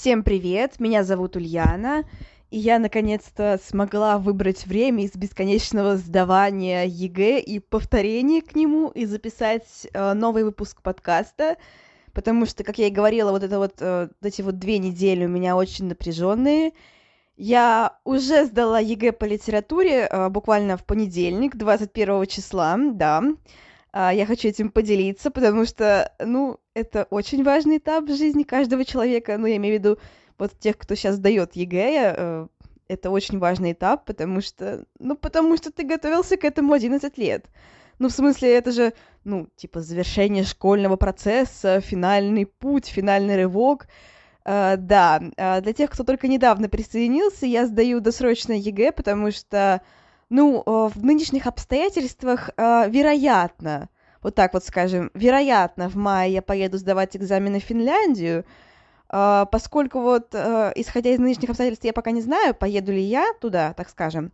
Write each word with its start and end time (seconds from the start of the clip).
Всем 0.00 0.22
привет, 0.22 0.80
меня 0.80 1.04
зовут 1.04 1.36
Ульяна, 1.36 2.04
и 2.50 2.58
я 2.58 2.78
наконец-то 2.78 3.60
смогла 3.62 4.16
выбрать 4.16 4.64
время 4.64 5.04
из 5.04 5.14
бесконечного 5.14 5.98
сдавания 5.98 6.86
ЕГЭ 6.86 7.38
и 7.40 7.58
повторения 7.58 8.40
к 8.40 8.54
нему 8.54 8.88
и 8.88 9.04
записать 9.04 9.86
э, 9.92 10.14
новый 10.14 10.44
выпуск 10.44 10.80
подкаста, 10.80 11.58
потому 12.14 12.46
что, 12.46 12.64
как 12.64 12.78
я 12.78 12.86
и 12.86 12.90
говорила, 12.90 13.30
вот 13.30 13.42
это 13.42 13.58
вот 13.58 13.74
э, 13.80 14.08
эти 14.22 14.40
вот 14.40 14.58
две 14.58 14.78
недели 14.78 15.26
у 15.26 15.28
меня 15.28 15.54
очень 15.54 15.84
напряженные. 15.84 16.72
Я 17.36 17.98
уже 18.04 18.46
сдала 18.46 18.80
ЕГЭ 18.80 19.12
по 19.12 19.26
литературе 19.26 20.08
э, 20.10 20.30
буквально 20.30 20.78
в 20.78 20.84
понедельник, 20.86 21.56
21 21.56 22.24
числа, 22.24 22.78
да. 22.94 23.22
А, 23.92 24.12
я 24.12 24.26
хочу 24.26 24.48
этим 24.48 24.70
поделиться, 24.70 25.30
потому 25.30 25.64
что, 25.64 26.12
ну, 26.24 26.58
это 26.74 27.06
очень 27.10 27.42
важный 27.42 27.78
этап 27.78 28.04
в 28.04 28.16
жизни 28.16 28.44
каждого 28.44 28.84
человека. 28.84 29.36
Ну, 29.38 29.46
я 29.46 29.56
имею 29.56 29.76
в 29.76 29.78
виду 29.78 29.98
вот 30.38 30.58
тех, 30.58 30.78
кто 30.78 30.94
сейчас 30.94 31.16
сдает 31.16 31.56
ЕГЭ, 31.56 32.48
это 32.88 33.10
очень 33.10 33.38
важный 33.38 33.72
этап, 33.72 34.04
потому 34.04 34.40
что, 34.40 34.84
ну, 34.98 35.16
потому 35.16 35.56
что 35.56 35.70
ты 35.70 35.84
готовился 35.84 36.36
к 36.36 36.44
этому 36.44 36.72
11 36.72 37.16
лет. 37.18 37.46
Ну, 38.00 38.08
в 38.08 38.12
смысле, 38.12 38.56
это 38.56 38.72
же, 38.72 38.94
ну, 39.24 39.46
типа, 39.56 39.80
завершение 39.80 40.42
школьного 40.42 40.96
процесса, 40.96 41.80
финальный 41.80 42.46
путь, 42.46 42.86
финальный 42.86 43.36
рывок. 43.36 43.86
Э, 44.42 44.78
да, 44.78 45.20
э, 45.36 45.60
для 45.60 45.74
тех, 45.74 45.90
кто 45.90 46.02
только 46.02 46.26
недавно 46.26 46.70
присоединился, 46.70 47.44
я 47.44 47.66
сдаю 47.66 48.00
досрочное 48.00 48.56
ЕГЭ, 48.56 48.92
потому 48.92 49.30
что 49.30 49.82
ну, 50.30 50.62
э, 50.64 50.88
в 50.94 51.04
нынешних 51.04 51.46
обстоятельствах, 51.46 52.50
э, 52.56 52.88
вероятно, 52.88 53.88
вот 54.22 54.34
так 54.36 54.54
вот 54.54 54.64
скажем, 54.64 55.10
вероятно, 55.12 55.88
в 55.88 55.96
мае 55.96 56.32
я 56.32 56.42
поеду 56.42 56.78
сдавать 56.78 57.16
экзамены 57.16 57.58
в 57.58 57.64
Финляндию, 57.64 58.44
э, 59.12 59.46
поскольку 59.50 60.00
вот, 60.00 60.34
исходя 60.34 61.10
из 61.10 61.18
нынешних 61.18 61.50
обстоятельств, 61.50 61.84
я 61.84 61.92
пока 61.92 62.12
не 62.12 62.22
знаю, 62.22 62.54
поеду 62.54 62.92
ли 62.92 63.02
я 63.02 63.32
туда, 63.40 63.74
так 63.74 63.90
скажем, 63.90 64.32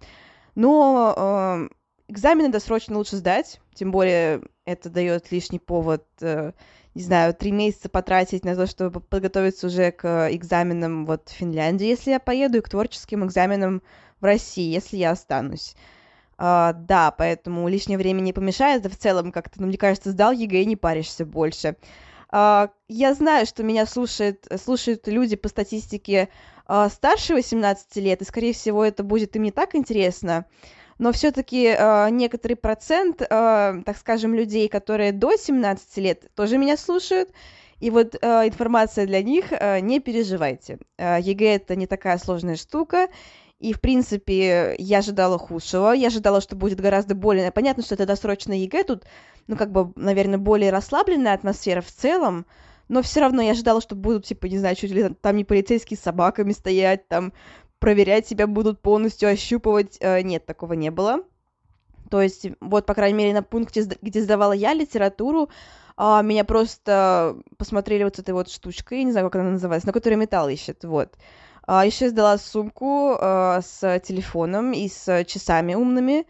но 0.55 1.69
экзамены 2.09 2.51
досрочно 2.51 2.97
лучше 2.99 3.17
сдать, 3.17 3.61
тем 3.75 3.91
более 3.91 4.43
это 4.65 4.91
дает 4.91 5.33
лишний 5.33 5.59
повод, 5.59 6.05
не 6.21 7.03
знаю, 7.03 7.35
три 7.35 7.53
месяца 7.53 7.89
потратить 7.89 8.45
на 8.45 8.55
то, 8.55 8.67
чтобы 8.67 9.01
подготовиться 9.01 9.67
уже 9.67 9.93
к 9.93 10.29
экзаменам 10.31 11.05
вот 11.07 11.29
в 11.29 11.33
Финляндии, 11.33 11.87
если 11.87 12.11
я 12.11 12.21
поеду, 12.21 12.59
и 12.59 12.61
к 12.63 12.69
творческим 12.69 13.25
экзаменам 13.25 13.83
в 14.21 14.25
России, 14.25 14.73
если 14.73 14.97
я 14.97 15.11
останусь. 15.11 15.75
Э, 16.39 16.75
да, 16.75 17.13
поэтому 17.13 17.67
лишнее 17.67 17.97
время 17.97 18.21
не 18.21 18.35
помешает, 18.35 18.83
да 18.83 18.91
в 18.91 18.97
целом 18.97 19.33
как-то, 19.33 19.59
ну, 19.59 19.69
мне 19.69 19.79
кажется, 19.79 20.11
сдал 20.11 20.33
ЕГЭ 20.33 20.63
и 20.63 20.67
не 20.67 20.77
паришься 20.77 21.25
больше. 21.25 21.77
Э, 22.31 22.69
я 22.89 23.15
знаю, 23.15 23.47
что 23.47 23.63
меня 23.63 23.87
слушают, 23.87 24.47
слушают 24.63 25.09
люди 25.09 25.37
по 25.37 25.49
статистике 25.49 26.29
э, 26.69 26.91
старше 26.91 27.33
18 27.33 27.97
лет, 27.97 28.21
и, 28.21 28.25
скорее 28.27 28.53
всего, 28.53 28.85
это 28.85 29.03
будет 29.03 29.35
им 29.35 29.45
не 29.45 29.51
так 29.51 29.75
интересно, 29.75 30.45
но 30.99 31.13
все-таки 31.13 31.69
э, 31.69 32.11
некоторый 32.11 32.55
процент, 32.55 33.19
так 33.19 33.97
скажем, 33.99 34.35
людей, 34.35 34.69
которые 34.69 35.13
до 35.13 35.37
17 35.37 35.97
лет, 35.99 36.35
тоже 36.35 36.59
меня 36.59 36.77
слушают, 36.77 37.31
и 37.81 37.89
вот 37.89 38.15
информация 38.15 39.07
для 39.07 39.23
них, 39.23 39.53
не 39.83 40.01
переживайте. 40.01 40.79
ЕГЭ 40.99 41.57
это 41.57 41.77
не 41.77 41.87
такая 41.87 42.17
сложная 42.17 42.57
штука, 42.57 43.09
и, 43.59 43.73
в 43.73 43.81
принципе, 43.81 44.75
я 44.79 44.99
ожидала 44.99 45.39
худшего. 45.39 45.93
Я 45.93 46.09
ожидала, 46.09 46.41
что 46.41 46.57
будет 46.57 46.81
гораздо 46.81 47.15
более... 47.15 47.51
Понятно, 47.51 47.83
что 47.83 47.95
это 47.95 48.05
досрочное 48.05 48.59
ЕГЭ, 48.59 48.85
тут, 48.85 49.05
ну, 49.47 49.57
как 49.57 49.73
бы, 49.73 49.93
наверное, 49.97 50.39
более 50.39 50.71
расслабленная 50.71 51.33
атмосфера 51.33 51.81
в 51.81 51.91
целом, 51.91 52.45
но 52.89 53.03
все 53.03 53.21
равно 53.21 53.41
я 53.41 53.53
ожидала, 53.53 53.81
что 53.81 53.95
будут, 53.95 54.27
типа, 54.27 54.47
не 54.47 54.59
знаю, 54.59 54.77
чуть 54.77 54.91
ли 54.91 55.09
там 55.09 55.37
не 55.37 55.45
полицейские 55.45 55.97
с 55.97 56.03
собаками 56.03 56.53
стоять, 56.53 57.09
там, 57.09 57.33
проверять 57.79 58.29
себя 58.29 58.47
будут 58.47 58.81
полностью, 58.83 59.31
ощупывать. 59.31 59.97
Э, 60.01 60.21
нет, 60.21 60.45
такого 60.45 60.75
не 60.75 60.91
было. 60.91 61.23
То 62.11 62.21
есть, 62.21 62.47
вот, 62.61 62.85
по 62.85 62.95
крайней 62.95 63.19
мере, 63.19 63.33
на 63.33 63.43
пункте, 63.43 63.89
где 64.03 64.23
сдавала 64.23 64.53
я 64.53 64.75
литературу, 64.75 65.49
а, 65.97 66.21
меня 66.23 66.45
просто 66.45 67.37
посмотрели 67.57 68.05
вот 68.05 68.17
с 68.17 68.19
этой 68.19 68.35
вот 68.35 68.51
штучкой, 68.51 69.03
не 69.05 69.13
знаю, 69.13 69.31
как 69.31 69.41
она 69.41 69.53
называется, 69.53 69.87
на 69.87 69.93
которой 69.95 70.15
металл 70.15 70.49
ищет, 70.49 70.85
вот. 70.85 71.17
А, 71.67 71.85
еще 71.85 72.09
сдала 72.09 72.39
сумку 72.39 73.17
а, 73.21 73.61
с 73.61 74.01
телефоном 74.01 74.73
и 74.73 74.89
с 74.89 75.25
часами 75.25 75.75
умными. 75.75 76.27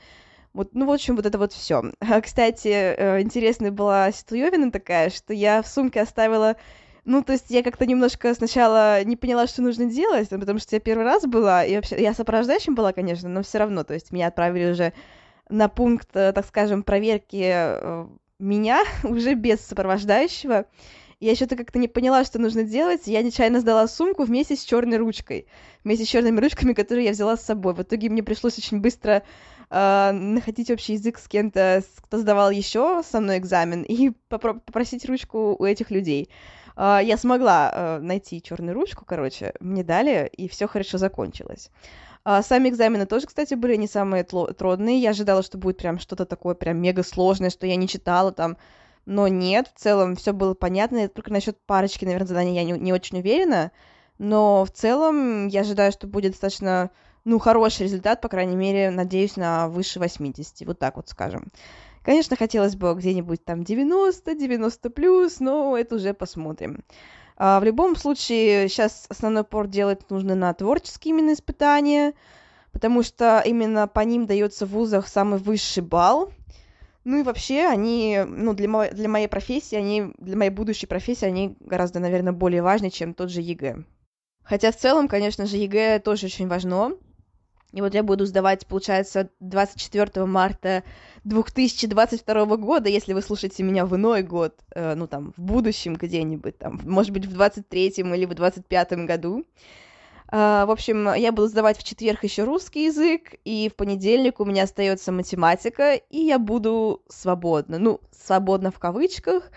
Вот, 0.54 0.70
ну, 0.72 0.86
в 0.86 0.90
общем, 0.90 1.16
вот 1.16 1.26
это 1.26 1.38
вот 1.38 1.52
все. 1.52 1.82
Кстати, 2.22 2.68
э, 2.68 3.20
интересная 3.20 3.70
была 3.70 4.10
ситуевина 4.10 4.72
такая, 4.72 5.10
что 5.10 5.34
я 5.34 5.62
в 5.62 5.68
сумке 5.68 6.00
оставила 6.00 6.56
ну, 7.06 7.22
то 7.22 7.32
есть 7.32 7.50
я 7.50 7.62
как-то 7.62 7.86
немножко 7.86 8.34
сначала 8.34 9.04
не 9.04 9.14
поняла, 9.14 9.46
что 9.46 9.62
нужно 9.62 9.86
делать, 9.86 10.28
потому 10.28 10.58
что 10.58 10.74
я 10.74 10.80
первый 10.80 11.04
раз 11.04 11.24
была, 11.24 11.64
и 11.64 11.76
вообще 11.76 12.02
я 12.02 12.12
сопровождающим 12.12 12.74
была, 12.74 12.92
конечно, 12.92 13.28
но 13.28 13.44
все 13.44 13.58
равно, 13.58 13.84
то 13.84 13.94
есть 13.94 14.10
меня 14.10 14.26
отправили 14.26 14.72
уже 14.72 14.92
на 15.48 15.68
пункт, 15.68 16.08
э, 16.14 16.32
так 16.32 16.44
скажем, 16.44 16.82
проверки 16.82 17.48
э, 17.48 18.06
меня 18.40 18.82
уже 19.04 19.34
без 19.34 19.60
сопровождающего. 19.60 20.66
Я 21.18 21.34
что-то 21.34 21.56
как-то 21.56 21.78
не 21.78 21.88
поняла, 21.88 22.24
что 22.24 22.38
нужно 22.38 22.62
делать. 22.62 23.06
Я 23.06 23.22
нечаянно 23.22 23.60
сдала 23.60 23.88
сумку 23.88 24.24
вместе 24.24 24.54
с 24.54 24.62
черной 24.62 24.98
ручкой. 24.98 25.46
Вместе 25.82 26.04
с 26.04 26.08
черными 26.08 26.40
ручками, 26.40 26.74
которые 26.74 27.06
я 27.06 27.12
взяла 27.12 27.38
с 27.38 27.42
собой. 27.42 27.72
В 27.72 27.80
итоге 27.80 28.10
мне 28.10 28.22
пришлось 28.22 28.58
очень 28.58 28.82
быстро 28.82 29.22
э, 29.70 30.10
находить 30.12 30.70
общий 30.70 30.92
язык 30.92 31.18
с 31.18 31.26
кем-то, 31.26 31.82
кто 32.02 32.18
сдавал 32.18 32.50
еще 32.50 33.02
со 33.02 33.20
мной 33.20 33.38
экзамен, 33.38 33.82
и 33.82 34.10
попро- 34.28 34.60
попросить 34.60 35.06
ручку 35.06 35.56
у 35.58 35.64
этих 35.64 35.90
людей. 35.90 36.28
Э, 36.76 36.98
я 37.02 37.16
смогла 37.16 37.72
э, 37.72 37.98
найти 38.00 38.42
черную 38.42 38.74
ручку, 38.74 39.06
короче, 39.06 39.54
мне 39.58 39.82
дали, 39.82 40.30
и 40.36 40.48
все 40.48 40.68
хорошо 40.68 40.98
закончилось. 40.98 41.70
Сами 42.42 42.68
экзамены 42.70 43.06
тоже, 43.06 43.26
кстати, 43.26 43.54
были 43.54 43.76
не 43.76 43.86
самые 43.86 44.24
трудные. 44.24 44.98
Я 44.98 45.10
ожидала, 45.10 45.44
что 45.44 45.58
будет 45.58 45.78
прям 45.78 46.00
что-то 46.00 46.26
такое 46.26 46.56
прям 46.56 46.76
мега 46.76 47.04
сложное, 47.04 47.50
что 47.50 47.68
я 47.68 47.76
не 47.76 47.86
читала 47.86 48.32
там 48.32 48.56
но 49.06 49.28
нет, 49.28 49.70
в 49.74 49.80
целом 49.80 50.16
все 50.16 50.32
было 50.32 50.54
понятно, 50.54 51.08
только 51.08 51.32
насчет 51.32 51.58
парочки, 51.64 52.04
наверное, 52.04 52.26
заданий 52.26 52.56
я 52.56 52.64
не, 52.64 52.72
не 52.72 52.92
очень 52.92 53.20
уверена, 53.20 53.70
но 54.18 54.64
в 54.64 54.70
целом 54.70 55.46
я 55.46 55.60
ожидаю, 55.60 55.92
что 55.92 56.06
будет 56.08 56.32
достаточно, 56.32 56.90
ну, 57.24 57.38
хороший 57.38 57.84
результат, 57.84 58.20
по 58.20 58.28
крайней 58.28 58.56
мере, 58.56 58.90
надеюсь, 58.90 59.36
на 59.36 59.68
выше 59.68 60.00
80, 60.00 60.66
вот 60.66 60.78
так 60.78 60.96
вот 60.96 61.08
скажем. 61.08 61.52
Конечно, 62.02 62.36
хотелось 62.36 62.76
бы 62.76 62.94
где-нибудь 62.94 63.44
там 63.44 63.64
90, 63.64 64.34
90 64.34 64.90
плюс, 64.90 65.40
но 65.40 65.76
это 65.76 65.96
уже 65.96 66.12
посмотрим. 66.12 66.84
А, 67.36 67.60
в 67.60 67.64
любом 67.64 67.96
случае, 67.96 68.68
сейчас 68.68 69.06
основной 69.08 69.44
упор 69.44 69.68
делать 69.68 70.08
нужно 70.10 70.34
на 70.34 70.52
творческие 70.54 71.14
именно 71.14 71.32
испытания, 71.32 72.14
потому 72.72 73.02
что 73.02 73.42
именно 73.44 73.86
по 73.86 74.00
ним 74.00 74.26
дается 74.26 74.66
в 74.66 74.70
вузах 74.70 75.08
самый 75.08 75.38
высший 75.38 75.82
балл, 75.82 76.32
ну 77.06 77.20
и 77.20 77.22
вообще 77.22 77.66
они, 77.66 78.20
ну, 78.26 78.52
для, 78.52 78.68
мо- 78.68 78.90
для 78.90 79.08
моей 79.08 79.28
профессии, 79.28 79.76
они, 79.76 80.12
для 80.18 80.36
моей 80.36 80.50
будущей 80.50 80.86
профессии, 80.86 81.24
они 81.24 81.56
гораздо, 81.60 82.00
наверное, 82.00 82.32
более 82.32 82.62
важны, 82.62 82.90
чем 82.90 83.14
тот 83.14 83.30
же 83.30 83.40
ЕГЭ. 83.42 83.84
Хотя 84.42 84.72
в 84.72 84.76
целом, 84.76 85.06
конечно 85.06 85.46
же, 85.46 85.56
ЕГЭ 85.56 86.00
тоже 86.00 86.26
очень 86.26 86.48
важно. 86.48 86.94
И 87.72 87.80
вот 87.80 87.94
я 87.94 88.02
буду 88.02 88.26
сдавать, 88.26 88.66
получается, 88.66 89.30
24 89.38 90.26
марта 90.26 90.82
2022 91.22 92.56
года, 92.56 92.88
если 92.88 93.12
вы 93.12 93.22
слушаете 93.22 93.62
меня 93.62 93.86
в 93.86 93.94
иной 93.94 94.24
год, 94.24 94.58
э, 94.74 94.96
ну 94.96 95.06
там, 95.06 95.32
в 95.36 95.40
будущем 95.40 95.94
где-нибудь, 95.94 96.58
там, 96.58 96.80
может 96.82 97.12
быть, 97.12 97.26
в 97.26 97.40
23-м 97.40 98.14
или 98.14 98.24
в 98.24 98.32
25-м 98.32 99.06
году. 99.06 99.44
Э, 100.32 100.66
в 100.66 100.72
общем, 100.72 101.14
я 101.14 101.30
буду 101.30 101.46
сдавать 101.46 101.78
в 101.78 101.84
четверг 101.84 102.24
еще 102.24 102.42
русский 102.42 102.86
язык, 102.86 103.34
и 103.44 103.68
в 103.68 103.76
понедельник 103.76 104.40
у 104.40 104.44
меня 104.44 104.64
остается 104.64 105.12
математика, 105.12 105.94
и 105.94 106.18
я 106.18 106.40
буду 106.40 107.02
свободна. 107.08 107.78
Ну, 107.78 108.00
свободно 108.10 108.72
в 108.72 108.78
кавычках. 108.80 109.50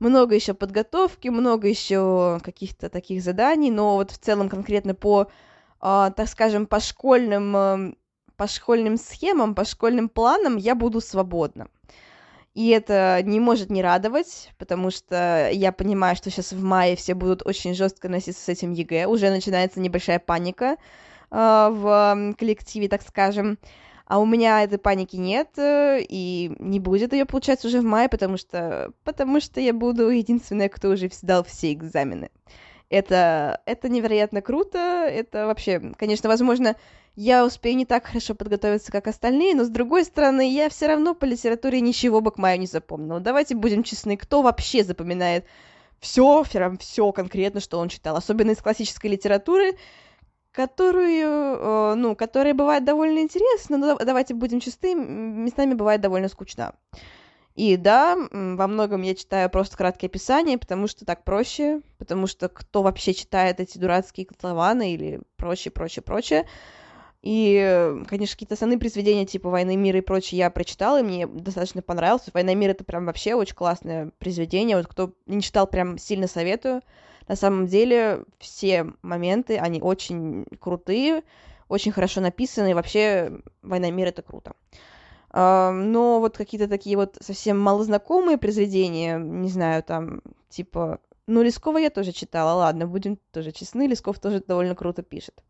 Много 0.00 0.34
еще 0.34 0.52
подготовки, 0.52 1.28
много 1.28 1.66
еще 1.66 2.40
каких-то 2.42 2.90
таких 2.90 3.22
заданий, 3.22 3.70
но 3.70 3.94
вот 3.94 4.10
в 4.10 4.18
целом 4.18 4.50
конкретно 4.50 4.94
по, 4.94 5.28
э, 5.80 6.12
так 6.12 6.28
скажем, 6.28 6.66
по 6.66 6.80
школьным, 6.80 7.56
э, 7.56 7.96
по 8.36 8.46
школьным 8.48 8.98
схемам, 8.98 9.54
по 9.54 9.64
школьным 9.64 10.10
планам 10.10 10.56
я 10.58 10.74
буду 10.74 11.00
свободна. 11.00 11.68
И 12.54 12.68
это 12.68 13.20
не 13.24 13.40
может 13.40 13.70
не 13.70 13.82
радовать, 13.82 14.52
потому 14.58 14.90
что 14.90 15.48
я 15.50 15.72
понимаю, 15.72 16.16
что 16.16 16.30
сейчас 16.30 16.52
в 16.52 16.62
мае 16.62 16.96
все 16.96 17.14
будут 17.14 17.46
очень 17.46 17.74
жестко 17.74 18.10
носиться 18.10 18.44
с 18.44 18.48
этим 18.48 18.72
ЕГЭ. 18.72 19.06
Уже 19.06 19.30
начинается 19.30 19.80
небольшая 19.80 20.18
паника 20.18 20.76
э, 20.76 20.76
в 21.30 22.34
коллективе, 22.38 22.88
так 22.88 23.02
скажем. 23.02 23.58
А 24.04 24.18
у 24.18 24.26
меня 24.26 24.62
этой 24.62 24.76
паники 24.76 25.16
нет, 25.16 25.48
э, 25.56 26.00
и 26.06 26.54
не 26.58 26.78
будет 26.78 27.14
ее, 27.14 27.24
получается, 27.24 27.68
уже 27.68 27.80
в 27.80 27.84
мае, 27.84 28.10
потому 28.10 28.36
что, 28.36 28.92
потому 29.04 29.40
что 29.40 29.58
я 29.58 29.72
буду 29.72 30.10
единственная, 30.10 30.68
кто 30.68 30.90
уже 30.90 31.08
сдал 31.10 31.44
все 31.44 31.72
экзамены. 31.72 32.30
Это, 32.90 33.62
это 33.64 33.88
невероятно 33.88 34.42
круто, 34.42 34.78
это 34.78 35.46
вообще, 35.46 35.80
конечно, 35.96 36.28
возможно, 36.28 36.76
я 37.14 37.44
успею 37.44 37.76
не 37.76 37.84
так 37.84 38.06
хорошо 38.06 38.34
подготовиться, 38.34 38.90
как 38.90 39.06
остальные, 39.06 39.54
но 39.54 39.64
с 39.64 39.68
другой 39.68 40.04
стороны, 40.04 40.50
я 40.50 40.68
все 40.70 40.86
равно 40.86 41.14
по 41.14 41.24
литературе 41.24 41.80
ничего 41.80 42.20
бы 42.20 42.30
к 42.30 42.38
маю 42.38 42.58
не 42.58 42.66
запомнила. 42.66 43.20
Давайте 43.20 43.54
будем 43.54 43.82
честны, 43.82 44.16
кто 44.16 44.42
вообще 44.42 44.82
запоминает 44.82 45.44
все, 46.00 46.44
прям 46.50 46.78
все 46.78 47.12
конкретно, 47.12 47.60
что 47.60 47.78
он 47.78 47.88
читал, 47.88 48.16
особенно 48.16 48.50
из 48.52 48.62
классической 48.62 49.10
литературы, 49.10 49.76
которую, 50.52 51.56
э, 51.58 51.94
ну, 51.94 52.16
которая 52.16 52.54
бывает 52.54 52.84
довольно 52.84 53.20
интересна, 53.20 53.78
но 53.78 53.96
давайте 53.98 54.34
будем 54.34 54.60
чисты, 54.60 54.94
местами 54.94 55.74
бывает 55.74 56.00
довольно 56.00 56.28
скучно. 56.28 56.74
И 57.54 57.76
да, 57.76 58.16
во 58.30 58.66
многом 58.66 59.02
я 59.02 59.14
читаю 59.14 59.50
просто 59.50 59.76
краткие 59.76 60.08
описания, 60.08 60.56
потому 60.56 60.86
что 60.86 61.04
так 61.04 61.22
проще, 61.22 61.82
потому 61.98 62.26
что 62.26 62.48
кто 62.48 62.82
вообще 62.82 63.12
читает 63.12 63.60
эти 63.60 63.76
дурацкие 63.76 64.26
котлованы 64.26 64.94
или 64.94 65.20
прочее, 65.36 65.70
прочее, 65.70 66.02
прочее. 66.02 66.46
И, 67.22 68.02
конечно, 68.08 68.34
какие-то 68.34 68.54
основные 68.54 68.78
произведения 68.78 69.24
типа 69.24 69.48
«Войны 69.48 69.76
мира» 69.76 69.98
и 69.98 70.02
прочее 70.02 70.38
я 70.38 70.50
прочитала, 70.50 71.00
и 71.00 71.04
мне 71.04 71.26
достаточно 71.26 71.80
понравилось. 71.80 72.24
«Война 72.34 72.54
мира»— 72.54 72.70
это 72.72 72.82
прям 72.82 73.06
вообще 73.06 73.34
очень 73.34 73.54
классное 73.54 74.10
произведение. 74.18 74.76
Вот 74.76 74.88
кто 74.88 75.12
не 75.26 75.40
читал, 75.40 75.68
прям 75.68 75.98
сильно 75.98 76.26
советую. 76.26 76.82
На 77.28 77.36
самом 77.36 77.68
деле 77.68 78.24
все 78.40 78.92
моменты, 79.02 79.56
они 79.56 79.80
очень 79.80 80.46
крутые, 80.58 81.22
очень 81.68 81.92
хорошо 81.92 82.20
написаны, 82.20 82.72
и 82.72 82.74
вообще 82.74 83.40
«Война 83.62 83.90
мира»— 83.90 84.08
это 84.10 84.22
круто. 84.22 84.54
Но 85.32 86.18
вот 86.20 86.36
какие-то 86.36 86.68
такие 86.68 86.96
вот 86.96 87.16
совсем 87.20 87.58
малознакомые 87.58 88.36
произведения, 88.36 89.16
не 89.18 89.48
знаю, 89.48 89.82
там, 89.82 90.20
типа... 90.50 90.98
Ну, 91.28 91.42
Лескова 91.42 91.78
я 91.78 91.88
тоже 91.88 92.10
читала, 92.10 92.58
ладно, 92.58 92.88
будем 92.88 93.16
тоже 93.30 93.52
честны, 93.52 93.86
Лесков 93.86 94.18
тоже 94.18 94.42
довольно 94.46 94.74
круто 94.74 95.02
пишет. 95.02 95.40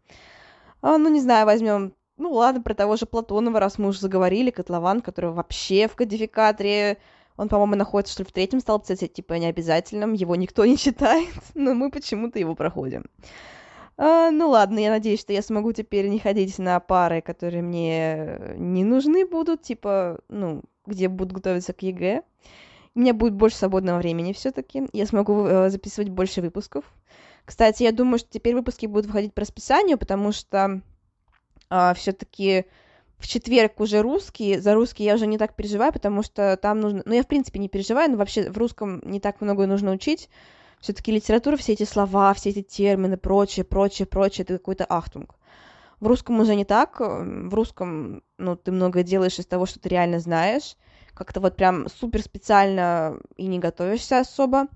А, 0.82 0.98
ну, 0.98 1.08
не 1.08 1.20
знаю, 1.20 1.46
возьмем 1.46 1.94
ну 2.18 2.32
ладно, 2.32 2.62
про 2.62 2.74
того 2.74 2.96
же 2.96 3.06
Платонова, 3.06 3.58
раз 3.58 3.78
мы 3.78 3.88
уже 3.88 4.00
заговорили, 4.00 4.50
котлован, 4.50 5.00
который 5.00 5.30
вообще 5.30 5.88
в 5.88 5.96
кодификаторе 5.96 6.98
он, 7.36 7.48
по-моему, 7.48 7.76
находится, 7.76 8.12
что 8.12 8.22
ли, 8.22 8.28
в 8.28 8.32
третьем 8.32 8.60
столбце, 8.60 8.94
типа, 8.94 9.34
необязательном, 9.34 10.12
его 10.12 10.36
никто 10.36 10.64
не 10.64 10.76
читает, 10.78 11.32
но 11.54 11.74
мы 11.74 11.90
почему-то 11.90 12.38
его 12.38 12.54
проходим. 12.54 13.06
А, 13.96 14.30
ну 14.30 14.48
ладно, 14.50 14.78
я 14.78 14.90
надеюсь, 14.90 15.20
что 15.20 15.32
я 15.32 15.42
смогу 15.42 15.72
теперь 15.72 16.08
не 16.08 16.18
ходить 16.18 16.58
на 16.58 16.78
пары, 16.80 17.20
которые 17.20 17.62
мне 17.62 18.54
не 18.56 18.84
нужны 18.84 19.26
будут, 19.26 19.62
типа, 19.62 20.20
ну, 20.28 20.62
где 20.86 21.08
будут 21.08 21.32
готовиться 21.32 21.72
к 21.72 21.82
ЕГЭ. 21.82 22.22
У 22.94 23.00
меня 23.00 23.14
будет 23.14 23.34
больше 23.34 23.56
свободного 23.56 23.98
времени 23.98 24.32
все-таки. 24.32 24.88
Я 24.92 25.06
смогу 25.06 25.46
э, 25.46 25.70
записывать 25.70 26.10
больше 26.10 26.42
выпусков. 26.42 26.84
Кстати, 27.44 27.82
я 27.82 27.92
думаю, 27.92 28.18
что 28.18 28.28
теперь 28.30 28.54
выпуски 28.54 28.86
будут 28.86 29.06
выходить 29.06 29.34
по 29.34 29.40
расписанию, 29.40 29.98
потому 29.98 30.32
что 30.32 30.80
э, 31.70 31.94
все-таки 31.94 32.66
в 33.18 33.28
четверг 33.28 33.80
уже 33.80 34.02
русский, 34.02 34.58
за 34.58 34.74
русский 34.74 35.04
я 35.04 35.14
уже 35.14 35.26
не 35.26 35.38
так 35.38 35.54
переживаю, 35.54 35.92
потому 35.92 36.22
что 36.22 36.56
там 36.56 36.80
нужно... 36.80 37.02
Ну, 37.04 37.14
я, 37.14 37.22
в 37.22 37.28
принципе, 37.28 37.60
не 37.60 37.68
переживаю, 37.68 38.10
но 38.10 38.16
вообще 38.16 38.50
в 38.50 38.58
русском 38.58 39.00
не 39.04 39.20
так 39.20 39.40
много 39.40 39.66
нужно 39.66 39.92
учить. 39.92 40.28
Все-таки 40.80 41.12
литература, 41.12 41.56
все 41.56 41.74
эти 41.74 41.84
слова, 41.84 42.34
все 42.34 42.50
эти 42.50 42.62
термины, 42.62 43.16
прочее, 43.16 43.64
прочее, 43.64 44.06
прочее, 44.06 44.42
это 44.42 44.54
какой-то 44.54 44.84
ахтунг. 44.84 45.36
В 46.00 46.08
русском 46.08 46.40
уже 46.40 46.56
не 46.56 46.64
так. 46.64 46.98
В 46.98 47.54
русском, 47.54 48.24
ну, 48.38 48.56
ты 48.56 48.72
много 48.72 49.04
делаешь 49.04 49.38
из 49.38 49.46
того, 49.46 49.66
что 49.66 49.78
ты 49.78 49.88
реально 49.88 50.18
знаешь. 50.18 50.76
Как-то 51.14 51.38
вот 51.38 51.54
прям 51.54 51.88
супер 51.88 52.22
специально 52.22 53.20
и 53.36 53.46
не 53.46 53.60
готовишься 53.60 54.18
особо. 54.18 54.66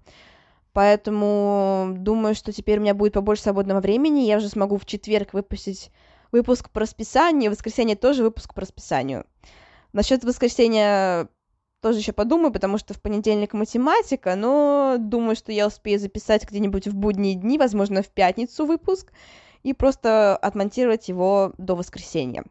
Поэтому 0.76 1.94
думаю, 1.96 2.34
что 2.34 2.52
теперь 2.52 2.76
у 2.76 2.82
меня 2.82 2.93
будет 2.93 3.14
побольше 3.14 3.44
свободного 3.44 3.81
времени. 3.81 4.26
Я 4.26 4.37
уже 4.37 4.50
смогу 4.50 4.76
в 4.76 4.84
четверг 4.84 5.32
выпустить 5.32 5.90
выпуск 6.32 6.69
по 6.69 6.81
расписанию, 6.81 7.50
в 7.50 7.55
воскресенье 7.55 7.96
тоже 7.96 8.23
выпуск 8.23 8.52
по 8.52 8.61
расписанию. 8.61 9.25
Насчет 9.94 10.23
воскресенья 10.23 11.28
тоже 11.81 12.00
еще 12.00 12.12
подумаю, 12.12 12.52
потому 12.52 12.76
что 12.76 12.93
в 12.93 13.00
понедельник 13.00 13.55
математика, 13.55 14.37
но 14.37 14.96
думаю, 14.99 15.34
что 15.34 15.50
я 15.50 15.67
успею 15.67 15.99
записать 15.99 16.46
где-нибудь 16.46 16.88
в 16.88 16.94
будние 16.94 17.37
дни, 17.37 17.56
возможно, 17.56 18.02
в 18.02 18.08
пятницу 18.08 18.67
выпуск, 18.67 19.14
и 19.62 19.73
просто 19.73 20.37
отмонтировать 20.37 21.08
его 21.08 21.55
до 21.56 21.75
воскресенья. 21.75 22.44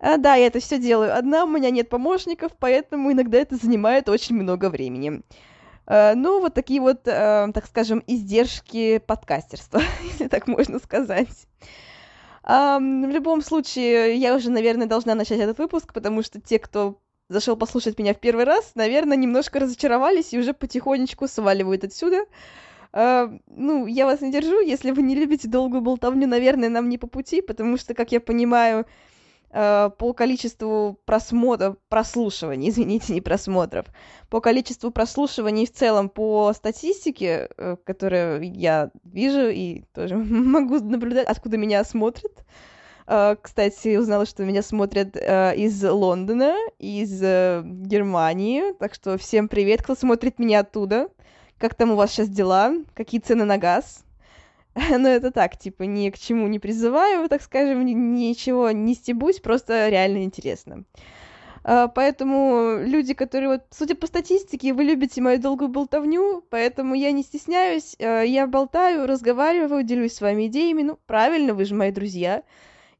А, 0.00 0.16
да, 0.16 0.34
я 0.34 0.48
это 0.48 0.58
все 0.58 0.80
делаю 0.80 1.16
одна, 1.16 1.44
у 1.44 1.48
меня 1.48 1.70
нет 1.70 1.88
помощников, 1.88 2.56
поэтому 2.58 3.12
иногда 3.12 3.38
это 3.38 3.54
занимает 3.54 4.08
очень 4.08 4.34
много 4.34 4.68
времени. 4.68 5.22
А, 5.94 6.14
ну, 6.14 6.40
вот 6.40 6.54
такие 6.54 6.80
вот, 6.80 7.06
а, 7.06 7.52
так 7.52 7.66
скажем, 7.66 8.02
издержки 8.06 8.96
подкастерства, 8.96 9.82
если 10.04 10.26
так 10.26 10.46
можно 10.48 10.78
сказать. 10.78 11.46
В 12.44 13.08
любом 13.08 13.40
случае, 13.40 14.16
я 14.16 14.34
уже, 14.34 14.50
наверное, 14.50 14.88
должна 14.88 15.14
начать 15.14 15.38
этот 15.38 15.58
выпуск, 15.58 15.92
потому 15.92 16.22
что 16.22 16.40
те, 16.40 16.58
кто 16.58 16.98
зашел 17.28 17.56
послушать 17.56 17.98
меня 17.98 18.14
в 18.14 18.18
первый 18.18 18.44
раз, 18.44 18.72
наверное, 18.74 19.16
немножко 19.16 19.60
разочаровались 19.60 20.32
и 20.32 20.38
уже 20.38 20.52
потихонечку 20.52 21.28
сваливают 21.28 21.84
отсюда. 21.84 22.24
Uh, 22.92 23.40
ну, 23.46 23.86
я 23.86 24.06
вас 24.06 24.20
не 24.22 24.32
держу, 24.32 24.60
если 24.60 24.90
вы 24.90 25.02
не 25.02 25.14
любите 25.14 25.46
долгую 25.46 25.82
болтовню, 25.82 26.26
наверное, 26.26 26.68
нам 26.68 26.88
не 26.88 26.98
по 26.98 27.06
пути, 27.06 27.42
потому 27.42 27.76
что, 27.76 27.94
как 27.94 28.12
я 28.12 28.20
понимаю, 28.20 28.86
uh, 29.52 29.90
по 29.90 30.12
количеству 30.12 30.98
просмотров, 31.04 31.76
прослушиваний, 31.88 32.68
извините, 32.70 33.12
не 33.12 33.20
просмотров, 33.20 33.86
по 34.28 34.40
количеству 34.40 34.90
прослушиваний 34.90 35.66
в 35.66 35.72
целом 35.72 36.08
по 36.08 36.52
статистике, 36.54 37.48
uh, 37.56 37.76
которую 37.84 38.42
я 38.54 38.90
вижу 39.04 39.48
и 39.48 39.84
тоже 39.94 40.16
могу 40.16 40.78
наблюдать, 40.80 41.26
откуда 41.26 41.56
меня 41.56 41.84
смотрят, 41.84 42.44
Uh, 43.04 43.36
кстати, 43.42 43.96
узнала, 43.96 44.24
что 44.24 44.44
меня 44.44 44.62
смотрят 44.62 45.16
uh, 45.16 45.56
из 45.56 45.82
Лондона, 45.82 46.54
из 46.78 47.20
Германии. 47.20 48.72
Так 48.78 48.94
что 48.94 49.18
всем 49.18 49.48
привет, 49.48 49.82
кто 49.82 49.96
смотрит 49.96 50.38
меня 50.38 50.60
оттуда. 50.60 51.08
Как 51.58 51.74
там 51.74 51.90
у 51.90 51.96
вас 51.96 52.12
сейчас 52.12 52.28
дела? 52.28 52.72
Какие 52.94 53.20
цены 53.20 53.44
на 53.44 53.58
газ? 53.58 54.04
Ну, 54.98 55.08
это 55.08 55.30
так, 55.30 55.58
типа, 55.58 55.84
ни 55.84 56.10
к 56.10 56.18
чему 56.18 56.46
не 56.48 56.58
призываю, 56.58 57.28
так 57.28 57.42
скажем, 57.42 57.84
ничего 57.84 58.70
не 58.70 58.94
стебусь, 58.94 59.40
просто 59.40 59.88
реально 59.88 60.24
интересно. 60.24 60.84
Uh, 61.64 61.88
поэтому 61.94 62.78
люди, 62.84 63.14
которые 63.14 63.50
вот, 63.50 63.62
судя 63.70 63.94
по 63.94 64.08
статистике, 64.08 64.72
вы 64.72 64.82
любите 64.82 65.20
мою 65.20 65.40
долгую 65.40 65.68
болтовню, 65.68 66.42
поэтому 66.50 66.94
я 66.94 67.12
не 67.12 67.22
стесняюсь, 67.22 67.94
uh, 68.00 68.26
я 68.26 68.48
болтаю, 68.48 69.06
разговариваю, 69.06 69.84
делюсь 69.84 70.14
с 70.14 70.20
вами 70.20 70.48
идеями, 70.48 70.82
ну, 70.82 70.98
правильно, 71.06 71.54
вы 71.54 71.64
же 71.64 71.76
мои 71.76 71.92
друзья, 71.92 72.42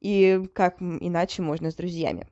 и 0.01 0.41
как 0.55 0.81
иначе 0.81 1.43
можно 1.43 1.73
с 1.73 1.75
друзьями. 1.75 2.29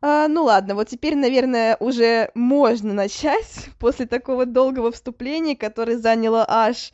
А, 0.00 0.28
ну 0.28 0.44
ладно, 0.44 0.74
вот 0.74 0.88
теперь, 0.88 1.16
наверное, 1.16 1.76
уже 1.80 2.30
можно 2.34 2.92
начать 2.94 3.68
после 3.78 4.06
такого 4.06 4.46
долгого 4.46 4.92
вступления, 4.92 5.56
которое 5.56 5.98
заняло 5.98 6.46
аж 6.48 6.92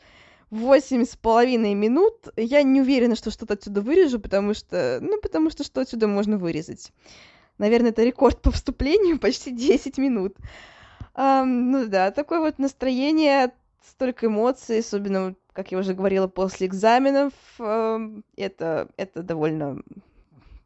восемь 0.55 1.05
с 1.05 1.15
половиной 1.15 1.73
минут. 1.73 2.29
Я 2.35 2.63
не 2.63 2.81
уверена, 2.81 3.15
что 3.15 3.31
что-то 3.31 3.53
отсюда 3.53 3.81
вырежу, 3.81 4.19
потому 4.19 4.53
что... 4.53 4.99
Ну, 5.01 5.19
потому 5.21 5.49
что 5.49 5.63
что 5.63 5.81
отсюда 5.81 6.07
можно 6.07 6.37
вырезать? 6.37 6.91
Наверное, 7.57 7.91
это 7.91 8.03
рекорд 8.03 8.41
по 8.41 8.51
вступлению, 8.51 9.19
почти 9.19 9.51
10 9.51 9.97
минут. 9.97 10.35
А, 11.13 11.43
ну 11.43 11.87
да, 11.87 12.11
такое 12.11 12.39
вот 12.39 12.59
настроение, 12.59 13.53
столько 13.81 14.27
эмоций, 14.27 14.79
особенно 14.79 15.35
как 15.55 15.71
я 15.71 15.77
уже 15.77 15.93
говорила, 15.93 16.27
после 16.27 16.67
экзаменов, 16.67 17.31
эм, 17.59 18.25
это, 18.35 18.89
это 18.97 19.23
довольно, 19.23 19.81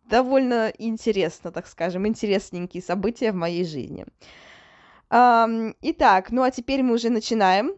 довольно 0.06 0.74
интересно, 0.80 1.52
так 1.52 1.68
скажем, 1.68 2.08
интересненькие 2.08 2.82
события 2.82 3.32
в 3.32 3.36
моей 3.36 3.66
жизни. 3.66 4.06
Итак, 5.12 6.32
ну 6.32 6.42
а 6.42 6.52
теперь 6.52 6.82
мы 6.82 6.96
уже 6.96 7.10
начинаем. 7.10 7.74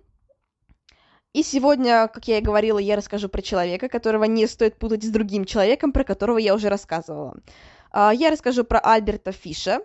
И 1.33 1.43
сегодня, 1.43 2.09
как 2.09 2.27
я 2.27 2.39
и 2.39 2.41
говорила, 2.41 2.77
я 2.77 2.97
расскажу 2.97 3.29
про 3.29 3.41
человека, 3.41 3.87
которого 3.87 4.25
не 4.25 4.47
стоит 4.47 4.77
путать 4.77 5.03
с 5.03 5.09
другим 5.09 5.45
человеком, 5.45 5.93
про 5.93 6.03
которого 6.03 6.37
я 6.37 6.53
уже 6.53 6.67
рассказывала. 6.67 7.37
А, 7.91 8.13
я 8.13 8.31
расскажу 8.31 8.65
про 8.65 8.79
Альберта 8.79 9.31
Фиша. 9.31 9.79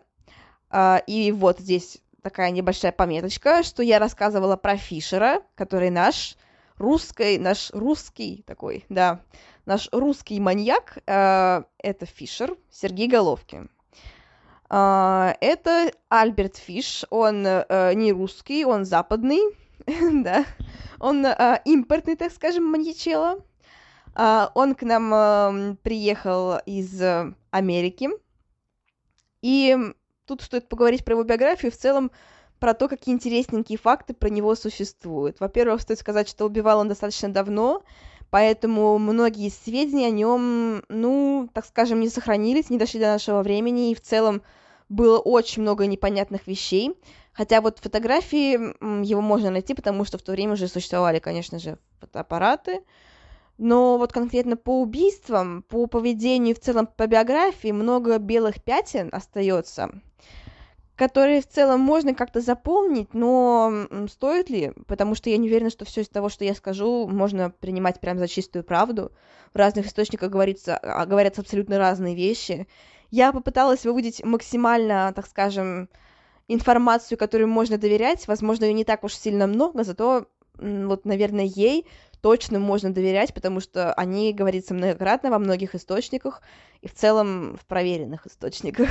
А, 0.70 1.00
и 1.06 1.30
вот 1.30 1.60
здесь 1.60 1.98
такая 2.22 2.50
небольшая 2.50 2.90
пометочка, 2.90 3.62
что 3.62 3.84
я 3.84 4.00
рассказывала 4.00 4.56
про 4.56 4.76
Фишера, 4.76 5.42
который 5.54 5.90
наш 5.90 6.36
русский, 6.78 7.38
наш 7.38 7.70
русский 7.70 8.42
такой, 8.44 8.84
да, 8.88 9.20
наш 9.64 9.88
русский 9.92 10.40
маньяк, 10.40 10.98
э, 11.06 11.62
это 11.78 12.06
Фишер, 12.06 12.56
Сергей 12.70 13.06
Головкин. 13.06 13.70
А, 14.68 15.36
это 15.40 15.92
Альберт 16.08 16.56
Фиш, 16.56 17.04
он 17.10 17.46
э, 17.46 17.92
не 17.94 18.12
русский, 18.12 18.64
он 18.64 18.84
западный, 18.84 19.42
да, 19.86 20.44
он 20.98 21.24
э, 21.24 21.60
импортный, 21.64 22.16
так 22.16 22.32
скажем, 22.32 22.64
маньячелло. 22.64 23.38
А, 24.14 24.50
он 24.54 24.74
к 24.74 24.82
нам 24.82 25.12
эм, 25.12 25.76
приехал 25.82 26.58
из 26.64 27.02
Америки, 27.50 28.08
и 29.42 29.76
тут 30.26 30.42
стоит 30.42 30.68
поговорить 30.68 31.04
про 31.04 31.14
его 31.14 31.22
биографию, 31.22 31.70
в 31.70 31.76
целом 31.76 32.10
про 32.58 32.74
то, 32.74 32.88
какие 32.88 33.14
интересненькие 33.14 33.78
факты 33.78 34.14
про 34.14 34.28
него 34.28 34.54
существуют. 34.54 35.40
Во-первых, 35.40 35.82
стоит 35.82 35.98
сказать, 35.98 36.28
что 36.28 36.46
убивал 36.46 36.80
он 36.80 36.88
достаточно 36.88 37.28
давно, 37.28 37.82
поэтому 38.30 38.98
многие 38.98 39.50
сведения 39.50 40.08
о 40.08 40.10
нем, 40.10 40.82
ну, 40.88 41.48
так 41.52 41.66
скажем, 41.66 42.00
не 42.00 42.08
сохранились, 42.08 42.70
не 42.70 42.78
дошли 42.78 43.00
до 43.00 43.06
нашего 43.06 43.42
времени, 43.42 43.90
и 43.90 43.94
в 43.94 44.00
целом 44.00 44.42
было 44.88 45.18
очень 45.18 45.62
много 45.62 45.86
непонятных 45.86 46.46
вещей. 46.46 46.96
Хотя 47.36 47.60
вот 47.60 47.80
фотографии 47.80 48.54
его 49.04 49.20
можно 49.20 49.50
найти, 49.50 49.74
потому 49.74 50.06
что 50.06 50.16
в 50.16 50.22
то 50.22 50.32
время 50.32 50.54
уже 50.54 50.68
существовали, 50.68 51.18
конечно 51.18 51.58
же, 51.58 51.78
фотоаппараты. 52.00 52.80
Но 53.58 53.98
вот 53.98 54.12
конкретно 54.12 54.56
по 54.56 54.80
убийствам, 54.80 55.62
по 55.62 55.86
поведению 55.86 56.54
в 56.54 56.60
целом 56.60 56.86
по 56.86 57.06
биографии 57.06 57.72
много 57.72 58.18
белых 58.18 58.62
пятен 58.62 59.10
остается 59.12 59.90
которые 60.96 61.42
в 61.42 61.46
целом 61.46 61.80
можно 61.80 62.14
как-то 62.14 62.40
заполнить, 62.40 63.12
но 63.12 63.86
стоит 64.10 64.48
ли? 64.48 64.72
Потому 64.86 65.14
что 65.14 65.28
я 65.28 65.36
не 65.36 65.46
уверена, 65.46 65.68
что 65.68 65.84
все 65.84 66.00
из 66.00 66.08
того, 66.08 66.30
что 66.30 66.44
я 66.44 66.54
скажу, 66.54 67.06
можно 67.06 67.50
принимать 67.50 68.00
прямо 68.00 68.18
за 68.18 68.28
чистую 68.28 68.64
правду. 68.64 69.12
В 69.52 69.58
разных 69.58 69.88
источниках 69.88 70.30
говорится, 70.30 70.78
а, 70.78 71.04
говорятся 71.04 71.42
абсолютно 71.42 71.76
разные 71.76 72.14
вещи. 72.14 72.66
Я 73.10 73.32
попыталась 73.32 73.84
выудить 73.84 74.24
максимально, 74.24 75.12
так 75.14 75.26
скажем, 75.26 75.90
информацию, 76.48 77.18
которой 77.18 77.44
можно 77.44 77.78
доверять. 77.78 78.28
Возможно, 78.28 78.64
ее 78.64 78.72
не 78.72 78.84
так 78.84 79.04
уж 79.04 79.14
сильно 79.14 79.46
много, 79.46 79.84
зато 79.84 80.26
вот, 80.58 81.04
наверное, 81.04 81.44
ей 81.44 81.86
точно 82.20 82.58
можно 82.58 82.92
доверять, 82.92 83.34
потому 83.34 83.60
что 83.60 83.92
они 83.94 84.32
говорится 84.32 84.74
многократно 84.74 85.30
во 85.30 85.38
многих 85.38 85.74
источниках 85.74 86.42
и 86.80 86.88
в 86.88 86.94
целом 86.94 87.56
в 87.56 87.66
проверенных 87.66 88.26
источниках. 88.26 88.88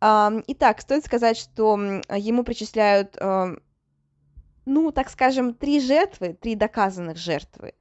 Итак, 0.00 0.80
стоит 0.80 1.04
сказать, 1.04 1.36
что 1.38 1.76
ему 1.76 2.44
причисляют, 2.44 3.16
ну, 4.66 4.90
так 4.92 5.08
скажем, 5.10 5.54
три 5.54 5.80
жертвы, 5.80 6.34
три 6.34 6.54
доказанных 6.54 7.16
жертвы. 7.16 7.72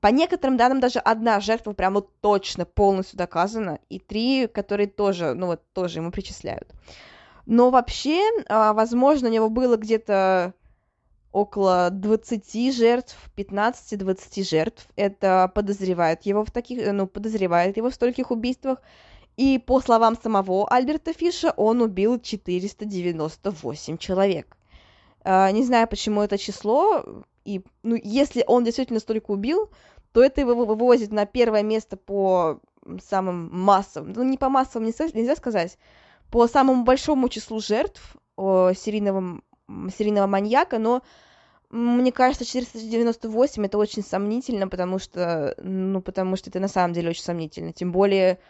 По 0.00 0.08
некоторым 0.08 0.56
данным, 0.56 0.80
даже 0.80 0.98
одна 0.98 1.40
жертва 1.40 1.72
прямо 1.72 2.00
точно 2.00 2.64
полностью 2.64 3.18
доказана, 3.18 3.78
и 3.88 3.98
три, 3.98 4.46
которые 4.46 4.86
тоже, 4.86 5.34
ну 5.34 5.46
вот, 5.46 5.62
тоже 5.72 6.00
ему 6.00 6.10
причисляют. 6.10 6.68
Но 7.46 7.70
вообще, 7.70 8.22
а, 8.48 8.72
возможно, 8.72 9.28
у 9.28 9.32
него 9.32 9.50
было 9.50 9.76
где-то 9.76 10.54
около 11.32 11.90
20 11.90 12.72
жертв, 12.72 13.16
15-20 13.36 14.48
жертв. 14.48 14.88
Это 14.96 15.50
подозревают 15.54 16.22
его 16.22 16.44
в 16.44 16.50
таких, 16.50 16.92
ну, 16.92 17.06
подозревает 17.06 17.76
его 17.76 17.90
в 17.90 17.94
стольких 17.94 18.30
убийствах. 18.30 18.80
И 19.36 19.58
по 19.58 19.80
словам 19.80 20.16
самого 20.16 20.68
Альберта 20.68 21.12
Фиша, 21.12 21.52
он 21.56 21.82
убил 21.82 22.20
498 22.20 23.98
человек. 23.98 24.56
А, 25.24 25.50
не 25.50 25.64
знаю, 25.64 25.88
почему 25.88 26.22
это 26.22 26.38
число, 26.38 27.24
и, 27.44 27.62
ну, 27.82 27.96
если 28.02 28.44
он 28.46 28.64
действительно 28.64 29.00
столько 29.00 29.32
убил, 29.32 29.70
то 30.12 30.22
это 30.22 30.40
его 30.40 30.64
вывозит 30.64 31.12
на 31.12 31.26
первое 31.26 31.62
место 31.62 31.96
по 31.96 32.60
самым 33.02 33.50
массовым, 33.52 34.12
ну, 34.12 34.22
не 34.22 34.38
по 34.38 34.48
массовым 34.48 34.86
нельзя 34.86 35.34
сказать, 35.34 35.78
по 36.34 36.48
самому 36.48 36.82
большому 36.82 37.28
числу 37.28 37.60
жертв 37.60 38.16
серийного, 38.36 39.40
серийного 39.96 40.26
маньяка, 40.26 40.80
но 40.80 41.04
мне 41.70 42.10
кажется, 42.10 42.44
498 42.44 43.64
это 43.64 43.78
очень 43.78 44.02
сомнительно, 44.02 44.66
потому 44.66 44.98
что, 44.98 45.54
ну, 45.62 46.02
потому 46.02 46.34
что 46.34 46.50
это 46.50 46.58
на 46.58 46.66
самом 46.66 46.92
деле 46.92 47.10
очень 47.10 47.22
сомнительно. 47.22 47.72
Тем 47.72 47.92
более, 47.92 48.40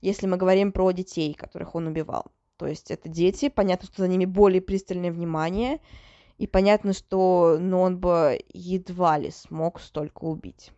если 0.00 0.26
мы 0.26 0.38
говорим 0.38 0.72
про 0.72 0.90
детей, 0.92 1.34
которых 1.34 1.74
он 1.74 1.86
убивал. 1.86 2.24
То 2.56 2.66
есть 2.66 2.90
это 2.90 3.10
дети, 3.10 3.50
понятно, 3.50 3.88
что 3.88 4.00
за 4.00 4.08
ними 4.08 4.24
более 4.24 4.62
пристальное 4.62 5.12
внимание, 5.12 5.80
и 6.38 6.46
понятно, 6.46 6.94
что 6.94 7.58
ну, 7.60 7.82
он 7.82 7.98
бы 7.98 8.40
едва 8.54 9.18
ли 9.18 9.30
смог 9.30 9.82
столько 9.82 10.24
убить. 10.24 10.70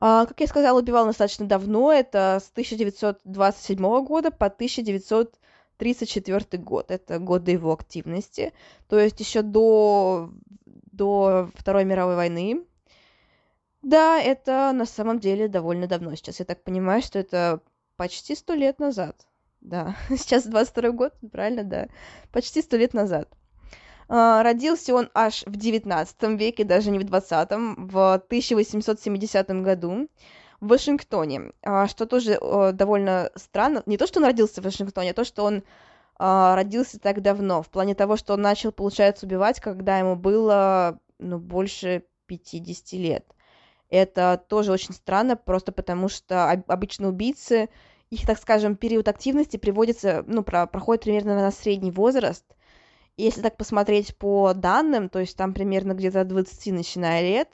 А, 0.00 0.26
как 0.26 0.40
я 0.40 0.46
сказала, 0.46 0.78
убивал 0.78 1.06
достаточно 1.06 1.46
давно, 1.46 1.92
это 1.92 2.38
с 2.42 2.50
1927 2.50 4.04
года 4.04 4.30
по 4.30 4.46
1934 4.46 6.62
год, 6.62 6.90
это 6.90 7.18
годы 7.18 7.52
его 7.52 7.72
активности, 7.72 8.52
то 8.88 8.98
есть 8.98 9.20
еще 9.20 9.42
до, 9.42 10.30
до 10.64 11.50
Второй 11.54 11.84
мировой 11.84 12.16
войны. 12.16 12.64
Да, 13.82 14.20
это 14.20 14.72
на 14.74 14.84
самом 14.86 15.20
деле 15.20 15.48
довольно 15.48 15.86
давно. 15.86 16.14
Сейчас 16.14 16.38
я 16.38 16.46
так 16.46 16.62
понимаю, 16.62 17.02
что 17.02 17.18
это 17.18 17.60
почти 17.96 18.34
сто 18.34 18.54
лет 18.54 18.78
назад. 18.78 19.26
Да, 19.60 19.96
сейчас 20.08 20.46
22 20.46 20.90
год, 20.92 21.12
правильно, 21.30 21.64
да. 21.64 21.88
Почти 22.32 22.62
сто 22.62 22.78
лет 22.78 22.94
назад. 22.94 23.28
Uh, 24.10 24.42
родился 24.42 24.92
он 24.92 25.08
аж 25.14 25.44
в 25.46 25.54
19 25.54 26.22
веке, 26.36 26.64
даже 26.64 26.90
не 26.90 26.98
в 26.98 27.04
20, 27.04 27.50
в 27.76 28.14
1870 28.14 29.48
году 29.62 30.08
в 30.60 30.66
Вашингтоне, 30.66 31.52
uh, 31.64 31.86
что 31.86 32.06
тоже 32.06 32.40
довольно 32.72 33.30
странно. 33.36 33.84
Не 33.86 33.96
то, 33.96 34.08
что 34.08 34.18
он 34.18 34.26
родился 34.26 34.60
в 34.60 34.64
Вашингтоне, 34.64 35.12
а 35.12 35.14
то, 35.14 35.24
что 35.24 35.44
он 35.44 35.62
родился 36.18 36.98
так 36.98 37.22
давно, 37.22 37.62
в 37.62 37.70
плане 37.70 37.94
того, 37.94 38.16
что 38.16 38.34
он 38.34 38.42
начал, 38.42 38.72
получается, 38.72 39.24
убивать, 39.24 39.60
когда 39.60 39.98
ему 39.98 40.16
было, 40.16 40.98
ну, 41.18 41.38
больше 41.38 42.02
50 42.26 42.92
лет. 42.94 43.24
Это 43.90 44.42
тоже 44.48 44.72
очень 44.72 44.92
странно, 44.92 45.36
просто 45.36 45.72
потому 45.72 46.08
что 46.08 46.50
обычно 46.50 47.08
убийцы 47.08 47.70
их, 48.10 48.26
так 48.26 48.38
скажем, 48.38 48.76
период 48.76 49.08
активности 49.08 49.56
приводится, 49.56 50.24
ну, 50.26 50.42
про, 50.42 50.66
проходит 50.66 51.04
примерно 51.04 51.36
на 51.36 51.50
средний 51.50 51.90
возраст. 51.92 52.44
Если 53.16 53.42
так 53.42 53.56
посмотреть 53.56 54.16
по 54.16 54.54
данным, 54.54 55.08
то 55.08 55.18
есть 55.18 55.36
там 55.36 55.52
примерно 55.52 55.92
где-то 55.92 56.22
от 56.22 56.28
20 56.28 56.72
начиная 56.72 57.22
лет, 57.22 57.48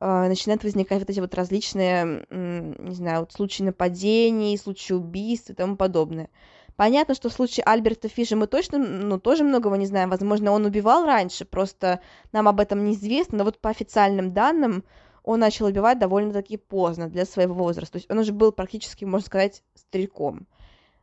э, 0.00 0.28
начинают 0.28 0.64
возникать 0.64 1.00
вот 1.00 1.10
эти 1.10 1.20
вот 1.20 1.34
различные, 1.34 2.26
не 2.30 2.94
знаю, 2.94 3.20
вот 3.20 3.32
случаи 3.32 3.62
нападений, 3.62 4.56
случаи 4.56 4.94
убийств 4.94 5.50
и 5.50 5.54
тому 5.54 5.76
подобное. 5.76 6.30
Понятно, 6.76 7.14
что 7.14 7.28
в 7.28 7.32
случае 7.32 7.64
Альберта 7.64 8.08
Фиша 8.08 8.34
мы 8.34 8.48
точно, 8.48 8.78
ну, 8.78 9.20
тоже 9.20 9.44
многого 9.44 9.76
не 9.76 9.86
знаем. 9.86 10.10
Возможно, 10.10 10.50
он 10.50 10.64
убивал 10.64 11.04
раньше, 11.04 11.44
просто 11.44 12.00
нам 12.32 12.48
об 12.48 12.58
этом 12.58 12.84
неизвестно. 12.84 13.38
Но 13.38 13.44
вот 13.44 13.60
по 13.60 13.70
официальным 13.70 14.32
данным 14.32 14.82
он 15.22 15.38
начал 15.40 15.66
убивать 15.66 16.00
довольно-таки 16.00 16.56
поздно 16.56 17.08
для 17.08 17.26
своего 17.26 17.54
возраста. 17.54 17.92
То 17.92 17.98
есть 17.98 18.10
он 18.10 18.18
уже 18.18 18.32
был 18.32 18.50
практически, 18.50 19.04
можно 19.04 19.26
сказать, 19.26 19.62
стариком. 19.74 20.46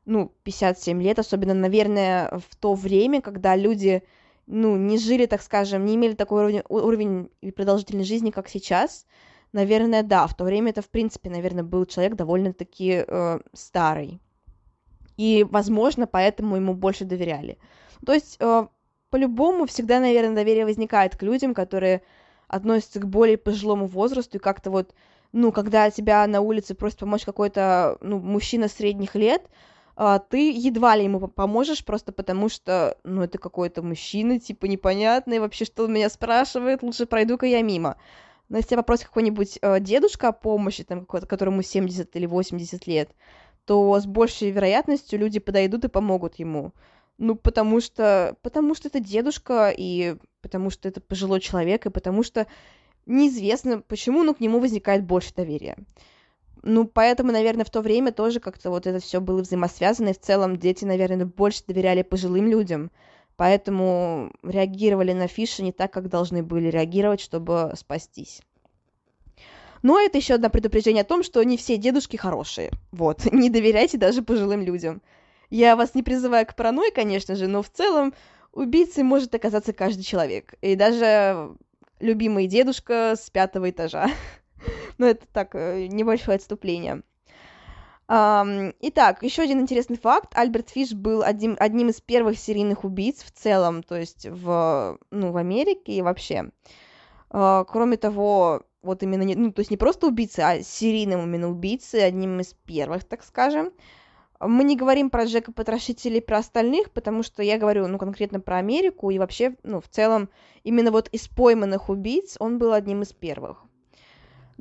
Ну, 0.06 0.32
57 0.44 1.02
лет, 1.02 1.20
особенно, 1.20 1.54
наверное, 1.54 2.40
в 2.50 2.56
то 2.56 2.74
время, 2.74 3.22
когда 3.22 3.56
люди, 3.56 4.04
ну, 4.48 4.76
не 4.76 4.98
жили, 4.98 5.28
так 5.28 5.42
скажем, 5.42 5.86
не 5.86 5.96
имели 5.96 6.14
такой 6.14 6.44
уровень, 6.44 6.64
уровень 6.70 7.30
продолжительной 7.56 8.04
жизни, 8.04 8.32
как 8.32 8.50
сейчас. 8.50 9.06
Наверное, 9.54 10.02
да, 10.02 10.26
в 10.28 10.36
то 10.36 10.44
время 10.44 10.72
это, 10.72 10.82
в 10.82 10.90
принципе, 10.90 11.30
наверное, 11.30 11.64
был 11.64 11.86
человек 11.86 12.16
довольно-таки 12.16 13.04
э, 13.08 13.40
старый. 13.54 14.20
И, 15.18 15.46
возможно, 15.50 16.08
поэтому 16.08 16.56
ему 16.56 16.74
больше 16.74 17.06
доверяли. 17.06 17.58
То 18.06 18.14
есть, 18.14 18.38
э, 18.40 18.68
по-любому, 19.12 19.68
всегда, 19.68 20.00
наверное, 20.00 20.36
доверие 20.36 20.66
возникает 20.66 21.16
к 21.16 21.22
людям, 21.22 21.54
которые 21.54 22.02
относятся 22.48 23.00
к 23.00 23.08
более 23.08 23.38
пожилому 23.38 23.86
возрасту, 23.86 24.38
и 24.38 24.42
как-то 24.42 24.72
вот, 24.72 24.96
ну, 25.32 25.52
когда 25.52 25.92
тебя 25.92 26.26
на 26.28 26.42
улице 26.42 26.74
просит 26.74 27.00
помочь 27.00 27.24
какой-то, 27.24 27.98
ну, 28.02 28.20
мужчина 28.20 28.68
средних 28.68 29.16
лет, 29.16 29.44
ты 30.30 30.52
едва 30.52 30.96
ли 30.96 31.04
ему 31.04 31.28
поможешь, 31.28 31.84
просто 31.84 32.12
потому 32.12 32.50
что, 32.50 32.98
ну, 33.04 33.22
это 33.22 33.38
какой-то 33.38 33.82
мужчина, 33.82 34.40
типа, 34.40 34.66
непонятный, 34.66 35.40
вообще, 35.40 35.66
что 35.66 35.84
он 35.84 35.94
меня 35.94 36.10
спрашивает, 36.10 36.84
лучше 36.84 37.06
пройду-ка 37.06 37.46
я 37.46 37.62
мимо. 37.62 37.98
Но 38.50 38.58
если 38.58 38.70
тебя 38.72 38.78
попросит 38.80 39.06
какой-нибудь 39.06 39.60
э, 39.62 39.80
дедушка 39.80 40.30
о 40.30 40.34
помощи, 40.34 40.84
там, 40.84 41.06
которому 41.06 41.62
70 41.62 42.16
или 42.16 42.26
80 42.26 42.88
лет, 42.88 43.10
то 43.66 44.00
с 44.00 44.06
большей 44.06 44.52
вероятностью 44.52 45.20
люди 45.20 45.40
подойдут 45.40 45.86
и 45.86 45.90
помогут 45.90 46.36
ему. 46.36 46.74
Ну, 47.18 47.36
потому 47.36 47.80
что, 47.82 48.36
потому 48.42 48.76
что 48.76 48.88
это 48.88 49.00
дедушка, 49.00 49.74
и 49.76 50.16
потому 50.42 50.70
что 50.70 50.90
это 50.90 51.00
пожилой 51.00 51.40
человек, 51.40 51.86
и 51.86 51.92
потому 51.92 52.24
что 52.24 52.48
неизвестно, 53.06 53.82
почему, 53.82 54.24
но 54.24 54.34
к 54.34 54.40
нему 54.40 54.60
возникает 54.60 55.06
больше 55.06 55.34
доверия. 55.34 55.78
Ну, 56.64 56.86
поэтому, 56.86 57.32
наверное, 57.32 57.66
в 57.66 57.72
то 57.72 57.82
время 57.82 58.12
тоже 58.12 58.40
как-то 58.40 58.70
вот 58.70 58.86
это 58.86 59.00
все 59.00 59.20
было 59.20 59.42
взаимосвязано, 59.42 60.10
и 60.10 60.14
в 60.14 60.20
целом 60.20 60.58
дети, 60.58 60.86
наверное, 60.86 61.26
больше 61.26 61.64
доверяли 61.68 62.04
пожилым 62.04 62.48
людям, 62.48 62.92
поэтому 63.36 64.32
реагировали 64.44 65.14
на 65.14 65.28
фиши 65.28 65.64
не 65.64 65.72
так, 65.72 65.92
как 65.92 66.10
должны 66.10 66.44
были 66.44 66.68
реагировать, 66.68 67.22
чтобы 67.22 67.74
спастись. 67.76 68.42
Но 69.82 70.00
это 70.00 70.20
еще 70.20 70.36
одно 70.36 70.50
предупреждение 70.50 71.02
о 71.02 71.06
том, 71.06 71.24
что 71.24 71.42
не 71.44 71.58
все 71.58 71.78
дедушки 71.78 72.18
хорошие. 72.18 72.72
Вот, 72.92 73.26
не 73.32 73.50
доверяйте 73.50 73.98
даже 73.98 74.22
пожилым 74.22 74.62
людям. 74.62 75.02
Я 75.50 75.76
вас 75.76 75.96
не 75.96 76.04
призываю 76.04 76.46
к 76.46 76.56
паранойи, 76.56 76.92
конечно 76.92 77.36
же, 77.36 77.48
но 77.48 77.62
в 77.64 77.70
целом 77.70 78.14
убийцей 78.54 79.04
может 79.04 79.34
оказаться 79.34 79.74
каждый 79.74 80.04
человек. 80.04 80.54
И 80.62 80.76
даже 80.76 81.56
любимый 82.00 82.48
дедушка 82.48 83.16
с 83.18 83.30
пятого 83.30 83.70
этажа. 83.70 84.10
Но 85.02 85.08
это 85.08 85.26
так, 85.34 85.56
э, 85.56 85.88
небольшое 85.88 86.36
отступление. 86.36 87.02
Итак, 88.08 89.24
еще 89.24 89.42
один 89.42 89.62
интересный 89.62 89.98
факт. 89.98 90.34
Альберт 90.36 90.70
Фиш 90.70 90.92
был 90.94 91.24
одним, 91.24 91.56
одним 91.58 91.90
из 91.90 92.02
первых 92.02 92.38
серийных 92.38 92.84
убийц 92.84 93.24
в 93.24 93.32
целом, 93.32 93.82
то 93.82 93.96
есть 93.96 94.28
в, 94.28 95.00
ну, 95.10 95.32
в 95.32 95.38
Америке 95.38 95.94
и 95.94 96.02
вообще. 96.04 96.52
А, 97.32 97.64
кроме 97.64 97.98
того, 97.98 98.64
вот 98.84 99.02
именно, 99.02 99.24
ну, 99.24 99.52
то 99.52 99.62
есть 99.62 99.72
не 99.72 99.78
просто 99.78 100.06
убийцы, 100.06 100.42
а 100.42 100.62
серийным 100.62 101.24
именно 101.24 101.50
убийцы, 101.50 101.96
одним 101.96 102.42
из 102.42 102.54
первых, 102.66 103.06
так 103.06 103.24
скажем. 103.24 103.72
Мы 104.40 104.66
не 104.66 104.76
говорим 104.76 105.10
про 105.10 105.24
Джека 105.24 105.52
Потрошителя 105.52 106.18
и 106.18 106.22
про 106.22 106.40
остальных, 106.40 106.92
потому 106.92 107.24
что 107.24 107.42
я 107.42 107.58
говорю, 107.58 107.88
ну, 107.88 107.98
конкретно 107.98 108.40
про 108.40 108.58
Америку, 108.58 109.10
и 109.10 109.18
вообще, 109.18 109.56
ну, 109.64 109.82
в 109.82 109.88
целом, 109.88 110.30
именно 110.64 110.92
вот 110.92 111.08
из 111.08 111.28
пойманных 111.28 111.90
убийц 111.90 112.36
он 112.40 112.60
был 112.60 112.74
одним 112.74 113.02
из 113.02 113.14
первых. 113.14 113.66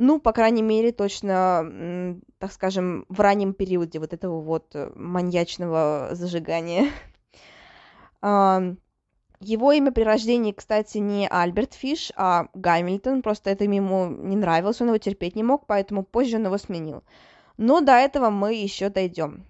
Ну, 0.02 0.19
по 0.19 0.33
крайней 0.33 0.62
мере, 0.62 0.92
точно, 0.92 2.16
так 2.38 2.52
скажем, 2.52 3.04
в 3.11 3.21
раннем 3.21 3.52
периоде 3.52 3.99
вот 3.99 4.14
этого 4.14 4.40
вот 4.40 4.75
э, 4.75 4.90
маньячного 4.95 6.09
зажигания. 6.12 6.88
Его 8.23 9.73
имя 9.73 9.92
при 9.92 10.02
рождении, 10.02 10.52
кстати, 10.52 10.97
не 10.97 11.28
Альберт 11.28 11.75
Фиш, 11.75 12.12
а 12.16 12.47
Гамильтон. 12.54 13.21
Просто 13.21 13.50
это 13.50 13.64
ему 13.64 14.07
не 14.07 14.37
нравилось, 14.37 14.80
он 14.80 14.87
его 14.87 14.97
терпеть 14.97 15.37
не 15.37 15.42
мог, 15.42 15.66
поэтому 15.66 16.02
позже 16.02 16.38
он 16.38 16.47
его 16.47 16.57
сменил. 16.57 17.02
Но 17.59 17.83
до 17.83 17.92
этого 17.92 18.30
мы 18.30 18.54
еще 18.54 18.88
дойдем. 18.88 19.45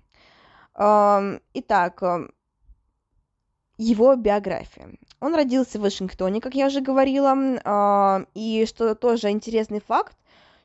Итак, 0.75 2.03
его 3.79 4.17
биография. 4.17 4.99
Он 5.21 5.35
родился 5.37 5.79
в 5.79 5.83
Вашингтоне, 5.83 6.41
как 6.41 6.55
я 6.55 6.67
уже 6.67 6.81
говорила, 6.81 8.27
и 8.35 8.67
что 8.67 8.97
тоже 8.97 9.31
интересный 9.31 9.81
факт, 9.81 10.17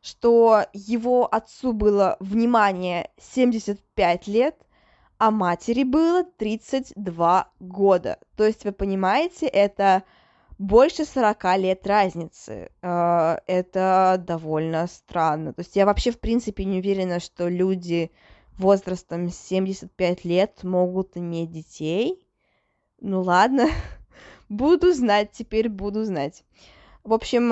что 0.05 0.67
его 0.71 1.25
отцу 1.25 1.73
было, 1.73 2.15
внимание, 2.19 3.09
75 3.17 4.27
лет, 4.27 4.55
а 5.17 5.31
матери 5.31 5.83
было 5.83 6.23
32 6.23 7.49
года. 7.59 8.19
То 8.35 8.45
есть, 8.45 8.65
вы 8.65 8.71
понимаете, 8.71 9.47
это 9.47 10.03
больше 10.59 11.05
40 11.05 11.57
лет 11.57 11.87
разницы. 11.87 12.69
А, 12.83 13.41
это 13.47 14.23
довольно 14.23 14.85
странно. 14.85 15.53
То 15.53 15.61
есть 15.61 15.75
я 15.75 15.87
вообще, 15.87 16.11
в 16.11 16.19
принципе, 16.19 16.65
не 16.65 16.77
уверена, 16.77 17.19
что 17.19 17.47
люди 17.47 18.11
возрастом 18.59 19.29
75 19.29 20.23
лет 20.23 20.63
могут 20.63 21.17
иметь 21.17 21.51
детей. 21.51 22.23
Ну 23.01 23.23
ладно, 23.23 23.69
буду 24.49 24.93
знать, 24.93 25.31
теперь 25.31 25.67
буду 25.67 26.05
знать. 26.05 26.43
В 27.05 27.13
общем, 27.13 27.49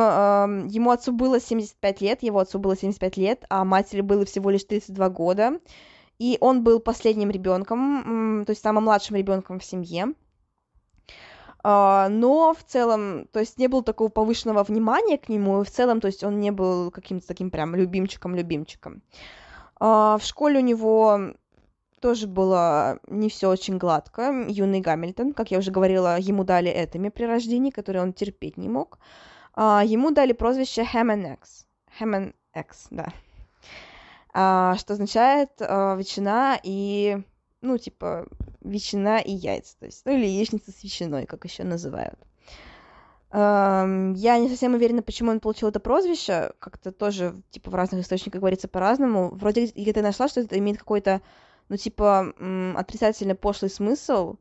ему 0.67 0.89
отцу 0.89 1.13
было 1.13 1.39
75 1.39 2.01
лет, 2.01 2.23
его 2.23 2.39
отцу 2.39 2.59
было 2.59 2.75
75 2.75 3.17
лет, 3.17 3.45
а 3.49 3.63
матери 3.63 4.01
было 4.01 4.25
всего 4.25 4.49
лишь 4.49 4.63
32 4.63 5.09
года. 5.09 5.59
И 6.17 6.37
он 6.41 6.63
был 6.63 6.79
последним 6.79 7.29
ребенком, 7.29 8.43
то 8.45 8.49
есть 8.49 8.61
самым 8.61 8.85
младшим 8.85 9.15
ребенком 9.15 9.59
в 9.59 9.63
семье. 9.63 10.13
А, 11.63 12.09
но 12.09 12.53
в 12.53 12.63
целом, 12.63 13.27
то 13.31 13.39
есть 13.39 13.57
не 13.57 13.67
было 13.67 13.83
такого 13.83 14.09
повышенного 14.09 14.63
внимания 14.63 15.17
к 15.17 15.29
нему, 15.29 15.61
и 15.61 15.65
в 15.65 15.71
целом, 15.71 16.01
то 16.01 16.07
есть 16.07 16.23
он 16.23 16.39
не 16.39 16.51
был 16.51 16.91
каким-то 16.91 17.25
таким 17.25 17.49
прям 17.51 17.75
любимчиком-любимчиком. 17.75 19.01
А, 19.79 20.17
в 20.17 20.23
школе 20.23 20.59
у 20.59 20.63
него 20.63 21.33
тоже 22.01 22.27
было 22.27 22.99
не 23.07 23.29
все 23.29 23.49
очень 23.49 23.77
гладко. 23.77 24.45
Юный 24.49 24.81
Гамильтон, 24.81 25.33
как 25.33 25.51
я 25.51 25.59
уже 25.59 25.71
говорила, 25.71 26.19
ему 26.19 26.43
дали 26.43 26.69
этими 26.69 27.07
при 27.07 27.23
рождении, 27.23 27.71
которые 27.71 28.03
он 28.03 28.11
терпеть 28.11 28.57
не 28.57 28.67
мог. 28.67 28.99
А, 28.99 29.03
ему 29.57 30.11
дали 30.11 30.33
прозвище. 30.33 30.81
Ham 30.81 32.33
X, 32.55 32.87
да. 32.91 33.13
А, 34.33 34.75
что 34.77 34.93
означает 34.93 35.49
а, 35.59 35.95
ветчина 35.95 36.59
и, 36.63 37.21
ну, 37.61 37.77
типа, 37.77 38.27
ветчина 38.61 39.19
и 39.19 39.31
яйца, 39.31 39.77
то 39.79 39.85
есть, 39.85 40.03
ну, 40.05 40.13
или 40.13 40.25
яичница 40.25 40.71
с 40.71 40.83
ветчиной, 40.83 41.27
как 41.27 41.45
еще 41.45 41.63
называют. 41.63 42.19
Я 43.31 44.13
не 44.15 44.47
совсем 44.47 44.75
уверена, 44.75 45.01
почему 45.01 45.31
он 45.31 45.39
получил 45.39 45.67
это 45.69 45.79
прозвище, 45.79 46.51
как-то 46.59 46.91
тоже, 46.91 47.41
типа, 47.49 47.71
в 47.71 47.75
разных 47.75 48.01
источниках 48.01 48.41
говорится 48.41 48.67
по-разному. 48.67 49.31
Вроде 49.31 49.65
где-то 49.65 50.03
нашла, 50.03 50.27
что 50.27 50.41
это 50.41 50.59
имеет 50.59 50.77
какой-то, 50.77 51.19
ну, 51.67 51.75
типа, 51.77 52.31
отрицательный 52.75 53.33
пошлый 53.33 53.71
смысл, 53.71 54.35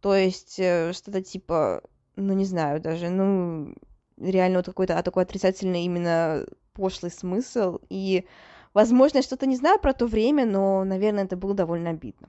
то 0.00 0.14
есть 0.16 0.58
э, 0.58 0.94
что-то 0.94 1.22
типа, 1.22 1.82
ну, 2.16 2.32
не 2.32 2.46
знаю 2.46 2.80
даже, 2.80 3.10
ну, 3.10 3.74
реально 4.18 4.58
вот 4.58 4.66
какой-то 4.66 4.98
а 4.98 5.02
такой 5.02 5.24
отрицательный 5.24 5.84
именно 5.84 6.46
пошлый 6.74 7.10
смысл. 7.10 7.78
И, 7.88 8.24
возможно, 8.74 9.18
я 9.18 9.22
что-то 9.22 9.46
не 9.46 9.56
знаю 9.56 9.78
про 9.78 9.92
то 9.92 10.06
время, 10.06 10.46
но, 10.46 10.84
наверное, 10.84 11.24
это 11.24 11.36
было 11.36 11.54
довольно 11.54 11.90
обидно. 11.90 12.28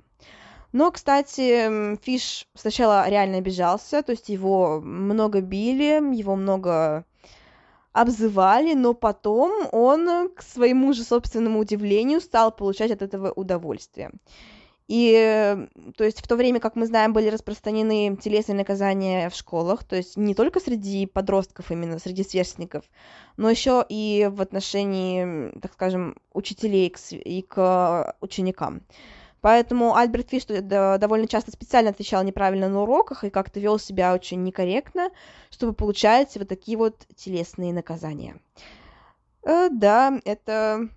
Но, 0.72 0.92
кстати, 0.92 1.96
Фиш 2.04 2.48
сначала 2.56 3.08
реально 3.08 3.38
обижался, 3.38 4.02
то 4.02 4.12
есть 4.12 4.30
его 4.30 4.82
много 4.82 5.42
били, 5.42 6.02
его 6.16 6.36
много 6.36 7.06
обзывали, 7.92 8.74
но 8.74 8.96
потом 8.96 9.68
он, 9.72 10.30
к 10.30 10.42
своему 10.42 10.94
же 10.94 11.04
собственному 11.04 11.60
удивлению, 11.60 12.22
стал 12.22 12.52
получать 12.52 12.90
от 12.90 13.04
этого 13.04 13.32
удовольствие. 13.32 14.12
И, 14.88 15.68
то 15.96 16.04
есть, 16.04 16.22
в 16.22 16.28
то 16.28 16.36
время, 16.36 16.60
как 16.60 16.76
мы 16.76 16.86
знаем, 16.86 17.14
были 17.14 17.30
распространены 17.30 18.18
телесные 18.22 18.56
наказания 18.56 19.30
в 19.30 19.36
школах, 19.36 19.84
то 19.84 19.96
есть 19.96 20.18
не 20.18 20.36
только 20.36 20.60
среди 20.60 21.06
подростков 21.06 21.72
именно, 21.72 22.00
среди 22.00 22.24
сверстников, 22.24 22.84
но 23.38 23.50
еще 23.50 23.86
и 23.88 24.30
в 24.32 24.42
отношении, 24.42 25.52
так 25.60 25.74
скажем, 25.74 26.18
учителей 26.34 26.94
и 27.12 27.42
к 27.42 28.16
ученикам. 28.20 28.82
Поэтому 29.44 29.96
Альберт 29.96 30.30
Фиш 30.30 30.46
довольно 30.46 31.28
часто 31.28 31.52
специально 31.52 31.90
отвечал 31.90 32.24
неправильно 32.24 32.70
на 32.70 32.82
уроках 32.82 33.26
и 33.26 33.30
как-то 33.30 33.60
вел 33.60 33.78
себя 33.78 34.14
очень 34.14 34.42
некорректно, 34.42 35.10
чтобы 35.50 35.74
получать 35.74 36.36
вот 36.38 36.48
такие 36.48 36.78
вот 36.78 37.06
телесные 37.16 37.74
наказания. 37.74 38.38
Э, 39.44 39.68
да, 39.70 40.18
это 40.24 40.88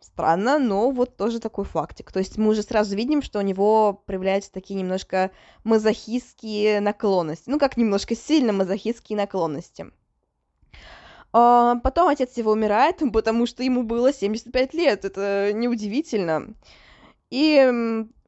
Странно, 0.00 0.58
но 0.58 0.90
вот 0.90 1.16
тоже 1.16 1.40
такой 1.40 1.64
фактик. 1.64 2.12
То 2.12 2.18
есть 2.18 2.36
мы 2.38 2.48
уже 2.48 2.62
сразу 2.62 2.94
видим, 2.94 3.22
что 3.22 3.38
у 3.38 3.42
него 3.42 3.94
проявляются 4.06 4.52
такие 4.52 4.78
немножко 4.78 5.30
мазохистские 5.64 6.80
наклонности. 6.80 7.48
Ну, 7.48 7.58
как 7.58 7.76
немножко 7.76 8.14
сильно 8.14 8.52
мазохистские 8.52 9.16
наклонности. 9.16 9.86
А, 11.32 11.76
потом 11.76 12.08
отец 12.08 12.36
его 12.36 12.52
умирает, 12.52 13.02
потому 13.12 13.46
что 13.46 13.62
ему 13.62 13.82
было 13.82 14.12
75 14.12 14.74
лет. 14.74 15.04
Это 15.04 15.52
неудивительно. 15.54 16.54
И 17.30 17.56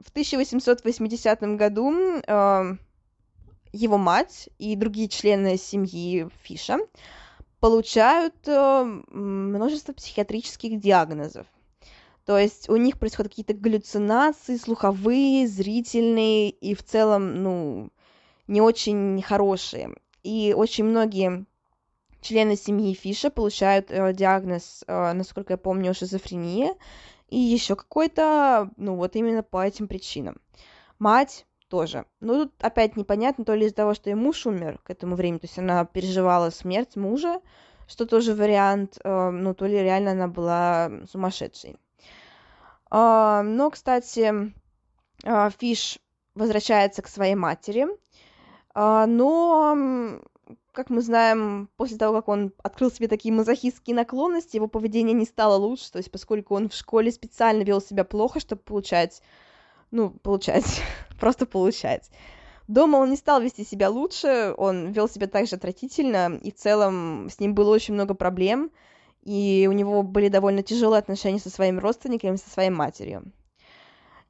в 0.00 0.10
1880 0.10 1.40
году 1.56 1.94
а, 2.26 2.76
его 3.72 3.98
мать 3.98 4.48
и 4.58 4.74
другие 4.74 5.08
члены 5.08 5.56
семьи 5.56 6.28
Фиша 6.42 6.78
получают 7.60 8.34
а, 8.46 8.84
множество 8.84 9.92
психиатрических 9.92 10.80
диагнозов. 10.80 11.46
То 12.28 12.36
есть 12.36 12.68
у 12.68 12.76
них 12.76 12.98
происходят 12.98 13.32
какие-то 13.32 13.54
галлюцинации, 13.54 14.58
слуховые, 14.58 15.48
зрительные 15.48 16.50
и 16.50 16.74
в 16.74 16.84
целом, 16.84 17.42
ну, 17.42 17.88
не 18.46 18.60
очень 18.60 19.22
хорошие. 19.22 19.94
И 20.22 20.52
очень 20.54 20.84
многие 20.84 21.46
члены 22.20 22.56
семьи 22.56 22.92
Фиша 22.92 23.30
получают 23.30 23.90
э, 23.90 24.12
диагноз, 24.12 24.84
э, 24.86 25.12
насколько 25.14 25.54
я 25.54 25.56
помню, 25.56 25.94
шизофрения 25.94 26.74
и 27.30 27.38
еще 27.38 27.76
какой-то, 27.76 28.68
ну, 28.76 28.96
вот 28.96 29.16
именно 29.16 29.42
по 29.42 29.66
этим 29.66 29.88
причинам. 29.88 30.36
Мать 30.98 31.46
тоже. 31.68 32.04
Ну, 32.20 32.44
тут 32.44 32.52
опять 32.60 32.98
непонятно, 32.98 33.46
то 33.46 33.54
ли 33.54 33.64
из-за 33.64 33.76
того, 33.76 33.94
что 33.94 34.10
и 34.10 34.14
муж 34.14 34.44
умер 34.44 34.80
к 34.84 34.90
этому 34.90 35.16
времени, 35.16 35.38
то 35.38 35.46
есть 35.46 35.58
она 35.58 35.86
переживала 35.86 36.50
смерть 36.50 36.94
мужа, 36.94 37.40
что 37.86 38.04
тоже 38.04 38.34
вариант, 38.34 38.98
э, 39.02 39.30
ну, 39.30 39.54
то 39.54 39.64
ли 39.64 39.78
реально 39.82 40.10
она 40.10 40.28
была 40.28 40.90
сумасшедшей. 41.10 41.78
А, 42.90 43.42
но, 43.42 43.70
кстати, 43.70 44.52
а, 45.24 45.50
Фиш 45.50 45.98
возвращается 46.34 47.02
к 47.02 47.08
своей 47.08 47.34
матери, 47.34 47.86
а, 48.74 49.06
но, 49.06 50.20
как 50.72 50.90
мы 50.90 51.02
знаем, 51.02 51.68
после 51.76 51.98
того, 51.98 52.14
как 52.14 52.28
он 52.28 52.52
открыл 52.62 52.90
себе 52.90 53.08
такие 53.08 53.34
мазохистские 53.34 53.96
наклонности, 53.96 54.56
его 54.56 54.68
поведение 54.68 55.14
не 55.14 55.26
стало 55.26 55.56
лучше, 55.56 55.90
то 55.90 55.98
есть 55.98 56.10
поскольку 56.10 56.54
он 56.54 56.68
в 56.68 56.74
школе 56.74 57.10
специально 57.10 57.62
вел 57.62 57.80
себя 57.80 58.04
плохо, 58.04 58.40
чтобы 58.40 58.62
получать, 58.62 59.22
ну, 59.90 60.10
получать, 60.10 60.82
просто 61.20 61.44
получать. 61.46 62.10
Дома 62.68 62.98
он 62.98 63.10
не 63.10 63.16
стал 63.16 63.40
вести 63.40 63.64
себя 63.64 63.88
лучше, 63.88 64.54
он 64.56 64.92
вел 64.92 65.08
себя 65.08 65.26
также 65.26 65.56
отвратительно, 65.56 66.38
и 66.42 66.52
в 66.52 66.54
целом 66.54 67.28
с 67.30 67.40
ним 67.40 67.54
было 67.54 67.70
очень 67.70 67.94
много 67.94 68.12
проблем, 68.14 68.70
и 69.22 69.66
у 69.68 69.72
него 69.72 70.02
были 70.02 70.28
довольно 70.28 70.62
тяжелые 70.62 70.98
отношения 70.98 71.38
со 71.38 71.50
своими 71.50 71.78
родственниками, 71.78 72.36
со 72.36 72.50
своей 72.50 72.70
матерью. 72.70 73.32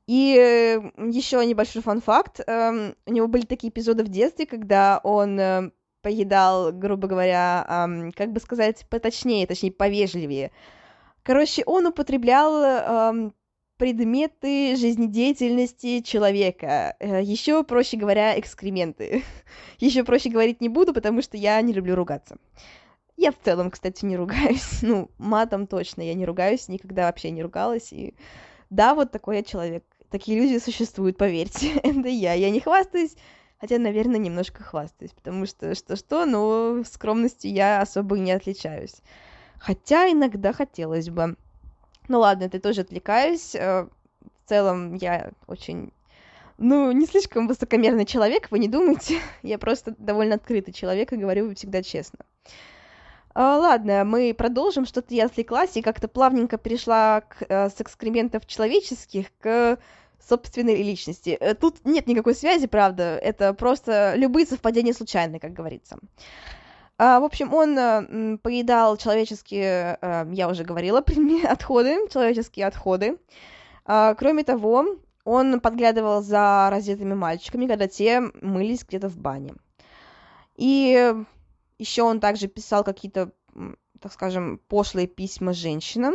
И 0.07 0.37
э, 0.39 1.09
еще 1.11 1.45
небольшой 1.45 1.83
фан-факт. 1.83 2.41
Эм, 2.47 2.95
у 3.07 3.13
него 3.13 3.29
были 3.29 3.45
такие 3.45 3.71
эпизоды 3.71 4.05
в 4.05 4.09
детстве, 4.09 4.47
когда 4.47 5.01
он 5.05 5.39
э, 5.39 5.71
поедал, 6.01 6.73
грубо 6.73 7.09
говоря, 7.09 7.89
как 8.17 8.33
бы 8.33 8.41
сказать 8.41 8.87
поточнее, 8.89 9.47
точнее 9.47 9.73
повежливее. 9.73 10.51
Короче, 11.23 11.63
он 11.67 11.87
употреблял 11.87 13.33
предметы 13.79 14.77
жизнедеятельности 14.77 16.01
человека. 16.01 16.97
Э, 16.99 17.23
еще 17.23 17.65
проще 17.65 17.97
говоря, 17.97 18.39
экскременты. 18.39 19.23
Еще 19.79 20.05
проще 20.05 20.29
говорить 20.29 20.61
не 20.61 20.69
буду, 20.69 20.93
потому 20.93 21.23
что 21.23 21.37
я 21.37 21.61
не 21.63 21.73
люблю 21.73 21.95
ругаться. 21.95 22.37
Я 23.19 23.33
в 23.33 23.37
целом, 23.45 23.73
кстати, 23.73 24.05
не 24.05 24.17
ругаюсь. 24.17 24.79
Ну, 24.83 25.11
матом 25.19 25.67
точно 25.67 26.03
я 26.03 26.15
не 26.15 26.25
ругаюсь, 26.25 26.69
никогда 26.69 27.07
вообще 27.07 27.31
не 27.31 27.43
ругалась. 27.43 27.93
И 27.93 28.15
да, 28.71 28.95
вот 28.95 29.11
такой 29.11 29.39
я 29.39 29.43
человек. 29.43 29.85
Такие 30.09 30.39
люди 30.39 30.59
существуют, 30.59 31.19
поверьте. 31.19 31.73
Это 31.83 32.09
я. 32.09 32.35
Я 32.35 32.51
не 32.51 32.61
хвастаюсь, 32.61 33.17
хотя, 33.61 33.79
наверное, 33.79 34.19
немножко 34.19 34.63
хвастаюсь, 34.63 35.11
потому 35.11 35.47
что 35.47 35.75
что-что, 35.75 36.27
но 36.27 36.85
скромностью 36.85 37.53
я 37.53 37.83
особо 37.83 38.17
не 38.19 38.31
отличаюсь. 38.31 38.95
Хотя 39.59 40.09
иногда 40.09 40.53
хотелось 40.53 41.11
бы. 41.11 41.37
Ну 42.07 42.21
ладно, 42.21 42.45
это 42.45 42.61
тоже 42.61 42.83
отвлекаюсь. 42.83 43.57
Э, 43.57 43.89
в 44.23 44.49
целом 44.49 44.95
я 44.95 45.33
очень 45.49 45.93
ну, 46.57 46.93
не 46.93 47.07
слишком 47.07 47.49
высокомерный 47.49 48.07
человек, 48.07 48.53
вы 48.53 48.61
не 48.61 48.69
думайте. 48.69 49.21
Я 49.43 49.59
просто 49.59 49.95
довольно 49.99 50.37
открытый 50.37 50.73
человек 50.73 51.13
и 51.13 51.17
говорю 51.17 51.53
всегда 51.55 51.83
честно. 51.83 52.21
А, 53.41 53.57
ладно, 53.57 54.05
мы 54.05 54.35
продолжим. 54.35 54.85
Что-то 54.85 55.15
я 55.15 55.27
отвлеклась 55.27 55.77
и 55.77 55.81
как-то 55.81 56.09
плавненько 56.09 56.59
перешла 56.59 57.21
к, 57.21 57.45
э, 57.49 57.71
с 57.71 57.81
экскрементов 57.81 58.45
человеческих 58.47 59.29
к 59.39 59.79
собственной 60.29 60.83
личности. 60.83 61.37
Э, 61.39 61.55
тут 61.55 61.85
нет 61.85 62.09
никакой 62.09 62.35
связи, 62.35 62.67
правда. 62.67 63.17
Это 63.17 63.55
просто 63.55 64.15
любые 64.17 64.45
совпадения 64.45 64.93
случайны, 64.93 65.39
как 65.39 65.53
говорится. 65.53 65.99
А, 66.99 67.21
в 67.21 67.25
общем, 67.25 67.55
он 67.55 67.79
а, 67.79 68.39
поедал 68.43 68.97
человеческие, 68.97 70.01
я 70.33 70.49
уже 70.49 70.65
говорила, 70.65 70.99
отходы, 71.49 72.09
человеческие 72.13 72.67
отходы. 72.67 73.19
А, 73.85 74.17
кроме 74.17 74.43
того, 74.43 74.85
он 75.23 75.61
подглядывал 75.61 76.23
за 76.23 76.71
раздетыми 76.73 77.15
мальчиками, 77.15 77.69
когда 77.69 77.87
те 77.87 78.21
мылись 78.43 78.85
где-то 78.85 79.09
в 79.09 79.17
бане. 79.17 79.55
И 80.57 81.15
еще 81.79 82.03
он 82.03 82.21
также 82.21 82.49
писал 82.49 82.85
какие-то, 82.85 83.33
так 84.01 84.13
скажем, 84.13 84.61
пошлые 84.69 85.07
письма 85.07 85.53
женщинам, 85.53 86.15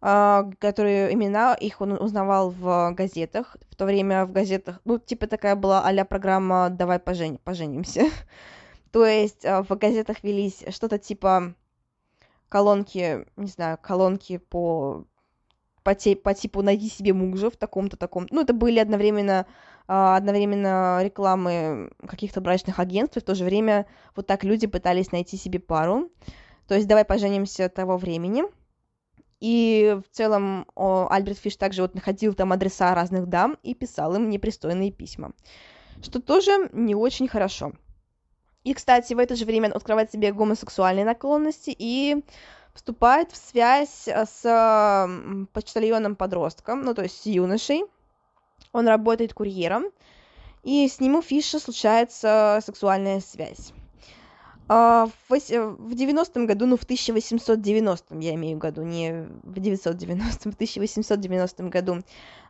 которые 0.00 1.14
имена 1.14 1.54
их 1.54 1.80
он 1.80 1.92
узнавал 1.92 2.50
в 2.50 2.92
газетах. 2.92 3.56
В 3.70 3.76
то 3.76 3.84
время 3.84 4.26
в 4.26 4.32
газетах, 4.32 4.80
ну, 4.84 4.98
типа 4.98 5.26
такая 5.26 5.54
была 5.54 5.88
а 5.88 6.04
программа 6.04 6.70
«Давай 6.70 6.98
пожени, 6.98 7.38
поженимся». 7.42 8.02
То 8.90 9.06
есть 9.06 9.44
э, 9.44 9.62
в 9.62 9.68
газетах 9.76 10.22
велись 10.22 10.64
что-то 10.70 10.98
типа 10.98 11.54
колонки, 12.48 13.26
не 13.36 13.46
знаю, 13.46 13.78
колонки 13.80 14.36
по 14.36 15.06
по, 15.82 15.94
те, 15.94 16.14
по 16.16 16.34
типу 16.34 16.62
«Найди 16.62 16.88
себе 16.88 17.12
мужа» 17.12 17.50
в 17.50 17.56
таком-то 17.56 17.96
таком. 17.96 18.26
Ну, 18.30 18.42
это 18.42 18.52
были 18.52 18.78
одновременно, 18.78 19.40
а, 19.40 19.46
одновременно 19.86 21.00
рекламы 21.02 21.92
каких-то 22.06 22.40
брачных 22.40 22.78
агентств, 22.78 23.16
и 23.16 23.20
в 23.20 23.24
то 23.24 23.34
же 23.34 23.44
время 23.44 23.86
вот 24.16 24.26
так 24.26 24.44
люди 24.44 24.66
пытались 24.66 25.12
найти 25.12 25.36
себе 25.36 25.58
пару. 25.58 26.10
То 26.68 26.74
есть 26.74 26.86
«Давай 26.86 27.04
поженимся» 27.04 27.68
того 27.68 27.96
времени. 27.96 28.44
И 29.40 29.98
в 30.08 30.16
целом 30.16 30.66
о, 30.76 31.08
Альберт 31.10 31.38
Фиш 31.38 31.56
также 31.56 31.82
вот 31.82 31.96
находил 31.96 32.32
там 32.32 32.52
адреса 32.52 32.94
разных 32.94 33.26
дам 33.26 33.58
и 33.64 33.74
писал 33.74 34.14
им 34.14 34.30
непристойные 34.30 34.92
письма. 34.92 35.32
Что 36.00 36.20
тоже 36.20 36.70
не 36.72 36.94
очень 36.94 37.26
хорошо. 37.26 37.72
И, 38.62 38.72
кстати, 38.72 39.14
в 39.14 39.18
это 39.18 39.34
же 39.34 39.44
время 39.44 39.68
он 39.70 39.76
открывает 39.76 40.12
себе 40.12 40.32
гомосексуальные 40.32 41.04
наклонности 41.04 41.74
и 41.76 42.24
вступает 42.72 43.32
в 43.32 43.36
связь 43.36 44.06
с 44.06 45.08
почтальоном-подростком, 45.52 46.82
ну, 46.82 46.94
то 46.94 47.02
есть 47.02 47.20
с 47.22 47.26
юношей. 47.26 47.82
Он 48.72 48.88
работает 48.88 49.34
курьером, 49.34 49.86
и 50.62 50.88
с 50.88 51.00
ним 51.00 51.16
у 51.16 51.22
Фиша 51.22 51.58
случается 51.58 52.60
сексуальная 52.64 53.20
связь. 53.20 53.72
А, 54.68 55.08
в 55.28 55.34
90-м 55.34 56.46
году, 56.46 56.66
ну, 56.66 56.76
в 56.76 56.84
1890-м, 56.84 58.20
я 58.20 58.34
имею 58.34 58.58
в 58.58 58.64
виду, 58.64 58.82
не 58.82 59.26
в 59.42 59.58
990-м, 59.58 60.52
в 60.52 60.54
1890 60.54 61.64
году 61.64 62.02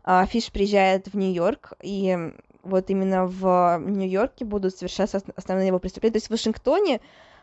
а, 0.04 0.26
Фиш 0.26 0.52
приезжает 0.52 1.08
в 1.08 1.16
Нью-Йорк, 1.16 1.72
и 1.82 2.16
вот 2.62 2.90
именно 2.90 3.26
в 3.26 3.78
Нью-Йорке 3.78 4.44
будут 4.44 4.76
совершаться 4.76 5.20
основные 5.34 5.68
его 5.68 5.78
преступления. 5.78 6.12
То 6.12 6.18
есть 6.18 6.28
в 6.28 6.32
Вашингтоне, 6.32 7.00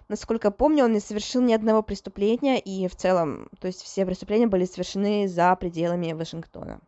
насколько 0.08 0.52
помню, 0.52 0.86
он 0.86 0.94
не 0.94 1.00
совершил 1.00 1.42
ни 1.42 1.54
одного 1.54 1.82
преступления, 1.82 2.60
и 2.60 2.88
в 2.88 2.96
целом, 2.96 3.50
то 3.60 3.68
есть 3.68 3.82
все 3.82 4.06
преступления 4.06 4.48
были 4.48 4.66
совершены 4.66 5.28
за 5.28 5.56
пределами 5.56 6.14
Вашингтона. 6.14 6.80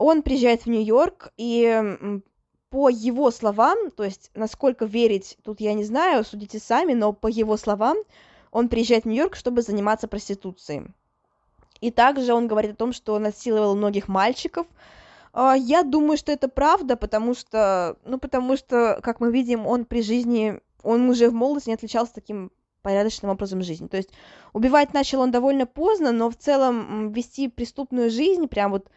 Он 0.00 0.22
приезжает 0.22 0.62
в 0.62 0.66
Нью-Йорк, 0.66 1.30
и 1.36 2.22
по 2.70 2.88
его 2.88 3.30
словам, 3.30 3.90
то 3.90 4.02
есть 4.02 4.30
насколько 4.34 4.86
верить, 4.86 5.36
тут 5.44 5.60
я 5.60 5.74
не 5.74 5.84
знаю, 5.84 6.24
судите 6.24 6.58
сами, 6.58 6.94
но 6.94 7.12
по 7.12 7.26
его 7.26 7.58
словам, 7.58 7.98
он 8.50 8.70
приезжает 8.70 9.04
в 9.04 9.08
Нью-Йорк, 9.08 9.36
чтобы 9.36 9.60
заниматься 9.60 10.08
проституцией. 10.08 10.86
И 11.82 11.90
также 11.90 12.32
он 12.32 12.48
говорит 12.48 12.72
о 12.72 12.76
том, 12.76 12.94
что 12.94 13.18
насиловал 13.18 13.76
многих 13.76 14.08
мальчиков, 14.08 14.66
а, 15.34 15.54
я 15.54 15.82
думаю, 15.82 16.16
что 16.16 16.32
это 16.32 16.48
правда, 16.48 16.96
потому 16.96 17.34
что, 17.34 17.98
ну, 18.06 18.18
потому 18.18 18.56
что, 18.56 19.00
как 19.02 19.20
мы 19.20 19.30
видим, 19.30 19.66
он 19.66 19.84
при 19.84 20.00
жизни, 20.00 20.62
он 20.82 21.10
уже 21.10 21.28
в 21.28 21.34
молодости 21.34 21.68
не 21.68 21.74
отличался 21.74 22.14
таким 22.14 22.50
порядочным 22.80 23.30
образом 23.30 23.62
жизни. 23.62 23.86
То 23.86 23.98
есть 23.98 24.08
убивать 24.54 24.94
начал 24.94 25.20
он 25.20 25.30
довольно 25.30 25.66
поздно, 25.66 26.10
но 26.10 26.30
в 26.30 26.36
целом 26.36 27.12
вести 27.12 27.48
преступную 27.48 28.08
жизнь, 28.08 28.48
прям 28.48 28.70
вот, 28.70 28.88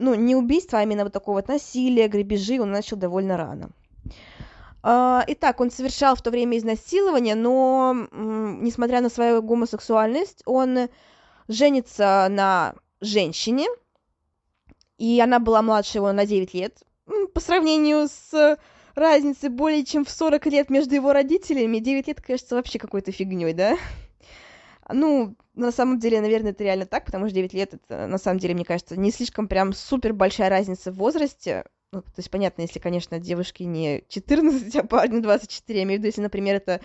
ну, 0.00 0.14
не 0.14 0.34
убийство, 0.34 0.78
а 0.78 0.82
именно 0.82 1.04
вот 1.04 1.12
такого 1.12 1.36
вот 1.36 1.48
насилия, 1.48 2.08
грабежи 2.08 2.60
он 2.60 2.72
начал 2.72 2.96
довольно 2.96 3.36
рано. 3.36 3.70
А, 4.82 5.22
итак, 5.28 5.60
он 5.60 5.70
совершал 5.70 6.16
в 6.16 6.22
то 6.22 6.30
время 6.30 6.56
изнасилование, 6.56 7.34
но, 7.34 8.08
несмотря 8.12 9.02
на 9.02 9.10
свою 9.10 9.42
гомосексуальность, 9.42 10.42
он 10.46 10.88
женится 11.48 12.26
на 12.30 12.74
женщине, 13.00 13.66
и 14.96 15.20
она 15.20 15.38
была 15.38 15.62
младше 15.62 15.98
его 15.98 16.12
на 16.12 16.24
9 16.26 16.54
лет. 16.54 16.82
По 17.34 17.40
сравнению 17.40 18.08
с 18.08 18.58
разницей 18.94 19.50
более 19.50 19.84
чем 19.84 20.04
в 20.04 20.10
40 20.10 20.46
лет 20.46 20.70
между 20.70 20.94
его 20.94 21.12
родителями, 21.12 21.78
9 21.78 22.08
лет 22.08 22.20
кажется 22.20 22.54
вообще 22.54 22.78
какой-то 22.78 23.12
фигней, 23.12 23.52
да? 23.52 23.76
Ну, 24.88 25.36
на 25.60 25.72
самом 25.72 25.98
деле, 25.98 26.20
наверное, 26.20 26.52
это 26.52 26.64
реально 26.64 26.86
так, 26.86 27.04
потому 27.04 27.26
что 27.26 27.34
9 27.34 27.52
лет, 27.54 27.74
это, 27.74 28.06
на 28.06 28.18
самом 28.18 28.38
деле, 28.38 28.54
мне 28.54 28.64
кажется, 28.64 28.96
не 28.96 29.10
слишком 29.10 29.48
прям 29.48 29.72
супер 29.72 30.12
большая 30.12 30.48
разница 30.48 30.92
в 30.92 30.96
возрасте. 30.96 31.64
Ну, 31.92 32.02
то 32.02 32.12
есть, 32.18 32.30
понятно, 32.30 32.62
если, 32.62 32.78
конечно, 32.78 33.18
девушке 33.18 33.64
не 33.64 34.04
14, 34.08 34.74
а 34.76 34.84
парню 34.84 35.22
24, 35.22 35.78
я 35.78 35.84
имею 35.84 35.98
в 35.98 36.00
виду, 36.00 36.08
если, 36.08 36.20
например, 36.20 36.56
это 36.56 36.80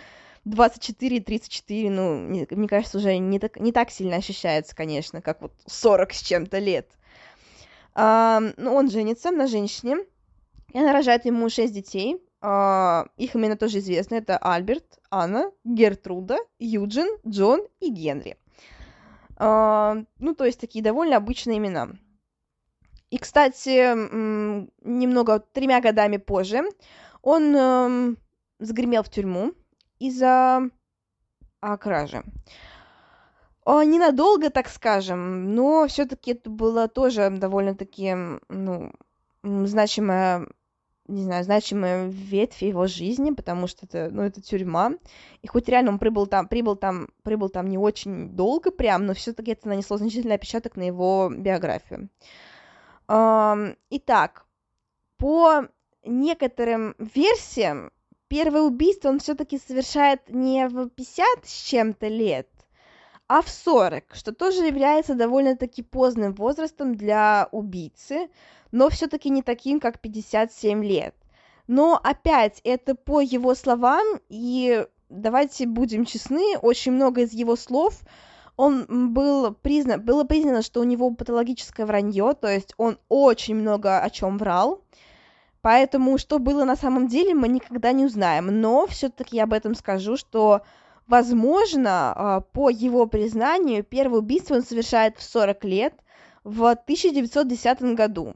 24 0.46 1.18
и 1.18 1.20
34, 1.20 1.90
ну, 1.90 2.16
мне, 2.18 2.48
мне 2.50 2.68
кажется, 2.68 2.98
уже 2.98 3.18
не 3.18 3.40
так, 3.40 3.60
не 3.60 3.72
так 3.72 3.92
сильно 3.92 4.18
ощущается, 4.18 4.76
конечно, 4.76 5.22
как 5.22 5.42
вот 5.42 5.54
40 5.66 6.14
с 6.14 6.22
чем-то 6.22 6.60
лет. 6.60 6.90
А, 7.94 8.42
ну, 8.58 8.74
он 8.74 8.90
женится 8.90 9.32
на 9.32 9.48
женщине, 9.48 9.98
и 10.74 10.80
она 10.80 10.92
рожает 10.92 11.26
ему 11.26 11.50
шесть 11.50 11.74
детей. 11.74 12.22
А, 12.42 13.08
их 13.18 13.36
имена 13.36 13.56
тоже 13.56 13.80
известны. 13.80 14.16
Это 14.16 14.38
Альберт, 14.38 15.00
Анна, 15.10 15.52
Гертруда, 15.64 16.38
Юджин, 16.60 17.08
Джон 17.28 17.62
и 17.80 17.90
Генри. 17.90 18.38
А, 19.38 19.98
ну, 20.20 20.36
то 20.36 20.46
есть 20.46 20.60
такие 20.60 20.84
довольно 20.84 21.18
обычные 21.18 21.58
имена. 21.58 21.90
И, 23.10 23.18
кстати, 23.18 23.94
немного, 24.84 25.40
тремя 25.40 25.80
годами 25.82 26.18
позже, 26.18 26.64
он 27.22 27.56
э, 27.56 28.16
загремел 28.60 29.04
в 29.04 29.10
тюрьму 29.10 29.54
из-за 30.00 30.70
кражи. 31.80 32.24
А, 33.66 33.84
ненадолго, 33.84 34.50
так 34.50 34.70
скажем, 34.70 35.56
но 35.56 35.88
все-таки 35.88 36.32
это 36.32 36.50
было 36.50 36.88
тоже 36.88 37.30
довольно-таки, 37.30 38.16
ну, 38.50 38.92
значимая 39.44 40.48
не 41.08 41.24
знаю, 41.24 41.44
значимая 41.44 42.08
ветвь 42.08 42.62
его 42.62 42.88
жизни, 42.88 43.32
потому 43.32 43.68
что 43.68 43.86
это, 43.86 44.10
ну, 44.12 44.24
это 44.24 44.42
тюрьма. 44.42 44.94
И 45.42 45.48
хоть 45.48 45.70
реально 45.70 45.92
он 45.92 46.00
прибыл 46.00 46.26
там, 46.28 46.48
прибыл 46.48 46.76
там, 46.76 47.10
прибыл 47.24 47.50
там 47.50 47.68
не 47.68 47.78
очень 47.78 48.30
долго 48.30 48.72
прям, 48.72 49.06
но 49.06 49.14
все-таки 49.14 49.52
это 49.52 49.68
нанесло 49.68 49.98
значительный 49.98 50.36
отпечаток 50.36 50.76
на 50.76 50.84
его 50.84 51.32
биографию. 51.36 52.10
Итак, 53.08 54.46
по 55.18 55.68
некоторым 56.04 56.96
версиям, 56.98 57.92
первое 58.28 58.62
убийство 58.62 59.10
он 59.10 59.20
все-таки 59.20 59.60
совершает 59.60 60.28
не 60.30 60.68
в 60.68 60.90
50 60.90 61.46
с 61.46 61.64
чем-то 61.70 62.08
лет, 62.08 62.50
а 63.28 63.42
в 63.42 63.50
40, 63.50 64.04
что 64.14 64.34
тоже 64.34 64.66
является 64.66 65.16
довольно-таки 65.16 65.82
поздним 65.82 66.34
возрастом 66.34 66.96
для 66.96 67.50
убийцы, 67.52 68.30
но 68.72 68.90
все-таки 68.90 69.30
не 69.30 69.42
таким, 69.42 69.80
как 69.80 70.00
57 70.00 70.84
лет. 70.84 71.16
Но 71.68 72.00
опять, 72.04 72.62
это 72.64 72.96
по 72.96 73.22
его 73.22 73.56
словам, 73.56 74.06
и 74.30 74.86
давайте 75.10 75.66
будем 75.66 76.06
честны, 76.06 76.58
очень 76.58 76.92
много 76.92 77.22
из 77.22 77.34
его 77.34 77.56
слов 77.56 78.02
он 78.58 79.14
был 79.14 79.54
признан, 79.54 80.02
было 80.02 80.24
признано, 80.24 80.62
что 80.62 80.80
у 80.80 80.84
него 80.84 81.12
патологическое 81.12 81.86
вранье, 81.86 82.34
то 82.34 82.48
есть 82.48 82.74
он 82.78 82.98
очень 83.10 83.56
много 83.56 84.00
о 84.00 84.10
чем 84.10 84.38
врал, 84.38 84.82
поэтому 85.62 86.18
что 86.18 86.40
было 86.40 86.64
на 86.64 86.76
самом 86.76 87.08
деле, 87.08 87.34
мы 87.34 87.48
никогда 87.48 87.92
не 87.92 88.06
узнаем, 88.06 88.62
но 88.62 88.88
все-таки 88.88 89.36
я 89.36 89.44
об 89.44 89.54
этом 89.54 89.76
скажу, 89.76 90.16
что 90.16 90.62
Возможно, 91.08 92.14
а, 92.16 92.42
по 92.42 92.70
его 92.70 93.06
признанию, 93.06 93.84
первое 93.84 94.20
убийство 94.20 94.56
он 94.56 94.64
совершает 94.64 95.18
в 95.18 95.24
40 95.24 95.64
лет, 95.66 95.94
в 96.44 96.64
1910 96.64 97.96
году, 97.96 98.36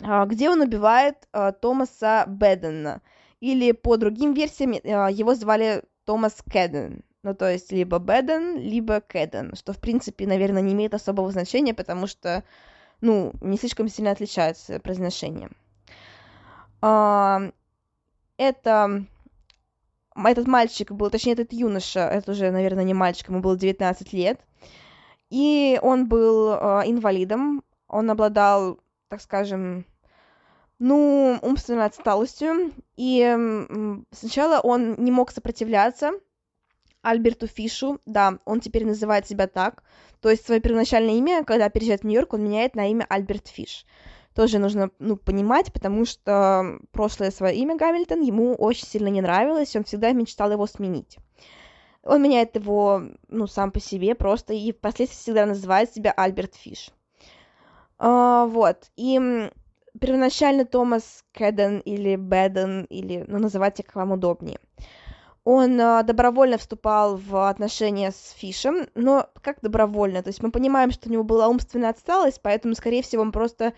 а, 0.00 0.24
где 0.26 0.50
он 0.50 0.60
убивает 0.60 1.28
а, 1.32 1.50
Томаса 1.50 2.24
Бедена, 2.28 3.02
или 3.40 3.72
по 3.72 3.96
другим 3.96 4.34
версиям 4.34 4.72
его 4.72 5.34
звали 5.34 5.82
Томас 6.04 6.42
Кэдден, 6.48 7.02
ну 7.22 7.34
то 7.34 7.50
есть 7.50 7.72
либо 7.72 7.98
Беден, 7.98 8.58
либо 8.58 9.00
Кэдден, 9.00 9.56
что 9.56 9.72
в 9.72 9.78
принципе, 9.78 10.26
наверное, 10.26 10.62
не 10.62 10.74
имеет 10.74 10.94
особого 10.94 11.32
значения, 11.32 11.74
потому 11.74 12.06
что, 12.06 12.44
ну, 13.00 13.32
не 13.40 13.56
слишком 13.56 13.88
сильно 13.88 14.10
отличается 14.10 14.78
произношение. 14.78 15.50
Это 18.36 19.04
этот 20.16 20.46
мальчик 20.46 20.90
был, 20.92 21.10
точнее, 21.10 21.32
этот 21.32 21.52
юноша, 21.52 22.00
это 22.00 22.32
уже, 22.32 22.50
наверное, 22.50 22.84
не 22.84 22.94
мальчик, 22.94 23.28
ему 23.28 23.40
было 23.40 23.56
19 23.56 24.12
лет, 24.12 24.40
и 25.30 25.78
он 25.82 26.08
был 26.08 26.52
э, 26.52 26.82
инвалидом, 26.86 27.62
он 27.86 28.10
обладал, 28.10 28.80
так 29.08 29.20
скажем, 29.20 29.84
ну, 30.78 31.38
умственной 31.42 31.84
отсталостью, 31.84 32.72
и 32.96 33.98
сначала 34.12 34.60
он 34.60 34.94
не 34.94 35.10
мог 35.10 35.30
сопротивляться 35.30 36.12
Альберту 37.02 37.46
Фишу, 37.46 38.00
да, 38.06 38.38
он 38.44 38.60
теперь 38.60 38.86
называет 38.86 39.26
себя 39.26 39.46
так, 39.46 39.82
то 40.20 40.30
есть 40.30 40.44
свое 40.44 40.60
первоначальное 40.60 41.14
имя, 41.14 41.44
когда 41.44 41.68
переезжает 41.68 42.02
в 42.02 42.04
Нью-Йорк, 42.04 42.34
он 42.34 42.44
меняет 42.44 42.74
на 42.74 42.90
имя 42.90 43.06
Альберт 43.08 43.48
Фиш 43.48 43.86
тоже 44.34 44.58
нужно 44.58 44.90
ну, 44.98 45.16
понимать, 45.16 45.72
потому 45.72 46.04
что 46.04 46.78
прошлое 46.92 47.30
свое 47.30 47.56
имя 47.56 47.76
Гамильтон 47.76 48.20
ему 48.20 48.54
очень 48.54 48.86
сильно 48.86 49.08
не 49.08 49.20
нравилось, 49.20 49.74
он 49.76 49.84
всегда 49.84 50.12
мечтал 50.12 50.52
его 50.52 50.66
сменить. 50.66 51.18
Он 52.02 52.22
меняет 52.22 52.54
его, 52.54 53.02
ну, 53.28 53.46
сам 53.46 53.72
по 53.72 53.80
себе 53.80 54.14
просто, 54.14 54.54
и 54.54 54.72
впоследствии 54.72 55.18
всегда 55.18 55.46
называет 55.46 55.92
себя 55.92 56.12
Альберт 56.16 56.54
Фиш. 56.54 56.90
А, 57.98 58.46
вот, 58.46 58.90
и 58.96 59.50
первоначально 60.00 60.64
Томас 60.64 61.24
Кэдден 61.32 61.80
или 61.80 62.16
Бэдден, 62.16 62.84
или, 62.84 63.24
ну, 63.28 63.38
называйте 63.38 63.82
как 63.82 63.96
вам 63.96 64.12
удобнее. 64.12 64.58
Он 65.44 65.78
а, 65.80 66.02
добровольно 66.02 66.56
вступал 66.56 67.16
в 67.16 67.48
отношения 67.48 68.10
с 68.12 68.34
Фишем, 68.38 68.88
но 68.94 69.28
как 69.42 69.60
добровольно? 69.60 70.22
То 70.22 70.28
есть 70.28 70.42
мы 70.42 70.50
понимаем, 70.50 70.90
что 70.90 71.08
у 71.08 71.12
него 71.12 71.24
была 71.24 71.48
умственная 71.48 71.90
отсталость, 71.90 72.40
поэтому, 72.42 72.74
скорее 72.74 73.02
всего, 73.02 73.22
он 73.22 73.32
просто 73.32 73.74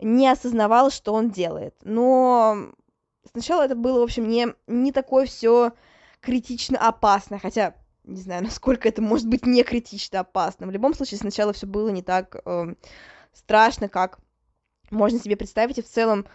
не 0.00 0.28
осознавал, 0.28 0.90
что 0.90 1.12
он 1.12 1.30
делает. 1.30 1.74
Но 1.82 2.72
сначала 3.32 3.62
это 3.64 3.74
было, 3.74 4.00
в 4.00 4.04
общем, 4.04 4.28
не, 4.28 4.48
не 4.66 4.92
такое 4.92 5.26
все 5.26 5.72
критично 6.20 6.78
опасно, 6.78 7.38
хотя 7.38 7.74
не 8.04 8.20
знаю, 8.20 8.42
насколько 8.44 8.88
это 8.88 9.02
может 9.02 9.28
быть 9.28 9.46
не 9.46 9.62
критично 9.62 10.20
опасно. 10.20 10.66
В 10.66 10.70
любом 10.70 10.94
случае, 10.94 11.18
сначала 11.18 11.52
все 11.52 11.66
было 11.66 11.88
не 11.88 12.02
так 12.02 12.36
э, 12.44 12.74
страшно, 13.32 13.88
как 13.88 14.18
можно 14.90 15.18
себе 15.18 15.36
представить, 15.36 15.78
и 15.78 15.82
в 15.82 15.88
целом, 15.88 16.26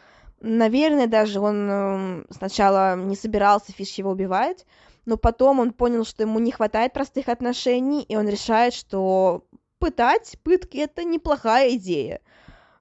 наверное, 0.41 1.08
даже 1.08 1.39
он 1.39 1.69
э, 1.69 2.24
сначала 2.32 2.95
не 2.95 3.15
собирался 3.15 3.72
Фиш 3.72 3.93
его 3.93 4.12
убивать, 4.12 4.65
но 5.06 5.17
потом 5.17 5.60
он 5.60 5.72
понял, 5.72 6.06
что 6.06 6.24
ему 6.24 6.39
не 6.39 6.52
хватает 6.52 6.93
простых 6.93 7.30
отношений, 7.30 8.04
и 8.04 8.15
он 8.15 8.28
решает, 8.28 8.74
что 8.74 9.45
пытать 9.80 10.38
пытки 10.43 10.78
это 10.78 11.04
неплохая 11.04 11.76
идея 11.76 12.22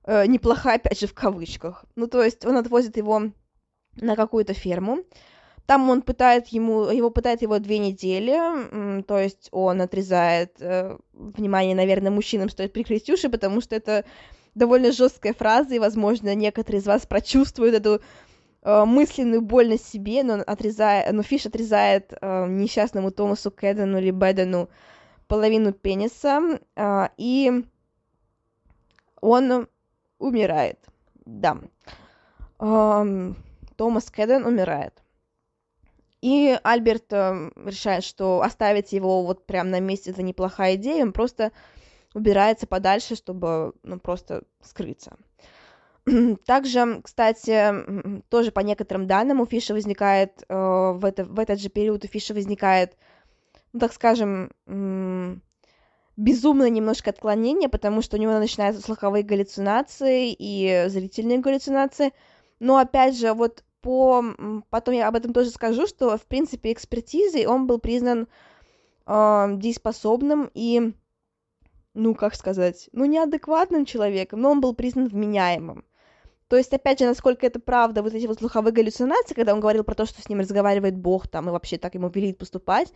э, 0.09 0.27
неплохая, 0.27 0.77
опять 0.77 0.99
же, 0.99 1.07
в 1.07 1.15
кавычках. 1.15 1.85
Ну, 1.95 2.07
то 2.09 2.23
есть 2.25 2.45
он 2.47 2.57
отвозит 2.57 2.97
его 2.97 3.31
на 3.97 4.17
какую-то 4.17 4.55
ферму, 4.55 5.05
там 5.67 5.91
он 5.91 6.01
пытает 6.01 6.49
ему, 6.49 6.85
его 6.89 7.11
пытает 7.11 7.43
его 7.43 7.59
две 7.59 7.79
недели, 7.79 9.03
то 9.03 9.19
есть 9.19 9.49
он 9.53 9.83
отрезает, 9.83 10.57
э, 10.61 10.97
внимание, 11.13 11.77
наверное, 11.77 12.11
мужчинам 12.11 12.49
стоит 12.49 12.73
прикрыть 12.73 13.11
уши, 13.11 13.29
потому 13.29 13.61
что 13.61 13.77
это 13.77 14.07
довольно 14.55 14.93
жесткая 14.93 15.35
фраза, 15.35 15.75
и, 15.75 15.79
возможно, 15.79 16.35
некоторые 16.35 16.81
из 16.81 16.87
вас 16.87 17.07
прочувствуют 17.07 17.75
эту 17.75 18.01
э, 18.63 18.85
мысленную 18.87 19.43
боль 19.43 19.69
на 19.69 19.79
себе, 19.79 20.23
но, 20.23 20.37
отрезая, 20.37 21.13
но 21.13 21.23
Фиш 21.23 21.45
отрезает 21.45 22.15
э, 22.19 22.47
несчастному 22.49 23.11
Томасу 23.11 23.51
Кэдену 23.51 23.99
или 23.99 24.11
Бэдену 24.11 24.71
половину 25.27 25.75
пениса, 25.75 26.61
э, 26.77 27.09
и 27.19 27.63
он 29.21 29.69
умирает. 30.19 30.79
Да. 31.25 31.59
Томас 32.59 34.11
Кэдден 34.11 34.45
умирает. 34.45 35.03
И 36.21 36.59
Альберт 36.65 37.13
э, 37.13 37.51
решает, 37.65 38.03
что 38.03 38.43
оставить 38.43 38.93
его 38.93 39.25
вот 39.25 39.47
прямо 39.47 39.71
на 39.71 39.81
месте 39.81 40.11
это 40.11 40.23
неплохая 40.23 40.75
идея, 40.75 41.05
он 41.05 41.13
просто 41.13 41.53
убирается 42.13 42.67
подальше, 42.67 43.15
чтобы 43.15 43.75
ну, 43.85 44.01
просто 44.01 44.43
скрыться. 44.61 45.17
Также, 46.47 47.01
кстати, 47.03 48.21
тоже 48.31 48.51
по 48.51 48.61
некоторым 48.61 49.07
данным 49.07 49.41
у 49.41 49.47
Фиша 49.47 49.75
возникает, 49.75 50.43
э, 50.49 50.55
в, 50.55 51.05
это, 51.05 51.25
в 51.25 51.39
этот 51.39 51.61
же 51.61 51.69
период 51.69 52.05
у 52.05 52.09
Фиша 52.09 52.35
возникает, 52.35 52.97
ну, 53.73 53.79
так 53.79 53.93
скажем, 53.93 54.51
безумное 56.19 56.69
немножко 56.69 57.11
отклонение, 57.11 57.69
потому 57.69 58.03
что 58.03 58.17
у 58.17 58.21
него 58.21 58.33
начинаются 58.33 58.83
слуховые 58.83 59.23
галлюцинации 59.23 60.35
и 60.37 60.89
зрительные 60.89 61.39
галлюцинации. 61.39 62.13
Но 62.59 62.77
опять 62.77 63.17
же, 63.17 63.33
вот 63.33 63.63
по... 63.81 64.25
Потом 64.69 64.95
я 64.95 65.07
об 65.07 65.15
этом 65.15 65.33
тоже 65.33 65.51
скажу, 65.51 65.87
что, 65.87 66.19
в 66.19 66.27
принципе, 66.27 66.73
экспертизой 66.73 67.47
он 67.47 67.69
был 67.69 67.79
признан 67.79 68.27
э, 69.07 69.47
дееспособным 69.55 70.51
и, 70.55 70.93
ну, 71.95 72.17
как 72.17 72.35
сказать, 72.35 72.91
ну, 72.93 73.05
неадекватным 73.05 73.87
человеком, 73.87 74.41
но 74.41 74.51
он 74.51 74.61
был 74.61 74.75
признан 74.75 75.07
вменяемым. 75.07 75.85
То 76.49 76.57
есть, 76.57 76.73
опять 76.73 76.99
же, 76.99 77.07
насколько 77.07 77.47
это 77.47 77.61
правда, 77.61 78.03
вот 78.03 78.13
эти 78.13 78.27
вот 78.27 78.39
слуховые 78.39 78.73
галлюцинации, 78.73 79.35
когда 79.35 79.55
он 79.55 79.61
говорил 79.61 79.85
про 79.85 79.95
то, 79.95 80.05
что 80.05 80.21
с 80.21 80.29
ним 80.29 80.41
разговаривает 80.41 80.97
Бог 80.97 81.29
там 81.29 81.49
и 81.49 81.53
вообще 81.53 81.79
так 81.79 81.95
ему 81.95 82.09
велит 82.09 82.39
поступать, 82.39 82.93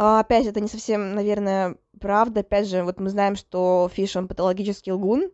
а, 0.00 0.20
опять, 0.20 0.46
это 0.46 0.60
не 0.60 0.68
совсем, 0.68 1.16
наверное, 1.16 1.74
правда. 2.00 2.40
Опять 2.40 2.68
же, 2.68 2.84
вот 2.84 3.00
мы 3.00 3.10
знаем, 3.10 3.34
что 3.34 3.90
Фиш, 3.92 4.14
он 4.14 4.28
патологический 4.28 4.92
лгун. 4.92 5.28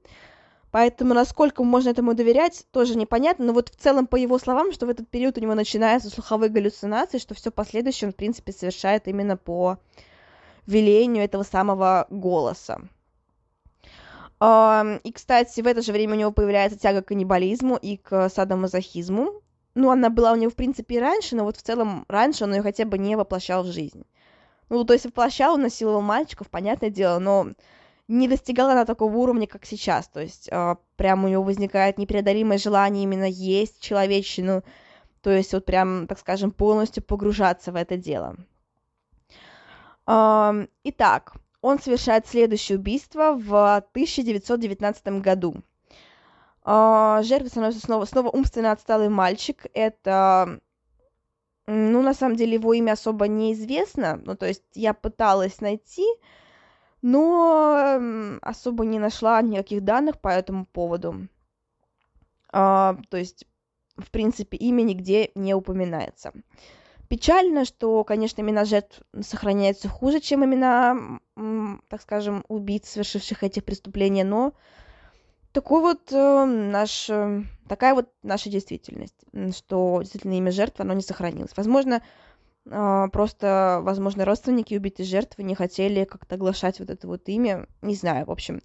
Поэтому 0.71 1.13
насколько 1.13 1.63
можно 1.63 1.91
этому 1.91 2.15
доверять, 2.15 2.65
тоже 2.71 2.97
непонятно. 2.97 3.45
Но 3.45 3.53
вот 3.53 3.69
в 3.69 3.77
целом, 3.77 4.07
по 4.07 4.17
его 4.17 4.39
словам, 4.39 4.73
что 4.73 4.87
в 4.87 4.89
этот 4.89 5.07
период 5.11 5.37
у 5.37 5.43
него 5.43 5.55
начинаются 5.55 6.09
слуховые 6.09 6.49
галлюцинации, 6.49 7.19
что 7.19 7.35
все 7.35 7.51
последующее 7.51 8.09
он, 8.09 8.15
в 8.15 8.17
принципе, 8.17 8.53
совершает 8.53 9.07
именно 9.07 9.37
по 9.37 9.77
велению 10.67 11.25
этого 11.25 11.43
самого 11.43 12.07
голоса. 12.09 12.81
И, 14.41 15.13
кстати, 15.13 15.61
в 15.61 15.67
это 15.67 15.83
же 15.83 15.93
время 15.93 16.15
у 16.15 16.19
него 16.19 16.33
появляется 16.33 16.79
тяга 16.79 17.03
к 17.03 17.09
каннибализму 17.09 17.77
и 17.77 17.99
к 17.99 18.31
садомазохизму. 18.31 19.43
Ну, 19.75 19.91
она 19.91 20.09
была 20.09 20.33
у 20.33 20.37
него, 20.37 20.51
в 20.51 20.57
принципе, 20.57 20.95
и 20.95 21.01
раньше, 21.01 21.37
но 21.37 21.45
вот 21.45 21.59
в 21.59 21.63
целом 21.63 22.07
раньше 22.09 22.45
он 22.45 22.55
ее 22.55 22.63
хотя 22.63 22.87
бы 22.87 22.97
не 22.97 23.15
воплощал 23.15 23.63
в 23.63 23.67
жизнь. 23.67 24.07
Ну, 24.69 24.85
то 24.85 24.93
есть 24.93 25.05
воплощал, 25.05 25.57
насиловал 25.59 26.01
мальчиков, 26.01 26.49
понятное 26.49 26.91
дело, 26.91 27.19
но 27.19 27.49
не 28.09 28.29
достигала 28.29 28.73
она 28.73 28.85
такого 28.85 29.15
уровня, 29.17 29.47
как 29.47 29.65
сейчас. 29.65 30.09
То 30.09 30.21
есть 30.21 30.49
э, 30.51 30.77
прям 30.97 31.25
у 31.25 31.29
него 31.29 31.43
возникает 31.43 31.99
непреодолимое 31.99 32.59
желание 32.59 33.05
именно 33.05 33.29
есть 33.29 33.81
человечину, 33.81 34.63
то 35.23 35.31
есть 35.31 35.53
вот 35.53 35.65
прям, 35.65 36.07
так 36.07 36.19
скажем, 36.19 36.51
полностью 36.51 37.03
погружаться 37.03 37.73
в 37.73 37.77
это 37.77 37.97
дело. 37.97 38.37
Э, 40.07 40.67
итак, 40.85 41.35
он 41.61 41.79
совершает 41.79 42.27
следующее 42.27 42.79
убийство 42.79 43.35
в 43.35 43.77
1919 43.77 45.07
году. 45.23 45.57
Э, 46.65 47.21
жертвой 47.23 47.49
становится 47.49 47.81
снова, 47.81 48.05
снова 48.05 48.29
умственно 48.29 48.73
отсталый 48.73 49.09
мальчик. 49.09 49.67
Это 49.73 50.61
ну, 51.67 52.03
на 52.03 52.15
самом 52.15 52.37
деле, 52.37 52.55
его 52.55 52.75
имя 52.75 52.93
особо 52.93 53.27
неизвестно. 53.27 54.21
Ну, 54.25 54.37
то 54.37 54.47
есть 54.47 54.65
я 54.75 54.93
пыталась 54.93 55.61
найти, 55.61 56.07
но 57.03 58.01
особо 58.43 58.85
не 58.85 58.99
нашла 58.99 59.41
никаких 59.43 59.83
данных 59.83 60.21
по 60.21 60.29
этому 60.29 60.67
поводу. 60.67 61.29
А, 62.53 62.97
то 63.09 63.17
есть, 63.17 63.47
в 63.97 64.11
принципе, 64.11 64.57
имя 64.57 64.83
нигде 64.83 65.31
не 65.35 65.55
упоминается. 65.55 66.33
Печально, 67.09 67.65
что, 67.65 68.05
конечно, 68.05 68.41
имена 68.41 68.65
жертв 68.65 69.03
сохраняются 69.21 69.89
хуже, 69.89 70.21
чем 70.21 70.45
имена, 70.45 71.21
так 71.89 72.03
скажем, 72.03 72.45
убийц, 72.49 72.89
совершивших 72.89 73.43
этих 73.43 73.65
преступлений, 73.65 74.25
но 74.25 74.55
такой 75.55 75.81
вот 75.81 76.13
э, 76.13 76.45
наш, 76.45 77.09
э, 77.09 77.45
такая 77.69 77.95
вот 77.95 78.11
наша 78.23 78.51
действительность, 78.51 79.25
что 79.57 80.01
действительно 80.01 80.37
имя 80.37 80.51
жертвы, 80.51 80.83
оно 80.83 80.95
не 80.95 81.03
сохранилось. 81.03 81.57
Возможно, 81.57 82.03
э, 82.67 83.09
просто, 83.13 83.79
возможно, 83.83 84.25
родственники 84.25 84.75
убитой 84.75 85.07
жертвы 85.07 85.45
не 85.45 85.55
хотели 85.55 86.05
как-то 86.05 86.35
оглашать 86.35 86.81
вот 86.81 86.91
это 86.91 87.07
вот 87.07 87.29
имя, 87.29 87.69
не 87.83 87.95
знаю, 87.95 88.27
в 88.27 88.33
общем. 88.33 88.63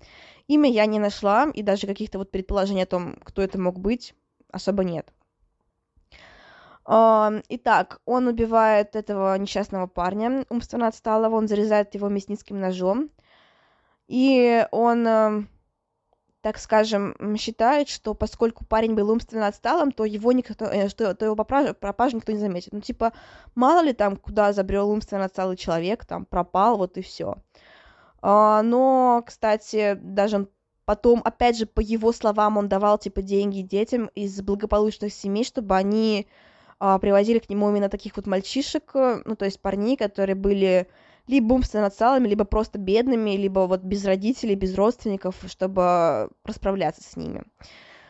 Имя 0.47 0.71
я 0.71 0.87
не 0.87 0.97
нашла, 0.97 1.49
и 1.53 1.61
даже 1.61 1.85
каких-то 1.85 2.17
вот 2.17 2.31
предположений 2.31 2.83
о 2.83 2.87
том, 2.87 3.17
кто 3.23 3.43
это 3.43 3.59
мог 3.59 3.79
быть, 3.79 4.15
особо 4.51 4.83
нет. 4.83 5.13
Итак, 6.85 8.01
он 8.05 8.27
убивает 8.27 8.95
этого 8.95 9.37
несчастного 9.37 9.85
парня, 9.85 10.43
умственно 10.49 10.87
отсталого, 10.87 11.35
он 11.35 11.47
зарезает 11.47 11.93
его 11.93 12.09
мясницким 12.09 12.59
ножом, 12.59 13.11
и 14.07 14.65
он, 14.71 15.05
эм, 15.05 15.49
так 16.41 16.57
скажем, 16.57 17.15
считает, 17.37 17.89
что 17.89 18.13
поскольку 18.13 18.65
парень 18.65 18.95
был 18.95 19.09
умственно 19.09 19.47
отсталым, 19.47 19.91
то 19.91 20.05
его 20.05 20.31
никто, 20.31 20.65
э, 20.65 20.87
что, 20.87 21.13
то 21.13 21.25
его 21.25 21.35
пропажу 21.35 22.15
никто 22.15 22.31
не 22.31 22.39
заметит. 22.39 22.71
Ну, 22.71 22.79
типа, 22.79 23.11
мало 23.55 23.81
ли 23.81 23.93
там, 23.93 24.15
куда 24.15 24.53
забрел 24.53 24.89
умственно 24.89 25.25
отсталый 25.25 25.57
человек, 25.57 26.05
там, 26.05 26.25
пропал, 26.25 26.77
вот 26.77 26.97
и 26.97 27.01
все. 27.01 27.35
А, 28.21 28.61
но, 28.61 29.23
кстати, 29.25 29.97
даже 30.01 30.47
потом, 30.85 31.21
опять 31.25 31.57
же, 31.57 31.65
по 31.65 31.81
его 31.81 32.11
словам, 32.13 32.57
он 32.57 32.69
давал, 32.69 32.97
типа, 32.97 33.21
деньги 33.21 33.61
детям 33.61 34.09
из 34.15 34.41
благополучных 34.41 35.13
семей, 35.13 35.43
чтобы 35.43 35.75
они 35.75 36.27
а, 36.79 36.99
привозили 36.99 37.39
к 37.39 37.49
нему 37.49 37.69
именно 37.69 37.89
таких 37.89 38.15
вот 38.15 38.27
мальчишек, 38.27 38.91
э, 38.95 39.21
ну, 39.25 39.35
то 39.35 39.43
есть 39.45 39.61
парней, 39.61 39.97
которые 39.97 40.35
были 40.35 40.87
либо 41.29 41.53
умственно 41.53 41.85
отсталыми, 41.85 42.27
либо 42.27 42.43
просто 42.43 42.79
бедными, 42.79 43.37
либо 43.37 43.61
вот 43.61 43.81
без 43.81 44.03
родителей, 44.03 44.55
без 44.55 44.75
родственников, 44.75 45.35
чтобы 45.47 46.29
расправляться 46.43 47.03
с 47.03 47.15
ними. 47.15 47.43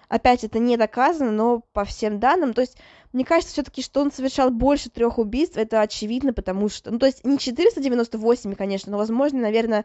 Опять 0.08 0.46
это 0.46 0.58
не 0.58 0.78
доказано, 0.78 1.32
но 1.32 1.62
по 1.74 1.84
всем 1.84 2.20
данным, 2.20 2.54
то 2.54 2.62
есть 2.62 2.78
мне 3.12 3.26
кажется 3.26 3.52
все-таки, 3.52 3.82
что 3.82 4.02
он 4.02 4.12
совершал 4.12 4.52
больше 4.52 4.90
трех 4.90 5.18
убийств, 5.18 5.58
это 5.58 5.82
очевидно, 5.82 6.32
потому 6.32 6.70
что, 6.70 6.92
ну 6.92 6.98
то 6.98 7.08
есть 7.08 7.26
не 7.26 7.38
498, 7.38 8.56
конечно, 8.56 8.94
но 8.94 8.98
возможно, 8.98 9.40
наверное, 9.42 9.84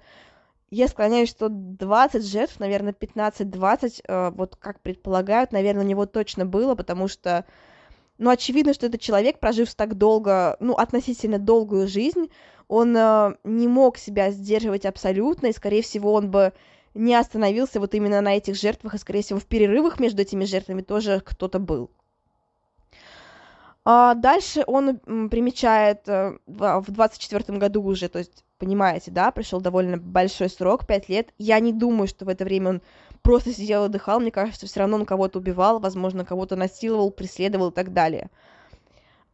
я 0.71 0.87
склоняюсь, 0.87 1.29
что 1.29 1.49
20 1.51 2.25
жертв, 2.25 2.61
наверное, 2.61 2.93
15-20, 2.93 4.01
э, 4.07 4.31
вот 4.31 4.55
как 4.57 4.81
предполагают, 4.81 5.51
наверное, 5.51 5.85
у 5.85 5.89
него 5.89 6.07
точно 6.07 6.47
было, 6.47 6.77
потому 6.77 7.09
что 7.09 7.45
но 8.17 8.31
очевидно, 8.31 8.75
что 8.75 8.87
этот 8.87 9.01
человек, 9.01 9.41
прожив 9.41 9.75
так 9.75 9.97
долго, 9.97 10.57
ну, 10.61 10.75
относительно 10.75 11.41
долгую 11.41 11.89
жизнь, 11.89 12.31
он 12.75 12.97
э, 12.97 13.37
не 13.45 13.69
мог 13.69 13.99
себя 13.99 14.31
сдерживать 14.31 14.85
абсолютно, 14.85 15.47
и, 15.47 15.53
скорее 15.53 15.83
всего, 15.83 16.13
он 16.13 16.31
бы 16.31 16.53
не 16.95 17.15
остановился 17.15 17.81
вот 17.81 17.95
именно 17.95 18.21
на 18.21 18.37
этих 18.37 18.57
жертвах, 18.57 18.95
и, 18.95 18.99
скорее 18.99 19.23
всего, 19.23 19.39
в 19.39 19.47
перерывах 19.47 20.01
между 20.01 20.23
этими 20.23 20.45
жертвами 20.45 20.83
тоже 20.83 21.23
кто-то 21.25 21.59
был. 21.59 21.91
А 23.85 24.15
дальше 24.15 24.65
он 24.67 24.99
примечает 25.29 26.09
э, 26.09 26.39
в 26.47 26.91
24 26.91 27.59
году 27.59 27.83
уже, 27.83 28.09
то 28.09 28.19
есть, 28.19 28.45
понимаете, 28.59 29.11
да, 29.11 29.31
пришел 29.31 29.61
довольно 29.61 29.99
большой 29.99 30.49
срок, 30.49 30.87
5 30.87 31.09
лет. 31.09 31.29
Я 31.39 31.61
не 31.61 31.73
думаю, 31.73 32.09
что 32.09 32.25
в 32.25 32.29
это 32.29 32.45
время 32.45 32.71
он 32.71 32.83
просто 33.23 33.53
сидел 33.53 33.83
и 33.83 33.87
отдыхал, 33.87 34.21
мне 34.21 34.31
кажется, 34.31 34.67
все 34.67 34.81
равно 34.81 34.97
он 34.97 35.05
кого-то 35.05 35.39
убивал, 35.39 35.79
возможно, 35.79 36.25
кого-то 36.25 36.57
насиловал, 36.57 37.11
преследовал 37.11 37.71
и 37.71 37.75
так 37.75 37.93
далее. 37.93 38.31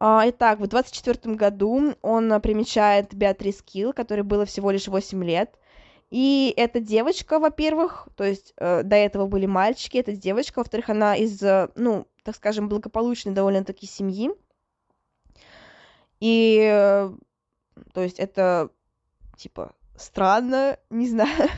А, 0.03 0.25
итак, 0.27 0.61
в 0.61 0.67
24 0.67 1.35
году 1.35 1.95
он 2.01 2.41
примечает 2.41 3.15
Беатрис 3.15 3.61
Килл, 3.61 3.93
которой 3.93 4.23
было 4.23 4.47
всего 4.47 4.71
лишь 4.71 4.89
8 4.89 5.23
лет. 5.23 5.59
И 6.11 6.55
эта 6.57 6.81
девочка, 6.81 7.39
во-первых, 7.39 8.09
то 8.17 8.25
есть 8.25 8.55
э, 8.57 8.83
до 8.83 8.97
этого 8.97 9.27
были 9.27 9.45
мальчики, 9.45 9.99
эта 9.99 10.13
девочка, 10.13 10.59
во-вторых, 10.59 10.89
она 10.89 11.15
из, 11.15 11.41
э, 11.43 11.69
ну, 11.77 12.07
так 12.25 12.35
скажем, 12.35 12.69
благополучной 12.69 13.35
довольно-таки 13.35 13.87
семьи. 13.87 14.31
И, 16.19 16.59
э, 16.63 17.13
то 17.93 18.01
есть 18.03 18.19
это, 18.19 18.71
типа, 19.37 19.75
странно, 19.97 20.79
не 20.91 21.09
знаю. 21.09 21.49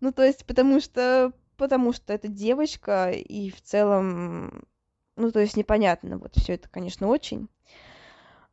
ну, 0.00 0.12
то 0.12 0.24
есть, 0.24 0.44
потому 0.44 0.80
что 0.80 1.32
потому 1.56 1.92
что 1.92 2.14
это 2.14 2.26
девочка, 2.26 3.10
и 3.10 3.50
в 3.50 3.60
целом, 3.60 4.64
ну, 5.20 5.30
то 5.30 5.40
есть 5.40 5.56
непонятно, 5.56 6.18
вот 6.18 6.34
все 6.36 6.54
это, 6.54 6.68
конечно, 6.68 7.08
очень. 7.08 7.48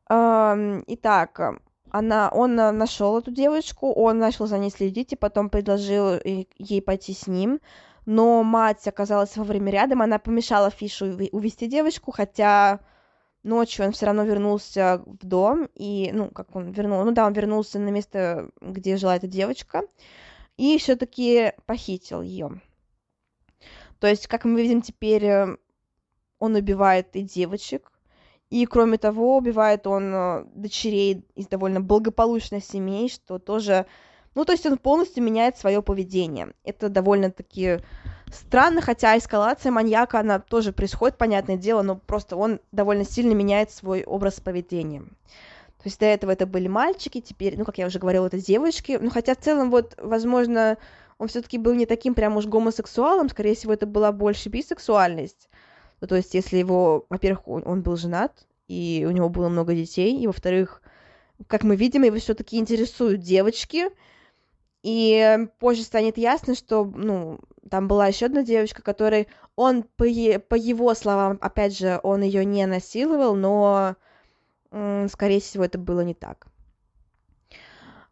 Итак, 0.09 1.59
она, 1.89 2.29
он 2.29 2.55
нашел 2.55 3.17
эту 3.17 3.31
девочку, 3.31 3.91
он 3.91 4.19
начал 4.19 4.47
за 4.47 4.57
ней 4.57 4.71
следить 4.71 5.13
и 5.13 5.17
потом 5.17 5.49
предложил 5.49 6.19
ей 6.23 6.81
пойти 6.81 7.13
с 7.13 7.27
ним, 7.27 7.59
но 8.05 8.43
мать 8.43 8.87
оказалась 8.87 9.35
во 9.35 9.43
время 9.43 9.71
рядом, 9.71 10.01
она 10.01 10.19
помешала 10.19 10.69
Фишу 10.69 11.17
увести 11.31 11.67
девочку, 11.67 12.11
хотя 12.11 12.79
ночью 13.43 13.85
он 13.85 13.91
все 13.91 14.05
равно 14.05 14.23
вернулся 14.23 15.03
в 15.05 15.25
дом, 15.25 15.69
и, 15.75 16.11
ну, 16.13 16.29
как 16.29 16.55
он 16.55 16.71
вернул, 16.71 17.03
ну 17.03 17.11
да, 17.11 17.25
он 17.25 17.33
вернулся 17.33 17.79
на 17.79 17.89
место, 17.89 18.49
где 18.61 18.97
жила 18.97 19.15
эта 19.15 19.27
девочка, 19.27 19.83
и 20.57 20.77
все-таки 20.77 21.53
похитил 21.65 22.21
ее. 22.21 22.61
То 23.99 24.07
есть, 24.07 24.27
как 24.27 24.45
мы 24.45 24.61
видим 24.61 24.81
теперь, 24.81 25.25
э, 25.25 25.57
он 26.39 26.55
убивает 26.55 27.15
и 27.15 27.21
девочек, 27.21 27.91
и, 28.49 28.65
кроме 28.65 28.97
того, 28.97 29.37
убивает 29.37 29.87
он 29.87 30.13
э, 30.13 30.45
дочерей 30.55 31.25
из 31.35 31.47
довольно 31.47 31.81
благополучных 31.81 32.63
семей, 32.63 33.09
что 33.09 33.39
тоже... 33.39 33.85
Ну, 34.35 34.45
то 34.45 34.53
есть 34.53 34.65
он 34.65 34.77
полностью 34.77 35.23
меняет 35.23 35.57
свое 35.57 35.81
поведение. 35.81 36.53
Это 36.63 36.89
довольно-таки 36.89 37.79
странно, 38.31 38.81
хотя 38.81 39.17
эскалация 39.17 39.71
маньяка, 39.71 40.19
она 40.19 40.39
тоже 40.39 40.71
происходит, 40.71 41.17
понятное 41.17 41.57
дело, 41.57 41.81
но 41.81 41.95
просто 41.95 42.37
он 42.37 42.59
довольно 42.71 43.03
сильно 43.03 43.33
меняет 43.33 43.71
свой 43.71 44.03
образ 44.03 44.39
поведения. 44.39 45.01
То 45.01 45.83
есть 45.85 45.99
до 45.99 46.05
этого 46.05 46.31
это 46.31 46.45
были 46.45 46.67
мальчики, 46.67 47.19
теперь, 47.19 47.57
ну, 47.57 47.65
как 47.65 47.77
я 47.77 47.87
уже 47.87 47.99
говорила, 47.99 48.27
это 48.27 48.39
девочки. 48.39 48.97
Ну, 49.01 49.09
хотя 49.09 49.35
в 49.35 49.39
целом, 49.39 49.71
вот, 49.71 49.95
возможно, 49.97 50.77
он 51.17 51.27
все-таки 51.27 51.57
был 51.57 51.73
не 51.73 51.85
таким 51.85 52.13
прям 52.13 52.37
уж 52.37 52.45
гомосексуалом, 52.45 53.29
скорее 53.29 53.55
всего, 53.55 53.73
это 53.73 53.85
была 53.85 54.11
больше 54.11 54.49
бисексуальность. 54.49 55.49
Ну, 55.99 56.07
то 56.07 56.15
есть, 56.15 56.33
если 56.33 56.57
его, 56.57 57.05
во-первых, 57.09 57.47
он 57.47 57.81
был 57.81 57.97
женат, 57.97 58.45
и 58.67 59.05
у 59.07 59.11
него 59.11 59.29
было 59.29 59.49
много 59.49 59.73
детей, 59.73 60.19
и, 60.19 60.27
во-вторых, 60.27 60.81
как 61.47 61.63
мы 61.63 61.75
видим, 61.75 62.03
его 62.03 62.17
все-таки 62.17 62.57
интересуют 62.57 63.21
девочки, 63.21 63.89
и 64.83 65.47
позже 65.59 65.83
станет 65.83 66.17
ясно, 66.17 66.55
что, 66.55 66.85
ну, 66.85 67.39
там 67.69 67.87
была 67.87 68.07
еще 68.07 68.27
одна 68.27 68.43
девочка, 68.43 68.81
которой 68.81 69.27
он, 69.55 69.83
по, 69.83 70.05
по 70.05 70.55
его 70.55 70.93
словам, 70.93 71.37
опять 71.41 71.77
же, 71.77 71.99
он 72.03 72.21
ее 72.21 72.45
не 72.45 72.65
насиловал, 72.67 73.35
но, 73.35 73.95
скорее 75.09 75.41
всего, 75.41 75.65
это 75.65 75.77
было 75.77 76.01
не 76.01 76.13
так. 76.13 76.47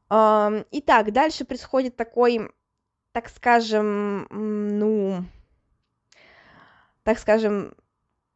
Итак, 0.10 1.12
дальше 1.14 1.46
происходит 1.46 1.96
такой 1.96 2.50
так 3.16 3.30
скажем, 3.30 4.28
ну, 4.30 5.24
так 7.06 7.20
скажем, 7.20 7.76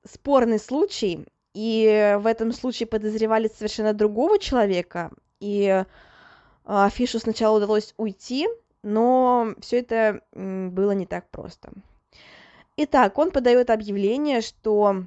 спорный 0.05 0.59
случай, 0.59 1.25
и 1.55 2.15
в 2.19 2.27
этом 2.27 2.53
случае 2.53 2.85
подозревали 2.85 3.47
совершенно 3.47 3.93
другого 3.93 4.37
человека, 4.37 5.11
и 5.39 5.83
а, 6.65 6.89
Фишу 6.91 7.17
сначала 7.17 7.57
удалось 7.57 7.95
уйти, 7.97 8.47
но 8.83 9.55
все 9.59 9.79
это 9.79 10.21
было 10.31 10.91
не 10.91 11.07
так 11.07 11.31
просто. 11.31 11.71
Итак, 12.77 13.17
он 13.17 13.31
подает 13.31 13.71
объявление, 13.71 14.41
что 14.41 15.03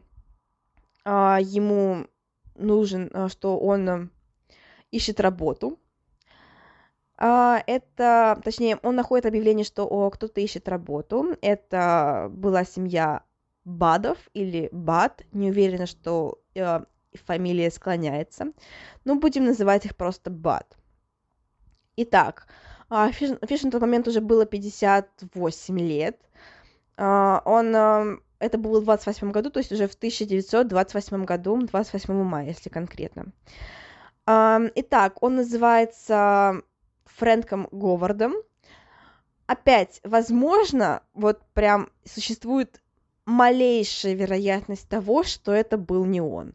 а, 1.05 1.39
ему 1.41 2.09
нужен, 2.57 3.11
а, 3.15 3.29
что 3.29 3.61
он 3.61 4.11
ищет 4.91 5.21
работу, 5.21 5.79
а, 7.17 7.63
это, 7.69 8.41
точнее, 8.43 8.81
он 8.83 8.97
находит 8.97 9.27
объявление, 9.27 9.65
что 9.65 10.11
кто-то 10.11 10.41
ищет 10.41 10.69
работу. 10.69 11.37
Это 11.41 12.27
была 12.33 12.65
семья 12.65 13.23
Бадов 13.65 14.19
или 14.35 14.69
Бад, 14.73 15.23
не 15.33 15.51
уверена, 15.51 15.87
что 15.87 16.41
э, 16.55 16.81
фамилия 17.15 17.71
склоняется, 17.71 18.53
но 19.05 19.17
будем 19.17 19.45
называть 19.45 19.87
их 19.87 19.97
просто 19.97 20.31
Бад. 20.31 20.77
Итак, 21.97 22.47
Фиш, 23.13 23.31
Фиш 23.47 23.63
на 23.63 23.71
тот 23.71 23.81
момент 23.81 24.09
уже 24.09 24.21
было 24.21 24.45
58 24.45 25.79
лет. 25.79 26.19
Э, 26.97 27.41
он, 27.45 27.75
э, 27.75 28.19
это 28.39 28.59
было 28.59 28.81
в 28.81 28.85
28 28.85 29.31
году, 29.31 29.51
то 29.51 29.59
есть 29.61 29.73
уже 29.73 29.87
в 29.87 29.95
1928 29.95 31.25
году, 31.25 31.57
28 31.63 32.23
мая, 32.23 32.47
если 32.47 32.69
конкретно. 32.69 33.27
Э, 34.27 34.59
итак, 34.75 35.23
он 35.23 35.37
называется 35.37 36.63
Фрэнком 37.05 37.69
Говардом. 37.71 38.35
Опять, 39.47 40.01
возможно, 40.05 41.03
вот 41.15 41.43
прям 41.53 41.91
существует 42.05 42.82
малейшая 43.25 44.15
вероятность 44.15 44.89
того, 44.89 45.23
что 45.23 45.53
это 45.53 45.77
был 45.79 46.05
не 46.05 46.21
он. 46.21 46.55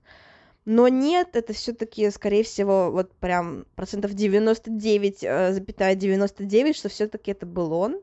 Но 0.65 0.89
нет, 0.89 1.35
это 1.37 1.53
все-таки, 1.53 2.09
скорее 2.11 2.43
всего, 2.43 2.91
вот 2.91 3.13
прям 3.13 3.65
процентов 3.75 4.11
99,99, 4.11 5.95
99, 5.95 6.75
что 6.75 6.89
все-таки 6.89 7.31
это 7.31 7.45
был 7.45 7.71
он. 7.71 8.01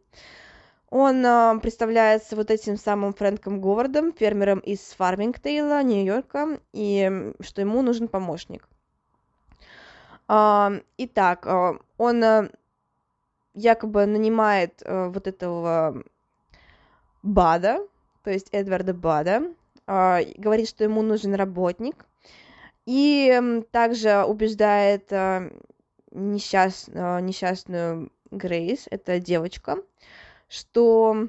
Он 0.88 1.26
э, 1.26 1.58
представляется 1.60 2.36
вот 2.36 2.50
этим 2.50 2.78
самым 2.78 3.12
Фрэнком 3.12 3.60
Говардом, 3.60 4.12
фермером 4.12 4.60
из 4.60 4.78
Фармингтейла, 4.96 5.82
Нью-Йорка, 5.82 6.58
и 6.72 7.32
что 7.40 7.60
ему 7.60 7.82
нужен 7.82 8.08
помощник. 8.08 8.66
Э, 10.28 10.80
итак, 10.96 11.46
э, 11.46 11.78
он 11.98 12.24
э, 12.24 12.48
якобы 13.54 14.06
нанимает 14.06 14.82
э, 14.84 15.08
вот 15.08 15.26
этого 15.26 16.02
Бада, 17.22 17.80
то 18.24 18.30
есть 18.30 18.48
Эдварда 18.52 18.94
Бада, 18.94 19.42
э, 19.86 20.24
говорит, 20.36 20.68
что 20.68 20.82
ему 20.82 21.02
нужен 21.02 21.34
работник, 21.34 22.06
и 22.86 23.62
также 23.70 24.24
убеждает 24.24 25.12
э, 25.12 25.50
несчаст, 26.10 26.88
э, 26.88 27.20
несчастную 27.20 28.10
Грейс, 28.30 28.86
это 28.90 29.20
девочка, 29.20 29.76
что 30.48 31.28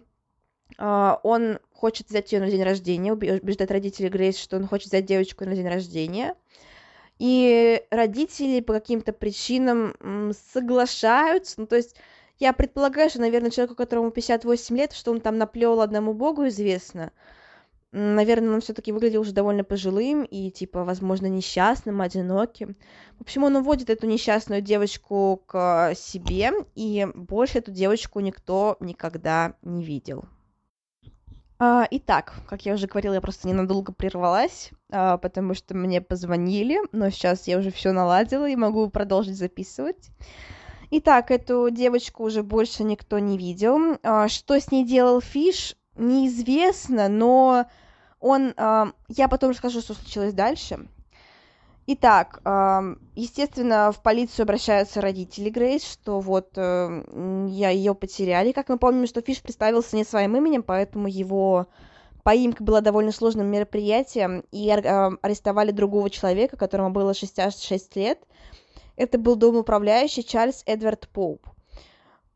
он 0.77 1.59
хочет 1.71 2.09
взять 2.09 2.31
ее 2.33 2.39
на 2.39 2.49
день 2.49 2.63
рождения, 2.63 3.13
убеждает 3.13 3.71
родителей 3.71 4.09
Грейс, 4.09 4.37
что 4.37 4.57
он 4.57 4.67
хочет 4.67 4.87
взять 4.87 5.05
девочку 5.05 5.45
на 5.45 5.55
день 5.55 5.67
рождения. 5.67 6.35
И 7.19 7.81
родители 7.91 8.59
по 8.59 8.73
каким-то 8.73 9.13
причинам 9.13 10.33
соглашаются, 10.51 11.61
ну 11.61 11.67
то 11.67 11.75
есть 11.75 11.95
я 12.39 12.53
предполагаю, 12.53 13.09
что, 13.09 13.21
наверное, 13.21 13.51
человеку, 13.51 13.75
которому 13.75 14.11
58 14.11 14.77
лет, 14.77 14.93
что 14.93 15.11
он 15.11 15.21
там 15.21 15.37
наплел 15.37 15.81
одному 15.81 16.13
богу 16.13 16.47
известно, 16.47 17.11
наверное, 17.91 18.53
он 18.53 18.61
все-таки 18.61 18.91
выглядел 18.91 19.21
уже 19.21 19.31
довольно 19.31 19.63
пожилым 19.63 20.23
и, 20.23 20.51
типа, 20.51 20.83
возможно, 20.83 21.27
несчастным, 21.27 22.01
одиноким. 22.01 22.75
В 23.17 23.21
общем, 23.21 23.45
он 23.45 23.55
уводит 23.55 23.89
эту 23.89 24.05
несчастную 24.05 24.61
девочку 24.61 25.41
к 25.47 25.93
себе, 25.95 26.51
и 26.75 27.07
больше 27.15 27.59
эту 27.59 27.71
девочку 27.71 28.19
никто 28.19 28.75
никогда 28.81 29.55
не 29.61 29.83
видел. 29.83 30.25
А, 31.57 31.87
итак, 31.89 32.33
как 32.49 32.65
я 32.65 32.73
уже 32.73 32.87
говорила, 32.87 33.13
я 33.13 33.21
просто 33.21 33.47
ненадолго 33.47 33.93
прервалась, 33.93 34.71
а, 34.91 35.17
потому 35.17 35.53
что 35.53 35.73
мне 35.73 36.01
позвонили, 36.01 36.79
но 36.91 37.09
сейчас 37.09 37.47
я 37.47 37.57
уже 37.57 37.71
все 37.71 37.93
наладила 37.93 38.49
и 38.49 38.57
могу 38.57 38.89
продолжить 38.89 39.37
записывать. 39.37 40.09
Итак, 40.91 41.31
эту 41.31 41.69
девочку 41.69 42.23
уже 42.23 42.43
больше 42.43 42.83
никто 42.83 43.19
не 43.19 43.37
видел. 43.37 43.97
А, 44.03 44.27
что 44.27 44.59
с 44.59 44.71
ней 44.71 44.85
делал 44.85 45.21
Фиш, 45.21 45.75
неизвестно, 45.95 47.07
но 47.07 47.65
он... 48.19 48.53
Э, 48.57 48.85
я 49.07 49.27
потом 49.27 49.51
расскажу, 49.51 49.81
что 49.81 49.93
случилось 49.93 50.33
дальше. 50.33 50.87
Итак, 51.87 52.41
э, 52.43 52.95
естественно, 53.15 53.91
в 53.91 54.01
полицию 54.01 54.43
обращаются 54.43 55.01
родители 55.01 55.49
Грейс, 55.49 55.83
что 55.83 56.19
вот 56.19 56.49
э, 56.55 57.47
я 57.49 57.69
ее 57.69 57.93
потеряли. 57.93 58.51
Как 58.51 58.69
мы 58.69 58.77
помним, 58.77 59.07
что 59.07 59.21
Фиш 59.21 59.41
представился 59.41 59.95
не 59.95 60.03
своим 60.03 60.35
именем, 60.35 60.63
поэтому 60.63 61.07
его 61.07 61.67
поимка 62.23 62.63
была 62.63 62.81
довольно 62.81 63.11
сложным 63.11 63.45
мероприятием, 63.47 64.43
и 64.51 64.67
арестовали 64.71 65.69
другого 65.69 66.09
человека, 66.09 66.57
которому 66.57 66.89
было 66.89 67.13
66 67.13 67.95
лет. 67.95 68.19
Это 68.95 69.17
был 69.17 69.35
домоуправляющий 69.35 70.23
Чарльз 70.23 70.63
Эдвард 70.65 71.07
Поуп. 71.09 71.47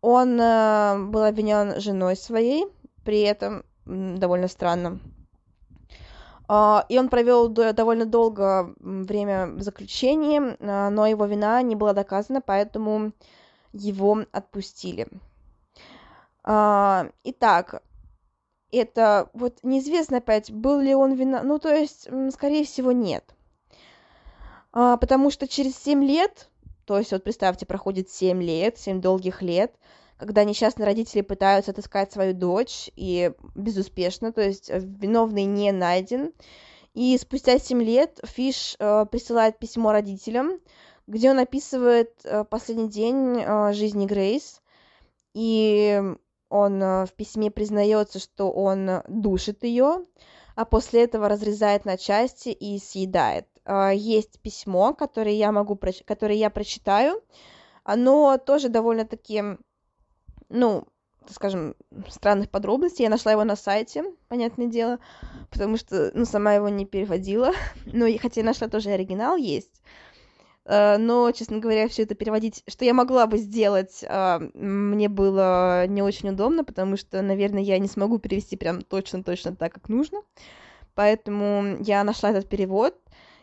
Он 0.02 0.40
э, 0.40 0.98
был 1.08 1.24
обвинен 1.24 1.80
женой 1.80 2.16
своей, 2.16 2.66
при 3.04 3.22
этом 3.22 3.64
довольно 3.86 4.48
странно. 4.48 5.00
А, 6.52 6.86
и 6.90 6.98
он 6.98 7.10
провел 7.10 7.48
довольно 7.48 8.06
долго 8.06 8.74
время 8.80 9.48
в 9.48 9.62
заключении, 9.62 10.42
а, 10.60 10.90
но 10.90 11.06
его 11.06 11.26
вина 11.26 11.62
не 11.62 11.76
была 11.76 11.94
доказана, 11.94 12.42
поэтому 12.42 13.12
его 13.72 14.26
отпустили. 14.32 15.08
А, 16.44 17.10
итак, 17.24 17.84
это 18.72 19.30
вот 19.34 19.60
неизвестно 19.62 20.18
опять, 20.18 20.52
был 20.52 20.80
ли 20.80 20.96
он 20.96 21.14
вина, 21.14 21.44
ну 21.44 21.60
то 21.60 21.74
есть, 21.74 22.10
скорее 22.32 22.66
всего, 22.66 22.92
нет. 22.92 23.36
Потому 24.72 25.32
что 25.32 25.48
через 25.48 25.78
7 25.78 26.04
лет, 26.04 26.50
то 26.86 26.98
есть 26.98 27.12
вот 27.12 27.24
представьте, 27.24 27.66
проходит 27.66 28.10
7 28.10 28.42
лет, 28.42 28.78
7 28.78 29.02
долгих 29.02 29.42
лет, 29.42 29.74
когда 30.20 30.44
несчастные 30.44 30.86
родители 30.86 31.22
пытаются 31.22 31.72
отыскать 31.72 32.12
свою 32.12 32.34
дочь, 32.34 32.92
и 32.96 33.32
безуспешно, 33.56 34.34
то 34.34 34.42
есть 34.42 34.70
э, 34.70 34.80
виновный 34.80 35.46
не 35.46 35.72
найден. 35.72 36.34
И 36.94 37.18
спустя 37.18 37.58
7 37.58 37.82
лет 37.82 38.20
Фиш 38.26 38.76
э, 38.80 39.06
присылает 39.10 39.60
письмо 39.60 39.94
родителям, 39.94 40.60
где 41.08 41.32
он 41.32 41.40
описывает 41.40 42.14
э, 42.26 42.44
последний 42.44 42.90
день 42.90 43.40
э, 43.40 43.72
жизни 43.74 44.06
Грейс, 44.06 44.62
и 45.34 46.02
он 46.50 46.84
э, 46.84 47.06
в 47.06 47.14
письме 47.14 47.50
признается, 47.50 48.20
что 48.20 48.52
он 48.52 49.02
душит 49.08 49.64
ее, 49.64 50.06
а 50.56 50.66
после 50.66 51.06
этого 51.06 51.30
разрезает 51.30 51.86
на 51.86 51.98
части 51.98 52.50
и 52.50 52.78
съедает. 52.78 53.48
Э, 53.70 53.92
есть 53.96 54.40
письмо, 54.40 54.94
которое 54.94 55.36
я 55.36 55.52
могу, 55.52 55.80
которое 56.06 56.36
я 56.36 56.50
прочитаю, 56.50 57.22
оно 57.84 58.38
тоже 58.38 58.70
довольно-таки 58.70 59.44
ну, 60.50 60.88
скажем, 61.30 61.76
странных 62.08 62.50
подробностей. 62.50 63.04
Я 63.04 63.10
нашла 63.10 63.32
его 63.32 63.44
на 63.44 63.56
сайте, 63.56 64.04
понятное 64.28 64.66
дело, 64.66 64.98
потому 65.52 65.78
что, 65.78 66.12
ну, 66.16 66.26
сама 66.26 66.54
его 66.54 66.70
не 66.70 66.86
переводила. 66.86 67.52
Но 67.86 68.08
хотя 68.20 68.42
я 68.42 68.46
нашла 68.46 68.68
тоже 68.68 68.90
оригинал 68.90 69.38
есть. 69.38 69.82
Э, 70.66 70.98
но, 70.98 71.32
честно 71.32 71.60
говоря, 71.60 71.88
все 71.88 72.04
это 72.04 72.16
переводить, 72.16 72.64
что 72.68 72.86
я 72.86 72.94
могла 72.94 73.28
бы 73.28 73.38
сделать, 73.38 74.04
э, 74.04 74.40
мне 74.54 75.10
было 75.10 75.88
не 75.88 76.02
очень 76.02 76.30
удобно, 76.30 76.64
потому 76.64 76.98
что, 76.98 77.22
наверное, 77.22 77.62
я 77.62 77.78
не 77.78 77.88
смогу 77.88 78.18
перевести 78.20 78.58
прям 78.58 78.82
точно-точно 78.82 79.56
так, 79.56 79.74
как 79.74 79.90
нужно. 79.90 80.22
Поэтому 80.96 81.78
я 81.80 82.04
нашла 82.04 82.32
этот 82.32 82.50
перевод. 82.50 82.96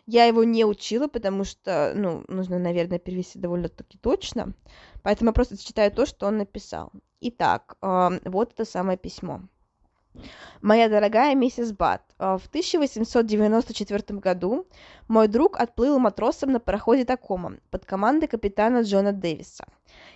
Я 0.07 0.25
его 0.25 0.45
не 0.45 0.65
учила, 0.65 1.09
потому 1.09 1.43
что, 1.45 1.93
ну, 1.97 2.25
нужно, 2.29 2.59
наверное, 2.59 3.01
перевести 3.01 3.39
довольно-таки 3.39 3.99
точно. 3.99 4.55
Поэтому 5.03 5.31
я 5.31 5.33
просто 5.35 5.57
читаю 5.59 5.91
то, 5.91 6.07
что 6.07 6.27
он 6.27 6.39
написал. 6.39 6.93
Итак, 7.21 7.77
вот 7.81 8.53
это 8.53 8.65
самое 8.65 8.97
письмо. 8.97 9.41
Моя 10.63 10.89
дорогая 10.89 11.35
миссис 11.35 11.73
Бат, 11.73 12.03
в 12.19 12.47
1894 12.49 14.19
году 14.19 14.67
мой 15.09 15.29
друг 15.29 15.59
отплыл 15.61 15.99
матросом 15.99 16.53
на 16.53 16.61
пароходе 16.61 17.05
Такома 17.05 17.59
под 17.71 17.85
командой 17.85 18.27
капитана 18.27 18.83
Джона 18.83 19.13
Дэвиса. 19.13 19.67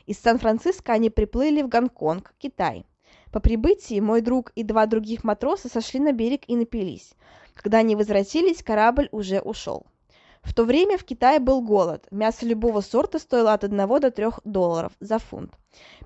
Из 0.07 0.19
Сан-Франциско 0.19 0.93
они 0.93 1.11
приплыли 1.11 1.63
в 1.63 1.69
Гонконг, 1.69 2.33
Китай. 2.39 2.87
По 3.33 3.41
прибытии 3.41 4.01
мой 4.01 4.21
друг 4.21 4.51
и 4.55 4.63
два 4.63 4.87
других 4.87 5.25
матроса 5.25 5.69
сошли 5.69 6.01
на 6.01 6.13
берег 6.13 6.43
и 6.49 6.57
напились. 6.57 7.13
Когда 7.55 7.79
они 7.79 7.95
возвратились, 7.95 8.63
корабль 8.63 9.09
уже 9.13 9.41
ушел. 9.41 9.87
В 10.43 10.55
то 10.55 10.65
время 10.65 10.97
в 10.97 11.05
Китае 11.05 11.39
был 11.39 11.61
голод. 11.61 12.07
Мясо 12.11 12.47
любого 12.47 12.81
сорта 12.81 13.19
стоило 13.19 13.53
от 13.53 13.63
1 13.63 13.77
до 14.01 14.11
3 14.11 14.27
долларов 14.45 14.93
за 14.99 15.19
фунт. 15.19 15.53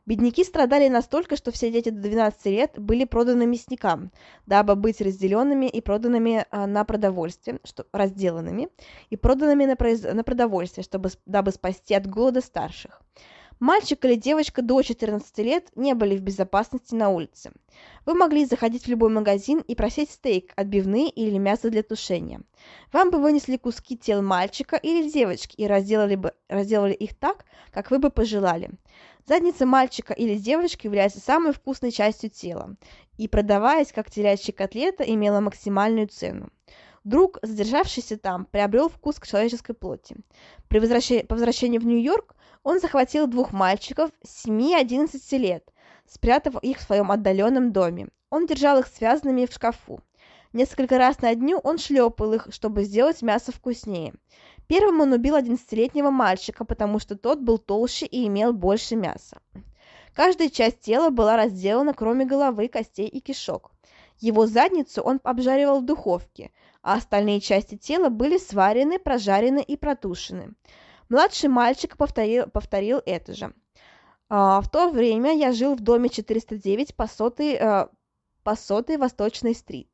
Бедняки 0.07 0.45
страдали 0.45 0.89
настолько, 0.89 1.37
что 1.37 1.51
все 1.51 1.71
дети 1.71 1.89
до 1.89 2.03
12 2.03 2.47
лет 2.47 2.73
были 2.77 3.05
проданы 3.05 3.47
мясникам, 3.47 4.11
дабы 4.45 4.75
быть 4.75 5.01
разделенными 5.01 5.67
и 5.67 5.81
проданными 5.81 6.45
а, 6.51 6.67
на 6.67 6.85
продовольствие, 6.85 7.61
что, 7.65 7.87
разделанными 7.93 8.69
и 9.09 9.17
проданными 9.17 9.65
на, 9.65 9.77
произ... 9.77 10.03
на 10.03 10.25
продовольствие, 10.25 10.85
чтобы, 10.85 11.11
дабы 11.25 11.53
спасти 11.53 11.95
от 11.95 12.07
голода 12.07 12.43
старших. 12.43 13.01
Мальчик 13.61 14.05
или 14.05 14.17
девочка 14.17 14.63
до 14.63 14.83
14 14.83 15.39
лет 15.39 15.69
не 15.77 15.95
были 15.95 16.17
в 16.17 16.23
безопасности 16.23 16.95
на 16.95 17.09
улице. 17.09 17.53
Вы 18.05 18.15
могли 18.15 18.45
заходить 18.45 18.85
в 18.85 18.89
любой 18.89 19.11
магазин 19.11 19.61
и 19.61 19.75
просить 19.75 20.11
стейк, 20.11 20.53
отбивные 20.57 21.09
или 21.09 21.39
мясо 21.39 21.71
для 21.71 21.83
тушения. 21.83 22.41
Вам 22.93 23.11
бы 23.11 23.21
вынесли 23.21 23.57
куски 23.57 23.97
тел 23.97 24.23
мальчика 24.23 24.77
или 24.77 25.09
девочки 25.09 25.55
и 25.57 25.67
разделали, 25.67 26.17
бы, 26.17 26.33
разделали 26.49 26.95
их 26.95 27.15
так, 27.15 27.45
как 27.71 27.91
вы 27.91 27.99
бы 27.99 28.11
пожелали. 28.11 28.71
Задница 29.27 29.67
мальчика 29.67 30.13
или 30.13 30.35
девочки 30.37 30.87
является 30.87 31.21
самой 31.21 31.53
вкусной 31.53 31.93
частью 31.93 32.31
тела, 32.31 32.77
и 33.17 33.29
продаваясь 33.29 33.93
как 33.93 34.11
телячья 34.11 34.53
котлета, 34.53 35.05
имела 35.05 35.41
максимальную 35.41 36.09
цену. 36.09 36.51
Друг, 37.05 37.39
задержавшийся 37.43 38.17
там, 38.17 38.47
приобрел 38.47 38.89
вкус 38.89 39.19
к 39.19 39.27
человеческой 39.27 39.75
плоти. 39.75 40.17
При 40.69 40.79
возвращении, 40.79 41.23
по 41.23 41.35
возвращении 41.35 41.77
в 41.77 41.85
Нью-Йорк 41.85 42.35
он 42.63 42.81
захватил 42.81 43.27
двух 43.27 43.53
мальчиков 43.53 44.11
7-11 44.27 45.37
лет, 45.37 45.71
спрятав 46.07 46.57
их 46.63 46.79
в 46.79 46.83
своем 46.83 47.13
отдаленном 47.13 47.73
доме. 47.73 48.09
Он 48.31 48.47
держал 48.47 48.79
их 48.79 48.87
связанными 48.87 49.45
в 49.45 49.53
шкафу. 49.53 50.01
Несколько 50.55 50.97
раз 50.97 51.21
на 51.21 51.35
дню 51.35 51.59
он 51.59 51.77
шлепал 51.77 52.33
их, 52.33 52.49
чтобы 52.51 52.85
сделать 52.85 53.21
мясо 53.21 53.53
вкуснее. 53.53 54.15
Первым 54.67 55.01
он 55.01 55.13
убил 55.13 55.37
11-летнего 55.37 56.09
мальчика, 56.09 56.65
потому 56.65 57.01
что 57.01 57.17
тот 57.17 57.39
был 57.39 57.59
толще 57.59 58.07
и 58.07 58.27
имел 58.29 58.55
больше 58.55 58.97
мяса. 58.97 59.43
Каждая 60.15 60.49
часть 60.49 60.81
тела 60.81 61.11
была 61.11 61.37
разделана, 61.37 61.93
кроме 61.93 62.25
головы, 62.25 62.69
костей 62.69 63.09
и 63.09 63.21
кишок. 63.21 63.73
Его 64.21 64.47
задницу 64.47 65.03
он 65.03 65.21
обжаривал 65.23 65.81
в 65.81 65.85
духовке, 65.85 66.51
а 66.85 66.95
остальные 66.97 67.41
части 67.41 67.77
тела 67.77 68.11
были 68.11 68.37
сварены, 68.37 68.99
прожарены 68.99 69.63
и 69.63 69.77
протушены. 69.77 70.55
Младший 71.09 71.49
мальчик 71.49 71.97
повторил, 71.97 72.47
повторил 72.47 73.01
это 73.07 73.35
же. 73.35 73.55
А, 74.29 74.61
в 74.61 74.71
то 74.71 74.91
время 74.91 75.35
я 75.35 75.53
жил 75.53 75.75
в 75.75 75.81
доме 75.81 76.11
409 76.11 76.95
по 76.95 77.07
сотой, 77.07 77.57
а, 77.57 77.89
по 78.43 78.55
сотой 78.55 78.99
Восточной 78.99 79.55
стрит 79.55 79.94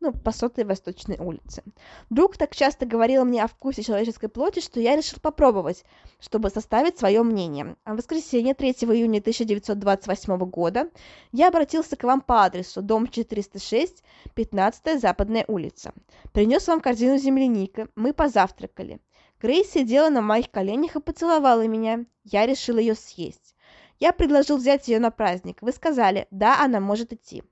ну, 0.00 0.12
по 0.12 0.30
сотой 0.30 0.64
Восточной 0.64 1.18
улице. 1.18 1.62
Друг 2.10 2.36
так 2.36 2.54
часто 2.54 2.86
говорил 2.86 3.24
мне 3.24 3.42
о 3.42 3.48
вкусе 3.48 3.82
человеческой 3.82 4.28
плоти, 4.28 4.60
что 4.60 4.80
я 4.80 4.96
решил 4.96 5.18
попробовать, 5.20 5.84
чтобы 6.20 6.50
составить 6.50 6.98
свое 6.98 7.22
мнение. 7.22 7.76
А 7.84 7.94
в 7.94 7.96
воскресенье 7.96 8.54
3 8.54 8.70
июня 8.70 9.18
1928 9.20 10.36
года 10.50 10.90
я 11.32 11.48
обратился 11.48 11.96
к 11.96 12.04
вам 12.04 12.20
по 12.20 12.44
адресу 12.44 12.82
дом 12.82 13.06
406, 13.08 14.02
15 14.34 15.00
Западная 15.00 15.44
улица. 15.48 15.92
Принес 16.32 16.66
вам 16.68 16.80
корзину 16.80 17.18
земляника, 17.18 17.88
мы 17.96 18.12
позавтракали. 18.12 19.00
Грейс 19.40 19.70
сидела 19.70 20.08
на 20.08 20.22
моих 20.22 20.50
коленях 20.50 20.96
и 20.96 21.00
поцеловала 21.00 21.66
меня. 21.66 22.06
Я 22.24 22.46
решил 22.46 22.78
ее 22.78 22.94
съесть. 22.94 23.54
Я 23.98 24.12
предложил 24.12 24.56
взять 24.56 24.88
ее 24.88 24.98
на 24.98 25.10
праздник. 25.10 25.58
Вы 25.62 25.72
сказали, 25.72 26.26
да, 26.30 26.62
она 26.62 26.80
может 26.80 27.12
идти. 27.12 27.42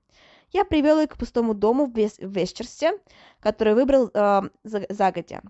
Я 0.55 0.63
привел 0.63 1.01
ее 1.01 1.07
к 1.07 1.17
пустому 1.17 1.53
дому 1.53 1.85
в, 1.85 1.93
Вес- 1.93 2.17
в 2.17 2.31
Весчерсе, 2.31 2.93
который 3.41 3.73
выбрал 3.73 4.09
э, 4.13 4.41
загодя. 4.63 5.41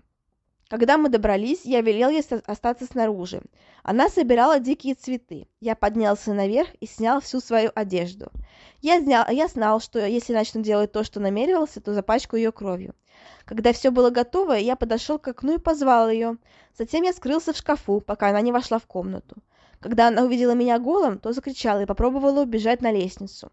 Когда 0.68 0.98
мы 0.98 1.10
добрались, 1.10 1.64
я 1.64 1.80
велел 1.80 2.10
ей 2.10 2.24
остаться 2.44 2.86
снаружи. 2.86 3.40
Она 3.84 4.08
собирала 4.08 4.58
дикие 4.58 4.96
цветы. 4.96 5.46
Я 5.60 5.76
поднялся 5.76 6.34
наверх 6.34 6.74
и 6.80 6.86
снял 6.86 7.20
всю 7.20 7.38
свою 7.38 7.70
одежду. 7.76 8.32
Я, 8.82 9.00
снял, 9.00 9.24
я 9.30 9.46
знал, 9.46 9.78
что 9.78 10.04
если 10.04 10.32
начну 10.32 10.60
делать 10.60 10.90
то, 10.90 11.04
что 11.04 11.20
намеревался, 11.20 11.80
то 11.80 11.94
запачкаю 11.94 12.42
ее 12.42 12.50
кровью. 12.50 12.92
Когда 13.44 13.72
все 13.72 13.92
было 13.92 14.10
готово, 14.10 14.54
я 14.54 14.74
подошел 14.74 15.20
к 15.20 15.28
окну 15.28 15.54
и 15.54 15.58
позвал 15.58 16.10
ее. 16.10 16.36
Затем 16.76 17.04
я 17.04 17.12
скрылся 17.12 17.52
в 17.52 17.56
шкафу, 17.56 18.00
пока 18.00 18.30
она 18.30 18.40
не 18.40 18.50
вошла 18.50 18.80
в 18.80 18.86
комнату. 18.86 19.36
Когда 19.80 20.08
она 20.08 20.22
увидела 20.22 20.52
меня 20.52 20.78
голым, 20.78 21.18
то 21.18 21.32
закричала 21.32 21.82
и 21.82 21.86
попробовала 21.86 22.42
убежать 22.42 22.80
на 22.80 22.90
лестницу. 22.90 23.50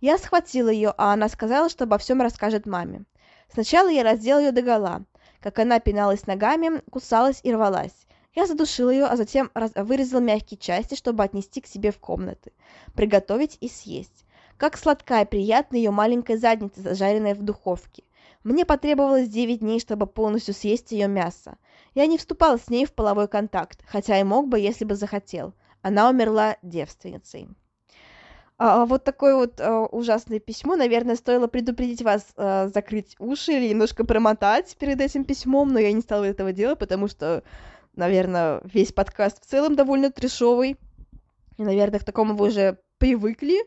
Я 0.00 0.18
схватила 0.18 0.68
ее, 0.68 0.94
а 0.96 1.12
она 1.12 1.28
сказала, 1.28 1.68
что 1.68 1.84
обо 1.84 1.98
всем 1.98 2.22
расскажет 2.22 2.66
маме. 2.66 3.04
Сначала 3.52 3.88
я 3.88 4.02
раздел 4.02 4.38
ее 4.38 4.52
догола, 4.52 5.02
как 5.40 5.58
она 5.58 5.80
пиналась 5.80 6.26
ногами, 6.26 6.80
кусалась 6.90 7.40
и 7.42 7.52
рвалась. 7.52 8.06
Я 8.34 8.46
задушил 8.46 8.90
ее, 8.90 9.04
а 9.04 9.16
затем 9.16 9.50
вырезал 9.74 10.20
мягкие 10.20 10.58
части, 10.58 10.94
чтобы 10.94 11.22
отнести 11.22 11.60
к 11.60 11.66
себе 11.66 11.92
в 11.92 11.98
комнаты, 11.98 12.52
приготовить 12.94 13.58
и 13.60 13.68
съесть. 13.68 14.24
Как 14.56 14.76
сладкая 14.76 15.24
и 15.24 15.28
приятная 15.28 15.80
ее 15.80 15.90
маленькая 15.90 16.36
задница, 16.36 16.80
зажаренная 16.80 17.34
в 17.34 17.42
духовке. 17.42 18.04
Мне 18.42 18.64
потребовалось 18.64 19.28
9 19.28 19.60
дней, 19.60 19.80
чтобы 19.80 20.06
полностью 20.06 20.54
съесть 20.54 20.92
ее 20.92 21.08
мясо. 21.08 21.56
Я 21.94 22.06
не 22.06 22.18
вступал 22.18 22.58
с 22.58 22.68
ней 22.68 22.86
в 22.86 22.92
половой 22.92 23.28
контакт, 23.28 23.82
хотя 23.86 24.18
и 24.20 24.24
мог 24.24 24.48
бы, 24.48 24.58
если 24.58 24.84
бы 24.84 24.96
захотел. 24.96 25.54
Она 25.84 26.08
умерла 26.08 26.56
девственницей. 26.62 27.46
А, 28.56 28.86
вот 28.86 29.04
такое 29.04 29.36
вот 29.36 29.60
а, 29.60 29.82
ужасное 29.84 30.40
письмо. 30.40 30.76
Наверное, 30.76 31.14
стоило 31.14 31.46
предупредить 31.46 32.00
вас 32.00 32.26
а, 32.38 32.68
закрыть 32.68 33.16
уши 33.18 33.52
или 33.52 33.68
немножко 33.68 34.06
промотать 34.06 34.74
перед 34.78 35.02
этим 35.02 35.24
письмом, 35.24 35.74
но 35.74 35.78
я 35.78 35.92
не 35.92 36.00
стала 36.00 36.24
этого 36.24 36.54
делать, 36.54 36.78
потому 36.78 37.06
что, 37.06 37.42
наверное, 37.96 38.62
весь 38.64 38.92
подкаст 38.92 39.44
в 39.44 39.46
целом 39.46 39.76
довольно 39.76 40.10
трешовый. 40.10 40.78
И, 41.58 41.62
наверное, 41.62 42.00
к 42.00 42.04
такому 42.04 42.34
вы 42.34 42.46
уже 42.46 42.78
привыкли. 42.96 43.58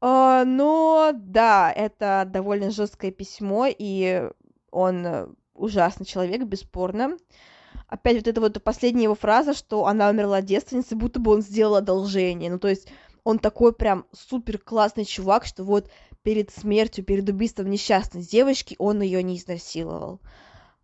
А, 0.00 0.46
но 0.46 1.10
да, 1.14 1.70
это 1.70 2.24
довольно 2.26 2.70
жесткое 2.70 3.10
письмо, 3.10 3.66
и 3.68 4.30
он 4.70 5.36
ужасный 5.52 6.06
человек, 6.06 6.44
бесспорно 6.44 7.18
опять 7.88 8.16
вот 8.16 8.28
эта 8.28 8.40
вот 8.40 8.62
последняя 8.62 9.04
его 9.04 9.14
фраза, 9.14 9.54
что 9.54 9.86
она 9.86 10.08
умерла 10.08 10.42
девственницей, 10.42 10.96
будто 10.96 11.20
бы 11.20 11.32
он 11.32 11.42
сделал 11.42 11.76
одолжение. 11.76 12.50
Ну, 12.50 12.58
то 12.58 12.68
есть 12.68 12.88
он 13.24 13.38
такой 13.38 13.72
прям 13.72 14.04
супер 14.12 14.58
классный 14.58 15.04
чувак, 15.04 15.46
что 15.46 15.64
вот 15.64 15.90
перед 16.22 16.50
смертью, 16.50 17.04
перед 17.04 17.28
убийством 17.28 17.70
несчастной 17.70 18.22
девочки 18.22 18.76
он 18.78 19.02
ее 19.02 19.22
не 19.22 19.36
изнасиловал. 19.36 20.20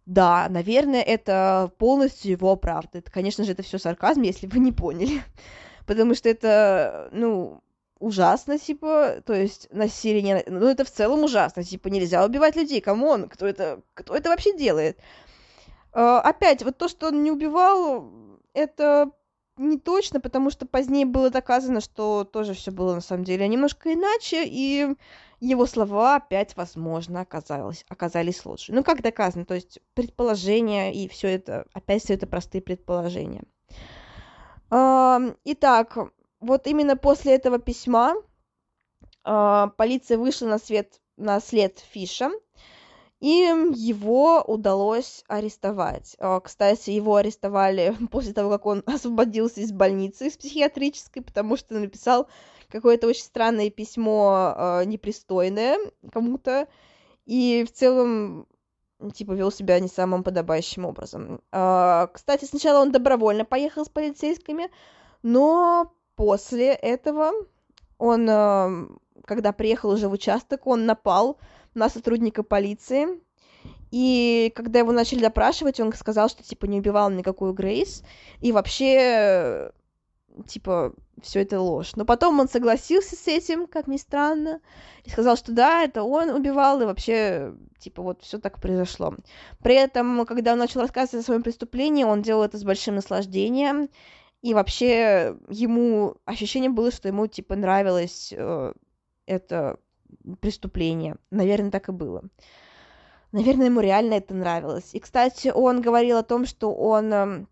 Да, 0.07 0.49
наверное, 0.49 1.03
это 1.03 1.71
полностью 1.79 2.33
его 2.33 2.57
правда. 2.57 2.99
Это, 2.99 3.11
конечно 3.11 3.45
же, 3.45 3.53
это 3.53 3.63
все 3.63 3.79
сарказм, 3.79 4.23
если 4.23 4.47
вы 4.47 4.59
не 4.59 4.73
поняли. 4.73 5.23
Потому 5.87 6.15
что 6.15 6.29
это, 6.29 7.09
ну, 7.13 7.63
ужасно, 7.99 8.59
типа, 8.59 9.23
то 9.25 9.35
есть 9.35 9.69
насилие, 9.71 10.43
ну, 10.47 10.67
это 10.67 10.85
в 10.85 10.91
целом 10.91 11.25
ужасно, 11.25 11.63
типа, 11.63 11.89
нельзя 11.89 12.25
убивать 12.25 12.57
людей, 12.57 12.81
come 12.81 13.08
on, 13.08 13.29
кто 13.29 13.47
это, 13.47 13.83
кто 13.95 14.17
это 14.17 14.31
вообще 14.31 14.57
делает? 14.57 14.99
А, 15.93 16.21
опять, 16.21 16.63
вот 16.63 16.79
то, 16.79 16.89
что 16.89 17.09
он 17.09 17.23
не 17.23 17.31
убивал, 17.31 18.11
это 18.55 19.11
не 19.57 19.79
точно, 19.79 20.21
потому 20.21 20.51
что 20.51 20.67
позднее 20.67 21.05
было 21.05 21.31
доказано, 21.31 21.81
что 21.81 22.25
тоже 22.25 22.55
все 22.55 22.71
было 22.71 22.95
на 22.95 23.01
самом 23.01 23.25
деле 23.25 23.47
немножко 23.47 23.93
иначе, 23.93 24.45
и 24.47 24.97
его 25.41 25.67
слова 25.67 26.17
опять, 26.17 26.57
возможно, 26.57 27.21
оказалось, 27.21 27.85
оказались 27.89 28.45
лучше. 28.45 28.73
Ну, 28.73 28.83
как 28.83 29.03
доказано, 29.03 29.45
то 29.45 29.55
есть 29.55 29.81
предположения 29.95 30.95
и 30.95 31.09
все 31.09 31.29
это, 31.29 31.67
опять 31.73 32.03
все 32.05 32.15
это 32.15 32.27
простые 32.27 32.63
предположения. 32.63 33.43
Итак, 34.71 35.99
вот 36.41 36.67
именно 36.67 36.97
после 36.97 37.35
этого 37.35 37.59
письма 37.59 38.15
а, 39.25 39.69
полиция 39.77 40.17
вышла 40.17 40.47
на 40.47 40.59
свет 40.59 41.01
на 41.17 41.41
след 41.41 41.79
Фиша, 41.79 42.31
и 43.21 43.53
его 43.75 44.43
удалось 44.43 45.25
арестовать. 45.29 46.17
А, 46.19 46.41
кстати, 46.41 46.91
его 46.91 47.17
арестовали 47.17 47.95
после 48.11 48.33
того, 48.33 48.51
как 48.51 48.67
он 48.67 48.83
освободился 48.87 49.61
из 49.61 49.73
больницы, 49.73 50.27
из 50.27 50.37
психиатрической, 50.37 51.23
потому 51.23 51.57
что 51.57 51.79
написал 51.79 52.29
какое-то 52.69 53.07
очень 53.07 53.25
странное 53.25 53.69
письмо 53.71 54.55
э, 54.57 54.85
непристойное 54.87 55.77
кому-то, 56.13 56.69
и 57.27 57.65
в 57.69 57.73
целом 57.73 58.47
типа 59.15 59.33
вел 59.33 59.51
себя 59.51 59.81
не 59.81 59.89
самым 59.89 60.23
подобающим 60.23 60.87
образом. 60.87 61.43
Э, 61.53 62.07
кстати, 62.13 62.47
сначала 62.47 62.81
он 62.81 62.91
добровольно 62.91 63.45
поехал 63.45 63.85
с 63.85 63.89
полицейскими, 63.89 64.71
но 65.23 65.93
после 66.17 66.73
этого 66.73 67.33
он, 67.99 68.99
когда 69.27 69.53
приехал 69.53 69.91
уже 69.91 70.09
в 70.09 70.13
участок, 70.13 70.67
он 70.67 70.87
напал 70.87 71.39
на 71.75 71.89
сотрудника 71.89 72.43
полиции. 72.43 73.21
И 73.91 74.53
когда 74.55 74.79
его 74.79 74.93
начали 74.93 75.21
допрашивать, 75.21 75.81
он 75.81 75.93
сказал, 75.93 76.29
что 76.29 76.43
типа 76.43 76.67
не 76.67 76.79
убивал 76.79 77.11
никакую 77.11 77.53
Грейс. 77.53 78.03
И 78.41 78.53
вообще, 78.53 79.73
типа, 80.47 80.95
все 81.23 81.43
это 81.43 81.61
ложь. 81.61 81.93
Но 81.97 82.05
потом 82.05 82.39
он 82.41 82.49
согласился 82.49 83.17
с 83.17 83.27
этим, 83.27 83.67
как 83.67 83.87
ни 83.87 83.97
странно, 83.97 84.61
и 85.05 85.11
сказал, 85.11 85.37
что 85.37 85.53
да, 85.53 85.83
это 85.83 86.03
он 86.03 86.31
убивал, 86.31 86.81
и 86.81 86.87
вообще, 86.87 87.55
типа, 87.79 88.03
вот 88.03 88.23
все 88.23 88.39
так 88.39 88.61
произошло. 88.61 89.15
При 89.63 89.75
этом, 89.75 90.25
когда 90.25 90.53
он 90.53 90.59
начал 90.59 90.81
рассказывать 90.81 91.25
о 91.25 91.27
своем 91.27 91.43
преступлении, 91.43 92.05
он 92.05 92.23
делал 92.23 92.45
это 92.45 92.59
с 92.59 92.65
большим 92.65 92.95
наслаждением, 92.95 93.89
и 94.43 94.55
вообще 94.55 95.37
ему 95.49 96.17
ощущение 96.25 96.71
было, 96.71 96.91
что 96.91 97.09
ему, 97.09 97.27
типа, 97.27 97.57
нравилось 97.57 98.33
э, 98.35 98.73
это 99.27 99.79
преступление. 100.41 101.17
Наверное, 101.31 101.71
так 101.71 101.89
и 101.89 101.93
было. 101.93 102.23
Наверное, 103.33 103.67
ему 103.67 103.81
реально 103.81 104.15
это 104.15 104.35
нравилось. 104.35 104.91
И, 104.95 105.01
кстати, 105.01 105.53
он 105.55 105.81
говорил 105.81 106.19
о 106.19 106.25
том, 106.25 106.47
что 106.47 106.75
он 106.75 107.13
эм, 107.13 107.49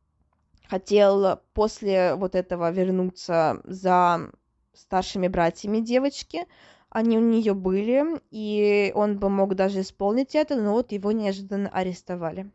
хотел 0.69 1.41
после 1.55 2.15
вот 2.15 2.35
этого 2.35 2.71
вернуться 2.71 3.61
за 3.65 4.31
старшими 4.75 5.29
братьями 5.29 5.79
девочки. 5.79 6.47
Они 6.91 7.19
у 7.19 7.21
нее 7.21 7.55
были, 7.55 8.21
и 8.31 8.93
он 8.95 9.19
бы 9.19 9.29
мог 9.29 9.55
даже 9.55 9.83
исполнить 9.83 10.35
это, 10.35 10.57
но 10.57 10.73
вот 10.73 10.93
его 10.93 11.13
неожиданно 11.13 11.69
арестовали. 11.69 12.51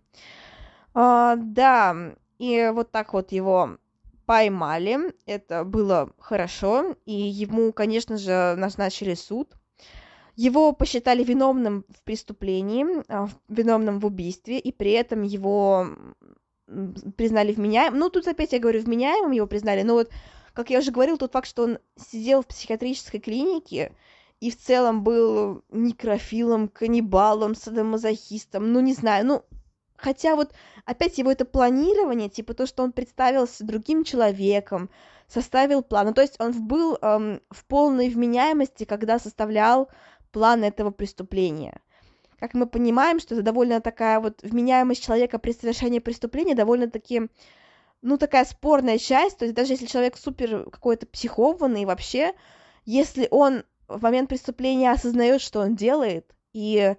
А, 0.93 1.35
да, 1.37 1.95
и 2.39 2.71
вот 2.73 2.91
так 2.91 3.13
вот 3.13 3.31
его 3.31 3.77
поймали. 4.25 5.13
Это 5.25 5.63
было 5.63 6.09
хорошо, 6.19 6.95
и 7.05 7.13
ему, 7.13 7.71
конечно 7.73 8.17
же, 8.17 8.55
назначили 8.57 9.13
суд. 9.13 9.53
Его 10.35 10.71
посчитали 10.73 11.23
виновным 11.23 11.85
в 11.89 12.01
преступлении, 12.03 12.85
а, 13.07 13.29
виновным 13.47 13.99
в 13.99 14.05
убийстве, 14.05 14.59
и 14.59 14.71
при 14.71 14.91
этом 14.91 15.21
его 15.21 15.87
признали 17.17 17.53
вменяемым. 17.53 17.99
Ну, 17.99 18.09
тут 18.09 18.27
опять 18.27 18.53
я 18.53 18.59
говорю 18.59 18.81
вменяемым 18.81 19.31
его 19.31 19.47
признали, 19.47 19.83
но 19.83 19.93
вот, 19.93 20.09
как 20.53 20.69
я 20.69 20.79
уже 20.79 20.91
говорил, 20.91 21.17
тот 21.17 21.33
факт, 21.33 21.47
что 21.47 21.63
он 21.63 21.77
сидел 21.97 22.41
в 22.41 22.47
психиатрической 22.47 23.19
клинике 23.19 23.91
и 24.39 24.49
в 24.49 24.59
целом 24.59 25.03
был 25.03 25.63
некрофилом, 25.69 26.67
каннибалом, 26.67 27.55
садомазохистом, 27.55 28.73
ну, 28.73 28.79
не 28.79 28.93
знаю, 28.93 29.25
ну, 29.25 29.43
хотя 29.95 30.35
вот 30.35 30.53
опять 30.85 31.17
его 31.17 31.31
это 31.31 31.45
планирование, 31.45 32.29
типа 32.29 32.53
то, 32.53 32.65
что 32.65 32.83
он 32.83 32.91
представился 32.91 33.63
другим 33.63 34.03
человеком, 34.03 34.89
составил 35.27 35.81
план, 35.81 36.07
ну, 36.07 36.13
то 36.13 36.21
есть 36.21 36.35
он 36.39 36.67
был 36.67 36.97
эм, 37.01 37.41
в 37.49 37.65
полной 37.65 38.09
вменяемости, 38.09 38.83
когда 38.83 39.17
составлял 39.17 39.89
план 40.33 40.63
этого 40.63 40.91
преступления. 40.91 41.79
как 42.39 42.55
мы 42.55 42.67
понимаем, 42.67 43.19
что 43.19 43.35
это 43.35 43.43
довольно 43.43 43.79
такая 43.79 44.19
вот 44.19 44.43
вменяемость 44.43 45.01
человека 45.01 45.39
при 45.39 45.53
совершении 45.53 45.99
преступления 45.99 46.55
довольно-таки, 46.55 47.29
ну, 48.01 48.17
такая 48.17 48.43
спорная 48.43 48.97
часть, 48.97 49.37
то 49.37 49.45
есть 49.45 49.55
даже 49.55 49.73
если 49.73 49.85
человек 49.85 50.17
супер 50.17 50.69
какой-то 50.69 51.05
психованный 51.05 51.85
вообще, 51.85 52.33
если 52.83 53.29
он 53.31 53.63
в 53.87 54.01
момент 54.01 54.27
преступления 54.27 54.91
осознает, 54.91 55.39
что 55.39 55.61
он 55.61 55.75
делает, 55.77 56.35
и 56.51 56.95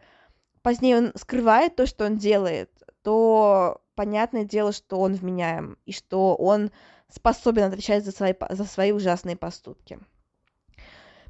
позднее 0.62 0.96
он 0.96 1.12
скрывает 1.14 1.76
то, 1.76 1.84
что 1.86 2.06
он 2.06 2.16
делает, 2.16 2.70
то 3.02 3.82
понятное 3.94 4.44
дело, 4.44 4.72
что 4.72 4.98
он 4.98 5.12
вменяем, 5.12 5.76
и 5.84 5.92
что 5.92 6.34
он 6.36 6.70
способен 7.10 7.64
отвечать 7.64 8.04
за 8.04 8.12
свои, 8.12 8.32
за 8.48 8.64
свои 8.64 8.92
ужасные 8.92 9.36
поступки. 9.36 9.98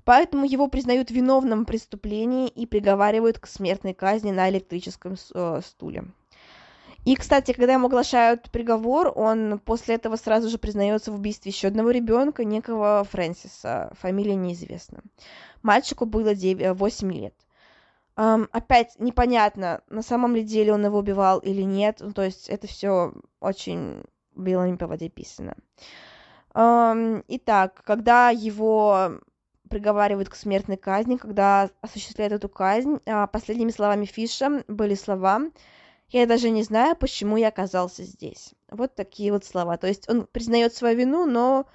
Поэтому 0.04 0.44
его 0.44 0.68
признают 0.68 1.10
виновным 1.10 1.62
в 1.62 1.66
преступлении 1.66 2.48
и 2.48 2.66
приговаривают 2.66 3.38
к 3.38 3.46
смертной 3.46 3.94
казни 3.94 4.30
на 4.30 4.50
электрическом 4.50 5.16
э, 5.34 5.60
стуле. 5.64 6.04
И, 7.04 7.16
кстати, 7.16 7.52
когда 7.52 7.74
ему 7.74 7.88
оглашают 7.88 8.50
приговор, 8.50 9.12
он 9.14 9.58
после 9.58 9.96
этого 9.96 10.16
сразу 10.16 10.48
же 10.48 10.56
признается 10.56 11.12
в 11.12 11.16
убийстве 11.16 11.50
еще 11.50 11.68
одного 11.68 11.90
ребенка, 11.90 12.44
некого 12.44 13.06
Фрэнсиса, 13.10 13.92
фамилия 14.00 14.34
неизвестна. 14.34 15.02
Мальчику 15.62 16.06
было 16.06 16.34
9, 16.34 16.78
8 16.78 17.08
э, 17.08 17.14
лет. 17.14 17.34
Um, 18.16 18.48
опять 18.52 18.94
непонятно, 19.00 19.82
на 19.88 20.00
самом 20.00 20.36
ли 20.36 20.44
деле 20.44 20.72
он 20.72 20.84
его 20.84 20.98
убивал 20.98 21.40
или 21.40 21.62
нет. 21.62 21.96
Ну, 21.98 22.12
то 22.12 22.22
есть 22.22 22.48
это 22.48 22.66
все 22.68 23.12
очень 23.40 24.04
белыми 24.36 24.76
по 24.76 24.86
воде 24.86 25.08
писано. 25.08 25.56
Um, 26.54 27.24
итак, 27.26 27.82
когда 27.84 28.30
его 28.30 29.18
приговаривают 29.68 30.28
к 30.28 30.34
смертной 30.34 30.76
казни, 30.76 31.16
когда 31.16 31.70
осуществляют 31.80 32.32
эту 32.34 32.48
казнь, 32.48 32.98
uh, 33.06 33.28
последними 33.28 33.70
словами 33.70 34.04
Фиша 34.04 34.64
были 34.68 34.94
слова 34.94 35.40
«Я 36.10 36.26
даже 36.26 36.50
не 36.50 36.62
знаю, 36.62 36.96
почему 36.96 37.36
я 37.36 37.48
оказался 37.48 38.04
здесь». 38.04 38.54
Вот 38.70 38.94
такие 38.94 39.32
вот 39.32 39.44
слова. 39.44 39.76
То 39.76 39.86
есть 39.86 40.08
он 40.08 40.26
признает 40.26 40.74
свою 40.74 40.96
вину, 40.96 41.26
но 41.26 41.66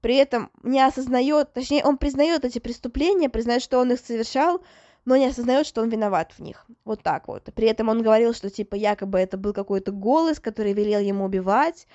при 0.00 0.16
этом 0.16 0.50
не 0.62 0.80
осознает, 0.80 1.52
точнее, 1.52 1.84
он 1.84 1.98
признает 1.98 2.44
эти 2.44 2.58
преступления, 2.58 3.28
признает, 3.28 3.62
что 3.62 3.78
он 3.78 3.92
их 3.92 4.00
совершал, 4.00 4.62
но 5.04 5.16
не 5.16 5.26
осознает, 5.26 5.66
что 5.66 5.80
он 5.82 5.88
виноват 5.88 6.32
в 6.32 6.40
них. 6.40 6.66
Вот 6.84 7.02
так 7.02 7.28
вот. 7.28 7.44
При 7.54 7.66
этом 7.66 7.88
он 7.88 8.02
говорил, 8.02 8.34
что 8.34 8.50
типа 8.50 8.74
якобы 8.74 9.18
это 9.18 9.36
был 9.36 9.52
какой-то 9.52 9.90
голос, 9.90 10.38
который 10.38 10.74
велел 10.74 11.00
ему 11.00 11.24
убивать, 11.24 11.86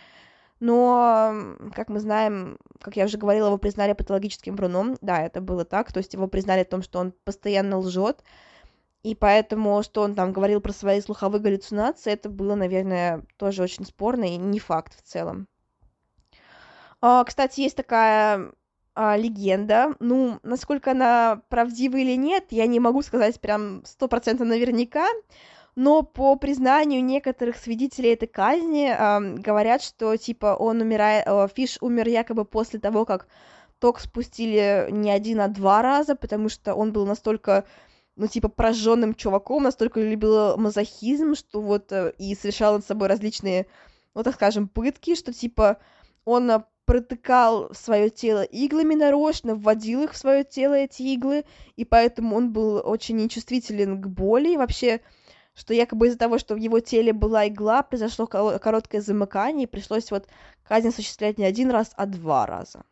но, 0.64 1.58
как 1.76 1.90
мы 1.90 2.00
знаем, 2.00 2.58
как 2.80 2.96
я 2.96 3.04
уже 3.04 3.18
говорила, 3.18 3.48
его 3.48 3.58
признали 3.58 3.92
патологическим 3.92 4.56
вруном. 4.56 4.96
Да, 5.02 5.22
это 5.22 5.42
было 5.42 5.66
так, 5.66 5.92
то 5.92 5.98
есть 5.98 6.14
его 6.14 6.28
признали 6.28 6.64
в 6.64 6.70
том, 6.70 6.82
что 6.82 7.00
он 7.00 7.12
постоянно 7.26 7.80
лжет, 7.80 8.24
и 9.04 9.14
поэтому, 9.14 9.84
что 9.84 10.04
он 10.04 10.16
там 10.16 10.32
говорил 10.32 10.62
про 10.62 10.72
свои 10.72 11.02
слуховые 11.02 11.42
галлюцинации, 11.42 12.14
это 12.14 12.30
было, 12.30 12.56
наверное, 12.56 13.26
тоже 13.36 13.62
очень 13.62 13.84
спорно 13.86 14.24
и 14.24 14.38
не 14.38 14.60
факт 14.60 14.96
в 14.98 15.02
целом. 15.02 15.50
А, 17.02 17.26
кстати, 17.26 17.60
есть 17.60 17.76
такая 17.76 18.54
а, 18.96 19.18
легенда. 19.18 19.96
Ну, 20.00 20.40
насколько 20.44 20.92
она 20.92 21.42
правдива 21.50 21.98
или 21.98 22.16
нет, 22.16 22.46
я 22.52 22.68
не 22.68 22.80
могу 22.80 23.02
сказать 23.02 23.42
прям 23.42 23.84
стопроцентно 23.84 24.46
наверняка, 24.46 25.08
но 25.76 26.04
по 26.04 26.36
признанию 26.36 27.04
некоторых 27.04 27.58
свидетелей 27.58 28.14
этой 28.14 28.28
казни 28.28 28.90
э, 28.90 29.36
говорят, 29.40 29.82
что 29.82 30.16
типа 30.18 30.56
он 30.58 30.82
умирает, 30.82 31.26
э, 31.28 31.48
Фиш 31.56 31.78
умер 31.82 32.08
якобы 32.08 32.46
после 32.46 32.80
того, 32.80 33.06
как 33.06 33.28
ток 33.80 34.00
спустили 34.00 34.88
не 34.92 35.12
один, 35.12 35.42
а 35.42 35.48
два 35.48 35.82
раза, 35.82 36.16
потому 36.16 36.50
что 36.50 36.74
он 36.76 36.94
был 36.94 37.06
настолько 37.06 37.66
ну, 38.16 38.28
типа, 38.28 38.48
прожженным 38.48 39.16
чуваком, 39.16 39.64
настолько 39.64 40.00
любил 40.00 40.58
мазохизм, 40.58 41.36
что 41.36 41.62
вот 41.62 41.92
э, 41.92 42.14
и 42.18 42.36
совершал 42.36 42.76
над 42.76 42.86
собой 42.86 43.08
различные, 43.08 43.66
ну, 44.14 44.24
так 44.24 44.36
скажем, 44.36 44.68
пытки, 44.68 45.16
что, 45.16 45.34
типа, 45.34 45.78
он 46.24 46.50
э, 46.52 46.64
протыкал 46.86 47.74
свое 47.74 48.10
тело 48.10 48.44
иглами 48.44 48.94
нарочно, 48.96 49.56
вводил 49.56 50.04
их 50.04 50.14
в 50.14 50.18
свое 50.18 50.44
тело, 50.44 50.74
эти 50.74 51.02
иглы, 51.02 51.46
и 51.76 51.86
поэтому 51.86 52.36
он 52.36 52.54
был 52.54 52.82
очень 52.84 53.18
нечувствителен 53.18 54.00
к 54.02 54.08
боли. 54.08 54.54
И 54.54 54.58
вообще, 54.58 55.02
что 55.56 55.74
якобы 55.74 56.08
из-за 56.08 56.18
того, 56.18 56.38
что 56.38 56.56
в 56.56 56.58
его 56.58 56.80
теле 56.80 57.14
была 57.14 57.48
игла, 57.48 57.84
произошло 57.84 58.28
короткое 58.28 59.02
замыкание, 59.02 59.64
и 59.66 59.70
пришлось 59.70 60.12
вот 60.12 60.28
казнь 60.64 60.90
осуществлять 60.90 61.38
не 61.38 61.46
один 61.46 61.70
раз, 61.72 61.92
а 61.96 62.06
два 62.06 62.46
раза. 62.46 62.84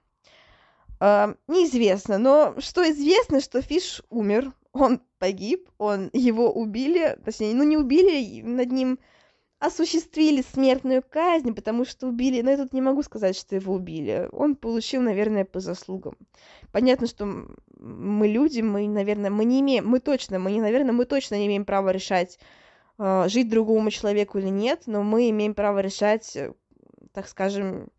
Uh, 0.99 1.36
неизвестно, 1.47 2.20
но 2.20 2.53
что 2.59 2.88
известно, 2.91 3.41
что 3.41 3.64
Фиш 3.64 4.03
умер, 4.09 4.53
он 4.72 5.01
погиб, 5.18 5.68
он 5.80 6.12
его 6.14 6.51
убили, 6.51 7.18
точнее, 7.26 7.55
ну 7.55 7.64
не 7.64 7.76
убили, 7.76 8.41
над 8.41 8.72
ним 8.72 8.99
осуществили 9.62 10.41
смертную 10.41 11.03
казнь, 11.07 11.53
потому 11.53 11.86
что 11.86 12.07
убили, 12.07 12.41
но 12.41 12.49
я 12.49 12.57
тут 12.57 12.74
не 12.74 12.82
могу 12.82 13.03
сказать, 13.03 13.38
что 13.38 13.55
его 13.55 13.76
убили. 13.76 14.28
Он 14.32 14.55
получил, 14.55 15.03
наверное, 15.03 15.45
по 15.45 15.59
заслугам. 15.59 16.18
Понятно, 16.72 17.05
что 17.05 17.45
мы 17.78 18.28
люди, 18.28 18.62
мы, 18.62 18.88
наверное, 18.88 19.30
мы 19.30 19.45
не 19.45 19.62
имеем, 19.62 19.88
мы 19.88 19.99
точно, 19.99 20.39
мы 20.39 20.51
не, 20.51 20.62
наверное, 20.62 20.93
мы 20.93 21.05
точно 21.05 21.36
не 21.36 21.45
имеем 21.45 21.66
права 21.66 21.91
решать, 21.91 22.39
э, 22.97 23.26
жить 23.28 23.49
другому 23.49 23.91
человеку 23.91 24.39
или 24.39 24.49
нет, 24.49 24.84
но 24.88 25.03
мы 25.03 25.30
имеем 25.30 25.53
право 25.53 25.78
решать, 25.78 26.36
э, 26.36 26.53
так 27.14 27.28
скажем, 27.28 27.89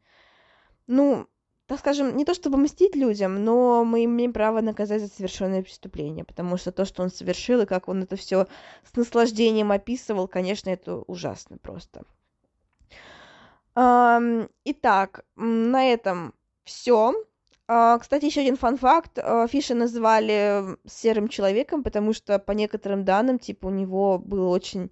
ну, 0.88 1.28
так 1.66 1.78
скажем, 1.78 2.16
не 2.16 2.24
то 2.24 2.34
чтобы 2.34 2.58
мстить 2.58 2.96
людям, 2.96 3.44
но 3.44 3.84
мы 3.84 4.04
имеем 4.04 4.32
право 4.32 4.60
наказать 4.60 5.00
за 5.00 5.08
совершенное 5.08 5.62
преступление, 5.62 6.24
потому 6.24 6.56
что 6.56 6.72
то, 6.72 6.84
что 6.84 7.02
он 7.02 7.10
совершил, 7.10 7.62
и 7.62 7.66
как 7.66 7.88
он 7.88 8.02
это 8.02 8.16
все 8.16 8.46
с 8.84 8.96
наслаждением 8.96 9.72
описывал, 9.72 10.28
конечно, 10.28 10.70
это 10.70 10.96
ужасно 10.96 11.58
просто. 11.58 12.02
Итак, 13.74 15.24
на 15.36 15.84
этом 15.84 16.34
все. 16.64 17.14
А, 17.68 17.98
кстати, 17.98 18.26
еще 18.26 18.42
один 18.42 18.56
фан-факт. 18.56 19.18
А, 19.18 19.46
Фиша 19.46 19.74
называли 19.74 20.76
серым 20.86 21.28
человеком, 21.28 21.82
потому 21.82 22.12
что 22.12 22.38
по 22.38 22.52
некоторым 22.52 23.04
данным, 23.04 23.38
типа, 23.38 23.68
у 23.68 23.70
него 23.70 24.18
было 24.18 24.48
очень 24.48 24.90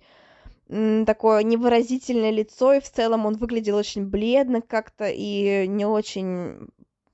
такое 1.07 1.43
невыразительное 1.43 2.31
лицо, 2.31 2.75
и 2.75 2.81
в 2.81 2.91
целом 2.91 3.27
он 3.27 3.37
выглядел 3.37 3.77
очень 3.77 4.07
бледно 4.07 4.61
как-то 4.61 5.09
и 5.09 5.67
не 5.67 5.85
очень 5.85 6.69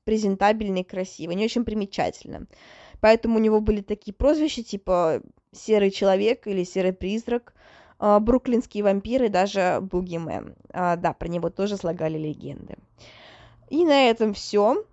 презентабельно 0.05 0.79
и 0.79 0.85
красиво, 0.85 1.33
не 1.33 1.45
очень 1.45 1.65
примечательно. 1.65 2.47
Поэтому 3.01 3.37
у 3.37 3.41
него 3.41 3.61
были 3.61 3.81
такие 3.81 4.15
прозвища, 4.15 4.63
типа 4.63 5.23
«Серый 5.53 5.91
человек» 5.91 6.47
или 6.47 6.65
«Серый 6.65 6.93
призрак», 6.93 7.55
а, 7.99 8.21
«Бруклинский 8.21 8.83
вампир» 8.83 9.25
и 9.25 9.29
даже 9.29 9.79
«Бугимен». 9.81 10.55
А, 10.73 10.97
да, 10.97 11.13
про 11.13 11.29
него 11.29 11.51
тоже 11.51 11.77
слагали 11.77 12.19
легенды. 12.19 12.77
И 13.69 13.85
на 13.85 14.09
этом 14.09 14.35
все. 14.35 14.85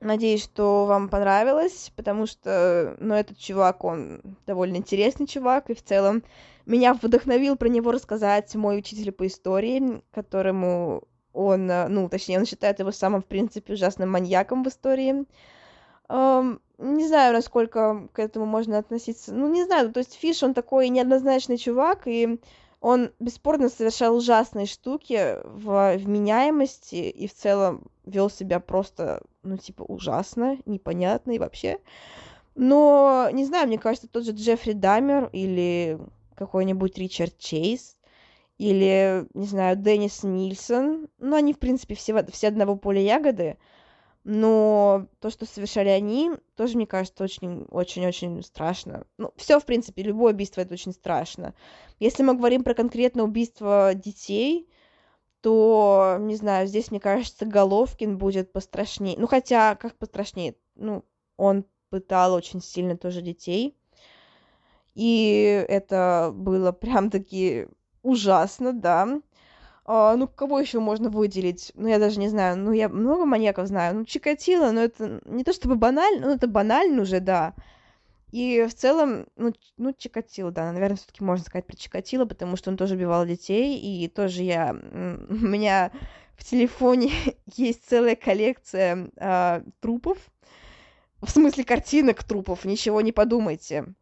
Надеюсь, 0.00 0.44
что 0.44 0.86
вам 0.86 1.08
понравилось, 1.08 1.92
потому 1.96 2.26
что, 2.26 2.96
ну, 3.00 3.14
этот 3.14 3.38
чувак, 3.38 3.84
он 3.84 4.20
довольно 4.46 4.76
интересный 4.76 5.26
чувак, 5.26 5.70
и 5.70 5.74
в 5.74 5.82
целом 5.82 6.22
меня 6.66 6.94
вдохновил 6.94 7.56
про 7.56 7.68
него 7.68 7.92
рассказать 7.92 8.54
мой 8.54 8.78
учитель 8.78 9.12
по 9.12 9.26
истории, 9.26 10.02
которому 10.12 11.04
он, 11.32 11.70
э, 11.70 11.88
ну, 11.88 12.08
точнее, 12.08 12.38
он 12.38 12.46
считает 12.46 12.80
его 12.80 12.90
самым, 12.90 13.22
в 13.22 13.26
принципе, 13.26 13.74
ужасным 13.74 14.10
маньяком 14.10 14.64
в 14.64 14.68
истории. 14.68 15.24
Um, 16.08 16.60
не 16.78 17.06
знаю, 17.08 17.32
насколько 17.32 18.08
к 18.12 18.18
этому 18.18 18.46
можно 18.46 18.78
относиться. 18.78 19.34
Ну, 19.34 19.48
не 19.48 19.64
знаю, 19.64 19.92
то 19.92 19.98
есть 19.98 20.14
Фиш, 20.14 20.42
он 20.42 20.54
такой 20.54 20.88
неоднозначный 20.88 21.58
чувак, 21.58 22.06
и 22.06 22.40
он 22.80 23.10
бесспорно 23.18 23.68
совершал 23.68 24.16
ужасные 24.16 24.66
штуки 24.66 25.38
в 25.44 25.96
вменяемости 25.96 26.96
и 26.96 27.26
в 27.26 27.34
целом 27.34 27.82
вел 28.04 28.30
себя 28.30 28.60
просто, 28.60 29.22
ну, 29.42 29.56
типа, 29.56 29.82
ужасно, 29.82 30.58
непонятно 30.66 31.32
и 31.32 31.38
вообще. 31.38 31.78
Но, 32.54 33.28
не 33.32 33.44
знаю, 33.44 33.66
мне 33.66 33.78
кажется, 33.78 34.08
тот 34.08 34.24
же 34.24 34.32
Джеффри 34.32 34.72
Дамер 34.72 35.28
или 35.32 35.98
какой-нибудь 36.36 36.98
Ричард 36.98 37.36
Чейз 37.38 37.96
или, 38.58 39.26
не 39.34 39.46
знаю, 39.46 39.76
Деннис 39.76 40.22
Нильсон, 40.22 41.08
ну, 41.18 41.36
они, 41.36 41.52
в 41.52 41.58
принципе, 41.58 41.94
все, 41.94 42.24
все 42.26 42.48
одного 42.48 42.76
поля 42.76 43.00
ягоды, 43.00 43.58
но 44.24 45.06
то, 45.20 45.30
что 45.30 45.46
совершали 45.46 45.88
они, 45.88 46.32
тоже, 46.56 46.76
мне 46.76 46.86
кажется, 46.86 47.22
очень-очень-очень 47.22 48.42
страшно. 48.42 49.06
Ну, 49.18 49.32
все, 49.36 49.60
в 49.60 49.64
принципе, 49.64 50.02
любое 50.02 50.32
убийство 50.32 50.62
это 50.62 50.74
очень 50.74 50.92
страшно. 50.92 51.54
Если 52.00 52.22
мы 52.22 52.34
говорим 52.34 52.64
про 52.64 52.74
конкретно 52.74 53.22
убийство 53.22 53.92
детей, 53.94 54.68
то, 55.42 56.16
не 56.18 56.34
знаю, 56.34 56.66
здесь, 56.66 56.90
мне 56.90 56.98
кажется, 56.98 57.46
Головкин 57.46 58.18
будет 58.18 58.52
пострашнее. 58.52 59.16
Ну, 59.16 59.28
хотя, 59.28 59.76
как 59.76 59.96
пострашнее? 59.96 60.56
Ну, 60.74 61.04
он 61.36 61.64
пытал 61.88 62.32
очень 62.32 62.60
сильно 62.60 62.96
тоже 62.96 63.22
детей. 63.22 63.76
И 64.96 65.66
это 65.68 66.32
было 66.34 66.72
прям-таки 66.72 67.68
ужасно, 68.02 68.72
да. 68.72 69.20
А, 69.84 70.16
ну, 70.16 70.26
кого 70.26 70.58
еще 70.58 70.80
можно 70.80 71.10
выделить? 71.10 71.70
Ну, 71.74 71.86
я 71.86 71.98
даже 71.98 72.18
не 72.18 72.28
знаю. 72.28 72.56
Ну, 72.56 72.72
я 72.72 72.88
много 72.88 73.26
маньяков 73.26 73.68
знаю. 73.68 73.94
Ну, 73.94 74.04
Чикатило, 74.06 74.70
но 74.70 74.80
это 74.80 75.20
не 75.26 75.44
то 75.44 75.52
чтобы 75.52 75.76
банально, 75.76 76.28
но 76.28 76.32
это 76.32 76.46
банально 76.46 77.02
уже, 77.02 77.20
да. 77.20 77.54
И 78.32 78.66
в 78.66 78.74
целом, 78.74 79.26
ну, 79.36 79.52
ну 79.76 79.92
Чикатило, 79.92 80.50
да, 80.50 80.72
наверное, 80.72 80.96
все 80.96 81.06
таки 81.08 81.22
можно 81.22 81.44
сказать 81.44 81.66
про 81.66 81.76
Чикатило, 81.76 82.24
потому 82.24 82.56
что 82.56 82.70
он 82.70 82.78
тоже 82.78 82.94
убивал 82.94 83.26
детей, 83.26 83.78
и 83.78 84.08
тоже 84.08 84.44
я... 84.44 84.70
У 85.28 85.34
меня 85.34 85.92
в 86.36 86.44
телефоне 86.44 87.12
есть 87.54 87.86
целая 87.86 88.16
коллекция 88.16 89.10
э, 89.14 89.62
трупов, 89.80 90.16
в 91.20 91.28
смысле 91.28 91.64
картинок 91.64 92.24
трупов, 92.24 92.64
ничего 92.64 93.02
не 93.02 93.12
подумайте 93.12 93.94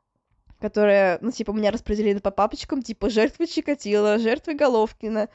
которые, 0.65 1.19
ну, 1.21 1.31
типа, 1.31 1.51
у 1.51 1.55
меня 1.55 1.71
распределены 1.71 2.21
по 2.21 2.31
папочкам, 2.31 2.81
типа, 2.81 3.11
жертвы 3.11 3.47
Чикатило, 3.47 4.17
жертвы 4.17 4.55
Головкина. 4.55 5.29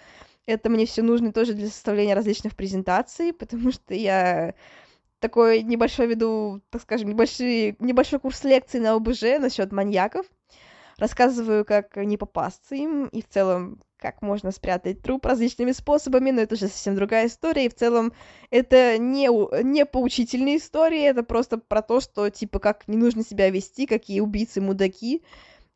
Это 0.47 0.69
мне 0.71 0.87
все 0.87 1.03
нужно 1.03 1.31
тоже 1.31 1.53
для 1.53 1.67
составления 1.67 2.15
различных 2.15 2.55
презентаций, 2.55 3.31
потому 3.31 3.71
что 3.71 3.93
я 3.93 4.55
такой 5.19 5.61
небольшой 5.61 6.07
веду, 6.07 6.61
так 6.71 6.81
скажем, 6.81 7.09
небольшой, 7.09 7.75
небольшой 7.77 8.19
курс 8.19 8.43
лекций 8.43 8.79
на 8.79 8.93
ОБЖ 8.95 9.37
насчет 9.39 9.71
маньяков. 9.71 10.25
Рассказываю, 10.97 11.63
как 11.63 11.95
не 11.97 12.17
попасться 12.17 12.73
им, 12.73 13.05
и 13.05 13.21
в 13.21 13.29
целом, 13.29 13.79
как 13.99 14.21
можно 14.21 14.51
спрятать 14.51 15.01
труп 15.01 15.25
различными 15.25 15.71
способами, 15.71 16.31
но 16.31 16.41
это 16.41 16.55
уже 16.55 16.67
совсем 16.67 16.95
другая 16.95 17.27
история, 17.27 17.65
и 17.65 17.69
в 17.69 17.75
целом 17.75 18.13
это 18.49 18.97
не, 18.97 19.27
не 19.63 19.85
поучительные 19.85 20.57
истории, 20.57 21.01
это 21.01 21.23
просто 21.23 21.57
про 21.57 21.81
то, 21.81 21.99
что, 21.99 22.29
типа, 22.29 22.59
как 22.59 22.87
не 22.87 22.97
нужно 22.97 23.23
себя 23.23 23.49
вести, 23.49 23.85
какие 23.85 24.21
убийцы 24.21 24.61
мудаки, 24.61 25.21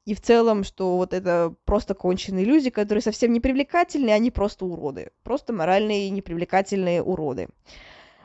и 0.06 0.16
в 0.16 0.22
целом, 0.22 0.64
что 0.64 0.98
вот 0.98 1.14
это 1.14 1.54
просто 1.64 1.94
конченые 1.94 2.44
люди, 2.44 2.70
которые 2.70 3.02
совсем 3.02 3.32
не 3.32 3.40
привлекательные, 3.40 4.16
они 4.16 4.32
просто 4.32 4.66
уроды. 4.66 5.12
Просто 5.24 5.54
моральные 5.54 6.10
непривлекательные 6.10 7.02
уроды. 7.02 7.48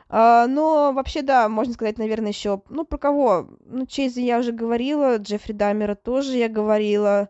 А, 0.09 0.47
но 0.47 0.91
вообще, 0.91 1.21
да, 1.21 1.47
можно 1.47 1.73
сказать, 1.73 1.97
наверное, 1.97 2.29
еще, 2.29 2.61
ну, 2.69 2.83
про 2.83 2.97
кого? 2.97 3.47
Ну, 3.65 3.85
Чейза 3.85 4.19
я 4.19 4.39
уже 4.39 4.51
говорила, 4.51 5.17
Джеффри 5.17 5.53
Даммера 5.53 5.95
тоже 5.95 6.35
я 6.37 6.49
говорила. 6.49 7.29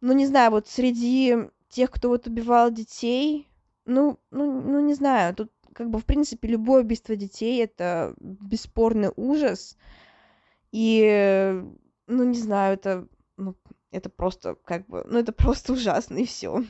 Ну, 0.00 0.12
не 0.14 0.26
знаю, 0.26 0.50
вот 0.50 0.66
среди 0.66 1.36
тех, 1.76 1.90
кто 1.90 2.08
вот 2.08 2.26
убивал 2.26 2.70
детей, 2.70 3.50
ну, 3.84 4.18
ну, 4.30 4.62
ну, 4.62 4.80
не 4.80 4.94
знаю, 4.94 5.34
тут 5.34 5.52
как 5.74 5.90
бы, 5.90 5.98
в 5.98 6.06
принципе, 6.06 6.48
любое 6.48 6.82
убийство 6.82 7.16
детей— 7.16 7.62
это 7.64 8.14
бесспорный 8.18 9.10
ужас. 9.14 9.76
И, 10.72 11.62
ну, 12.06 12.24
не 12.24 12.38
знаю, 12.38 12.74
это, 12.74 13.06
ну, 13.36 13.54
это 13.90 14.08
просто, 14.08 14.54
как 14.54 14.86
бы, 14.86 15.04
ну, 15.06 15.18
это 15.18 15.32
просто 15.32 15.72
ужасно, 15.74 16.16
и 16.16 16.24
все. 16.24 16.64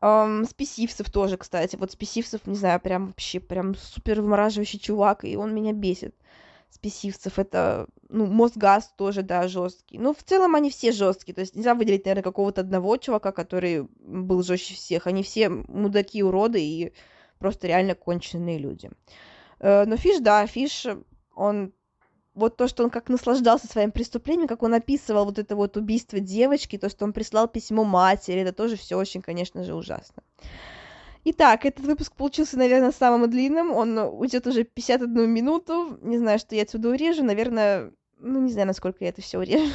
Um, 0.00 0.48
спесивцев 0.48 1.10
тоже, 1.10 1.36
кстати. 1.36 1.74
Вот 1.74 1.90
спесивцев, 1.90 2.46
не 2.46 2.54
знаю, 2.54 2.80
прям 2.80 3.08
вообще, 3.08 3.40
прям 3.40 3.74
супер 3.74 4.20
вымораживающий 4.22 4.78
чувак, 4.78 5.24
и 5.24 5.36
он 5.36 5.52
меня 5.52 5.72
бесит. 5.72 6.14
Спесивцев 6.70 7.38
это, 7.38 7.88
ну, 8.08 8.26
Мосгаз 8.26 8.92
тоже, 8.96 9.22
да, 9.22 9.48
жесткий. 9.48 9.98
Ну, 9.98 10.14
в 10.14 10.22
целом 10.22 10.54
они 10.54 10.70
все 10.70 10.92
жесткие. 10.92 11.34
То 11.34 11.40
есть 11.40 11.56
нельзя 11.56 11.74
выделить, 11.74 12.04
наверное, 12.04 12.22
какого-то 12.22 12.60
одного 12.60 12.96
чувака, 12.96 13.32
который 13.32 13.88
был 13.98 14.42
жестче 14.42 14.74
всех. 14.74 15.06
Они 15.06 15.22
все 15.22 15.48
мудаки, 15.48 16.22
уроды 16.22 16.62
и 16.62 16.92
просто 17.38 17.66
реально 17.66 17.94
конченые 17.94 18.58
люди. 18.58 18.90
Uh, 19.58 19.84
но 19.84 19.96
Фиш, 19.96 20.20
да, 20.20 20.46
Фиш, 20.46 20.86
он 21.34 21.74
вот 22.34 22.56
то, 22.56 22.68
что 22.68 22.84
он 22.84 22.90
как 22.90 23.08
наслаждался 23.08 23.66
своим 23.66 23.90
преступлением, 23.90 24.48
как 24.48 24.62
он 24.62 24.72
описывал 24.74 25.24
вот 25.24 25.38
это 25.38 25.56
вот 25.56 25.76
убийство 25.76 26.20
девочки, 26.20 26.78
то, 26.78 26.88
что 26.88 27.04
он 27.04 27.12
прислал 27.12 27.48
письмо 27.48 27.84
матери, 27.84 28.40
это 28.40 28.52
тоже 28.52 28.76
все 28.76 28.96
очень, 28.96 29.20
конечно 29.20 29.64
же, 29.64 29.74
ужасно. 29.74 30.22
Итак, 31.24 31.66
этот 31.66 31.84
выпуск 31.84 32.14
получился, 32.16 32.56
наверное, 32.56 32.92
самым 32.92 33.28
длинным. 33.30 33.72
Он 33.72 33.98
уйдет 33.98 34.46
уже 34.46 34.64
51 34.64 35.30
минуту. 35.30 35.98
Не 36.02 36.18
знаю, 36.18 36.38
что 36.38 36.54
я 36.54 36.62
отсюда 36.62 36.88
урежу. 36.90 37.22
Наверное, 37.22 37.92
ну, 38.18 38.40
не 38.40 38.52
знаю, 38.52 38.68
насколько 38.68 39.04
я 39.04 39.10
это 39.10 39.22
все 39.22 39.38
урежу. 39.38 39.72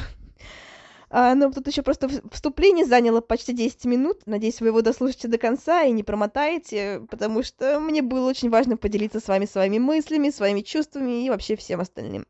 А, 1.08 1.36
но 1.36 1.52
тут 1.52 1.68
еще 1.68 1.82
просто 1.82 2.10
вступление 2.32 2.84
заняло 2.84 3.20
почти 3.20 3.52
10 3.52 3.84
минут. 3.84 4.22
Надеюсь, 4.26 4.60
вы 4.60 4.66
его 4.66 4.82
дослушаете 4.82 5.28
до 5.28 5.38
конца 5.38 5.84
и 5.84 5.92
не 5.92 6.02
промотаете, 6.02 7.00
потому 7.08 7.44
что 7.44 7.78
мне 7.78 8.02
было 8.02 8.28
очень 8.28 8.50
важно 8.50 8.76
поделиться 8.76 9.20
с 9.20 9.28
вами 9.28 9.46
своими 9.46 9.78
мыслями, 9.78 10.30
своими 10.30 10.62
чувствами 10.62 11.24
и 11.24 11.30
вообще 11.30 11.54
всем 11.54 11.80
остальным. 11.80 12.26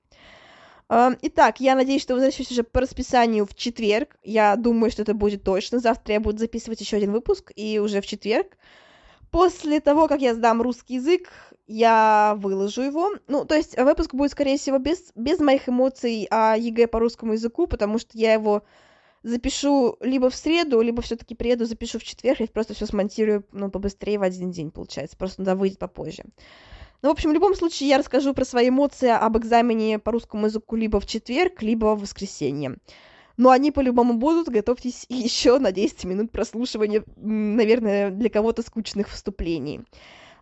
Итак, 0.88 1.58
я 1.58 1.74
надеюсь, 1.74 2.02
что 2.02 2.14
возвращусь 2.14 2.50
уже 2.50 2.64
по 2.64 2.82
расписанию 2.82 3.46
в 3.46 3.54
четверг. 3.54 4.18
Я 4.22 4.54
думаю, 4.56 4.90
что 4.90 5.02
это 5.02 5.14
будет 5.14 5.42
точно. 5.42 5.78
Завтра 5.78 6.12
я 6.12 6.20
буду 6.20 6.38
записывать 6.38 6.80
еще 6.80 6.98
один 6.98 7.12
выпуск, 7.12 7.52
и 7.56 7.78
уже 7.78 8.02
в 8.02 8.06
четверг. 8.06 8.58
После 9.30 9.80
того, 9.80 10.08
как 10.08 10.20
я 10.20 10.34
сдам 10.34 10.62
русский 10.62 10.94
язык, 10.94 11.30
я 11.66 12.34
выложу 12.38 12.82
его. 12.82 13.10
Ну, 13.26 13.44
то 13.44 13.54
есть 13.54 13.76
выпуск 13.76 14.14
будет, 14.14 14.32
скорее 14.32 14.56
всего, 14.56 14.78
без, 14.78 15.12
без 15.14 15.40
моих 15.40 15.68
эмоций 15.68 16.26
о 16.30 16.56
ЕГЭ 16.56 16.86
по 16.86 16.98
русскому 16.98 17.32
языку, 17.32 17.66
потому 17.66 17.98
что 17.98 18.16
я 18.16 18.32
его 18.32 18.62
запишу 19.22 19.96
либо 20.00 20.30
в 20.30 20.36
среду, 20.36 20.80
либо 20.80 21.02
все-таки 21.02 21.34
приеду, 21.34 21.66
запишу 21.66 21.98
в 21.98 22.04
четверг, 22.04 22.40
и 22.40 22.46
просто 22.46 22.74
все 22.74 22.86
смонтирую, 22.86 23.44
ну, 23.52 23.70
побыстрее 23.70 24.18
в 24.18 24.22
один 24.22 24.52
день, 24.52 24.70
получается. 24.70 25.16
Просто 25.16 25.40
оно 25.40 25.56
выйдет 25.56 25.78
попозже. 25.78 26.24
Ну, 27.02 27.08
в 27.08 27.12
общем, 27.12 27.30
в 27.30 27.34
любом 27.34 27.54
случае, 27.54 27.88
я 27.88 27.98
расскажу 27.98 28.32
про 28.34 28.44
свои 28.44 28.68
эмоции 28.68 29.08
об 29.08 29.36
экзамене 29.36 29.98
по 29.98 30.12
русскому 30.12 30.46
языку 30.46 30.76
либо 30.76 31.00
в 31.00 31.06
четверг, 31.06 31.62
либо 31.62 31.94
в 31.94 32.00
воскресенье. 32.00 32.76
Но 33.36 33.50
они 33.50 33.70
по-любому 33.70 34.14
будут. 34.14 34.48
Готовьтесь 34.48 35.06
еще 35.08 35.58
на 35.58 35.72
10 35.72 36.04
минут 36.04 36.32
прослушивания, 36.32 37.04
наверное, 37.16 38.10
для 38.10 38.30
кого-то 38.30 38.62
скучных 38.62 39.08
вступлений. 39.08 39.82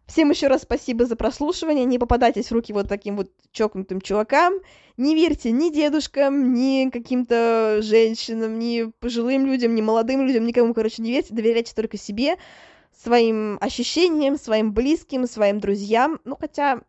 Всем 0.06 0.30
еще 0.30 0.48
раз 0.48 0.62
спасибо 0.62 1.06
за 1.06 1.16
прослушивание. 1.16 1.86
Не 1.86 1.98
попадайтесь 1.98 2.50
в 2.50 2.52
руки 2.52 2.74
вот 2.74 2.88
таким 2.88 3.16
вот 3.16 3.30
чокнутым 3.52 4.02
чувакам. 4.02 4.54
Не 4.98 5.14
верьте 5.14 5.50
ни 5.50 5.72
дедушкам, 5.72 6.52
ни 6.52 6.90
каким-то 6.90 7.78
женщинам, 7.80 8.58
ни 8.58 8.92
пожилым 9.00 9.46
людям, 9.46 9.74
ни 9.74 9.80
молодым 9.80 10.26
людям, 10.26 10.46
никому, 10.46 10.74
короче, 10.74 11.00
не 11.00 11.10
верьте. 11.10 11.32
Доверяйте 11.32 11.74
только 11.74 11.96
себе 11.96 12.36
своим 13.02 13.56
ощущениям, 13.60 14.38
своим 14.38 14.74
близким, 14.74 15.26
своим 15.26 15.58
друзьям. 15.58 16.20
Ну, 16.24 16.36
хотя 16.38 16.82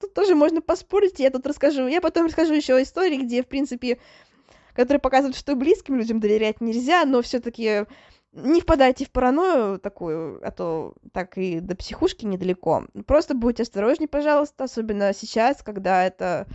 тут 0.00 0.14
тоже 0.14 0.36
можно 0.36 0.62
поспорить, 0.62 1.18
я 1.18 1.30
тут 1.30 1.46
расскажу. 1.46 1.88
Я 1.88 2.00
потом 2.00 2.26
расскажу 2.26 2.54
еще 2.54 2.80
истории, 2.80 3.16
где, 3.16 3.42
в 3.42 3.48
принципе, 3.48 3.98
которые 4.80 5.00
показывают, 5.00 5.36
что 5.36 5.54
близким 5.56 5.96
людям 5.96 6.20
доверять 6.20 6.62
нельзя, 6.62 7.04
но 7.04 7.20
все-таки 7.20 7.84
не 8.32 8.62
впадайте 8.62 9.04
в 9.04 9.10
паранойю 9.10 9.78
такую, 9.78 10.40
а 10.42 10.50
то 10.50 10.94
так 11.12 11.36
и 11.36 11.60
до 11.60 11.76
психушки 11.76 12.24
недалеко. 12.24 12.86
Просто 13.06 13.34
будьте 13.34 13.64
осторожнее, 13.64 14.08
пожалуйста, 14.08 14.64
особенно 14.64 15.12
сейчас, 15.12 15.62
когда 15.62 16.06
это, 16.06 16.46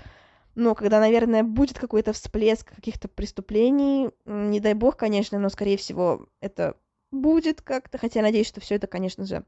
ну, 0.56 0.74
когда, 0.74 1.00
наверное, 1.00 1.44
будет 1.44 1.78
какой-то 1.78 2.14
всплеск 2.14 2.74
каких-то 2.74 3.08
преступлений. 3.08 4.10
Не 4.26 4.60
дай 4.60 4.74
бог, 4.74 4.98
конечно, 4.98 5.38
но, 5.38 5.50
скорее 5.50 5.78
всего, 5.78 6.26
это 6.42 6.76
будет 7.12 7.62
как-то, 7.62 8.00
хотя 8.00 8.24
надеюсь, 8.24 8.48
что 8.48 8.60
все 8.60 8.76
это, 8.76 8.88
конечно 8.88 9.26
же, 9.26 9.46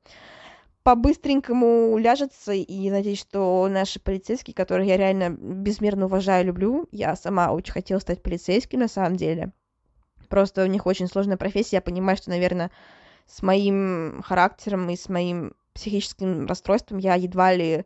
по-быстренькому 0.87 1.97
ляжется, 1.97 2.53
и 2.53 2.89
надеюсь, 2.89 3.19
что 3.19 3.67
наши 3.69 3.99
полицейские, 3.99 4.53
которых 4.53 4.87
я 4.87 4.95
реально 4.95 5.31
безмерно 5.31 6.05
уважаю, 6.05 6.45
люблю, 6.45 6.87
я 6.93 7.13
сама 7.17 7.51
очень 7.51 7.73
хотела 7.73 7.99
стать 7.99 8.23
полицейским 8.23 8.79
на 8.79 8.87
самом 8.87 9.17
деле, 9.17 9.51
просто 10.29 10.63
у 10.63 10.67
них 10.67 10.85
очень 10.85 11.07
сложная 11.07 11.35
профессия, 11.35 11.75
я 11.75 11.81
понимаю, 11.81 12.15
что, 12.15 12.29
наверное, 12.29 12.71
с 13.25 13.41
моим 13.41 14.21
характером 14.23 14.89
и 14.89 14.95
с 14.95 15.09
моим 15.09 15.55
психическим 15.73 16.47
расстройством 16.47 16.99
я 16.99 17.15
едва 17.15 17.53
ли 17.53 17.83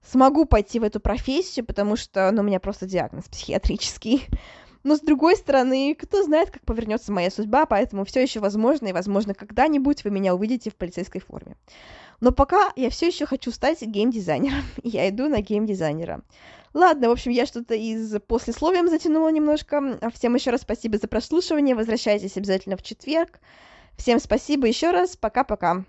смогу 0.00 0.44
пойти 0.44 0.78
в 0.78 0.84
эту 0.84 1.00
профессию, 1.00 1.66
потому 1.66 1.96
что, 1.96 2.30
ну, 2.30 2.42
у 2.42 2.44
меня 2.44 2.60
просто 2.60 2.86
диагноз 2.86 3.24
психиатрический, 3.24 4.24
но 4.86 4.94
с 4.94 5.00
другой 5.00 5.34
стороны, 5.34 5.96
кто 6.00 6.22
знает, 6.22 6.52
как 6.52 6.64
повернется 6.64 7.10
моя 7.10 7.28
судьба, 7.32 7.66
поэтому 7.66 8.04
все 8.04 8.22
еще 8.22 8.38
возможно, 8.38 8.86
и 8.86 8.92
возможно 8.92 9.34
когда-нибудь 9.34 10.04
вы 10.04 10.12
меня 10.12 10.32
увидите 10.32 10.70
в 10.70 10.76
полицейской 10.76 11.20
форме. 11.20 11.56
Но 12.20 12.32
пока 12.32 12.72
я 12.76 12.90
все 12.90 13.08
еще 13.08 13.26
хочу 13.26 13.50
стать 13.50 13.82
геймдизайнером. 13.82 14.64
Я 14.82 15.08
иду 15.08 15.28
на 15.28 15.40
геймдизайнера. 15.40 16.22
Ладно, 16.74 17.08
в 17.08 17.12
общем, 17.12 17.30
я 17.30 17.46
что-то 17.46 17.74
из 17.74 18.14
послесловием 18.26 18.88
затянула 18.88 19.30
немножко. 19.30 19.98
Всем 20.14 20.34
еще 20.34 20.50
раз 20.50 20.60
спасибо 20.60 20.98
за 20.98 21.08
прослушивание. 21.08 21.74
Возвращайтесь 21.74 22.36
обязательно 22.36 22.76
в 22.76 22.82
четверг. 22.82 23.40
Всем 23.96 24.18
спасибо 24.18 24.66
еще 24.66 24.90
раз. 24.90 25.16
Пока-пока. 25.16 25.86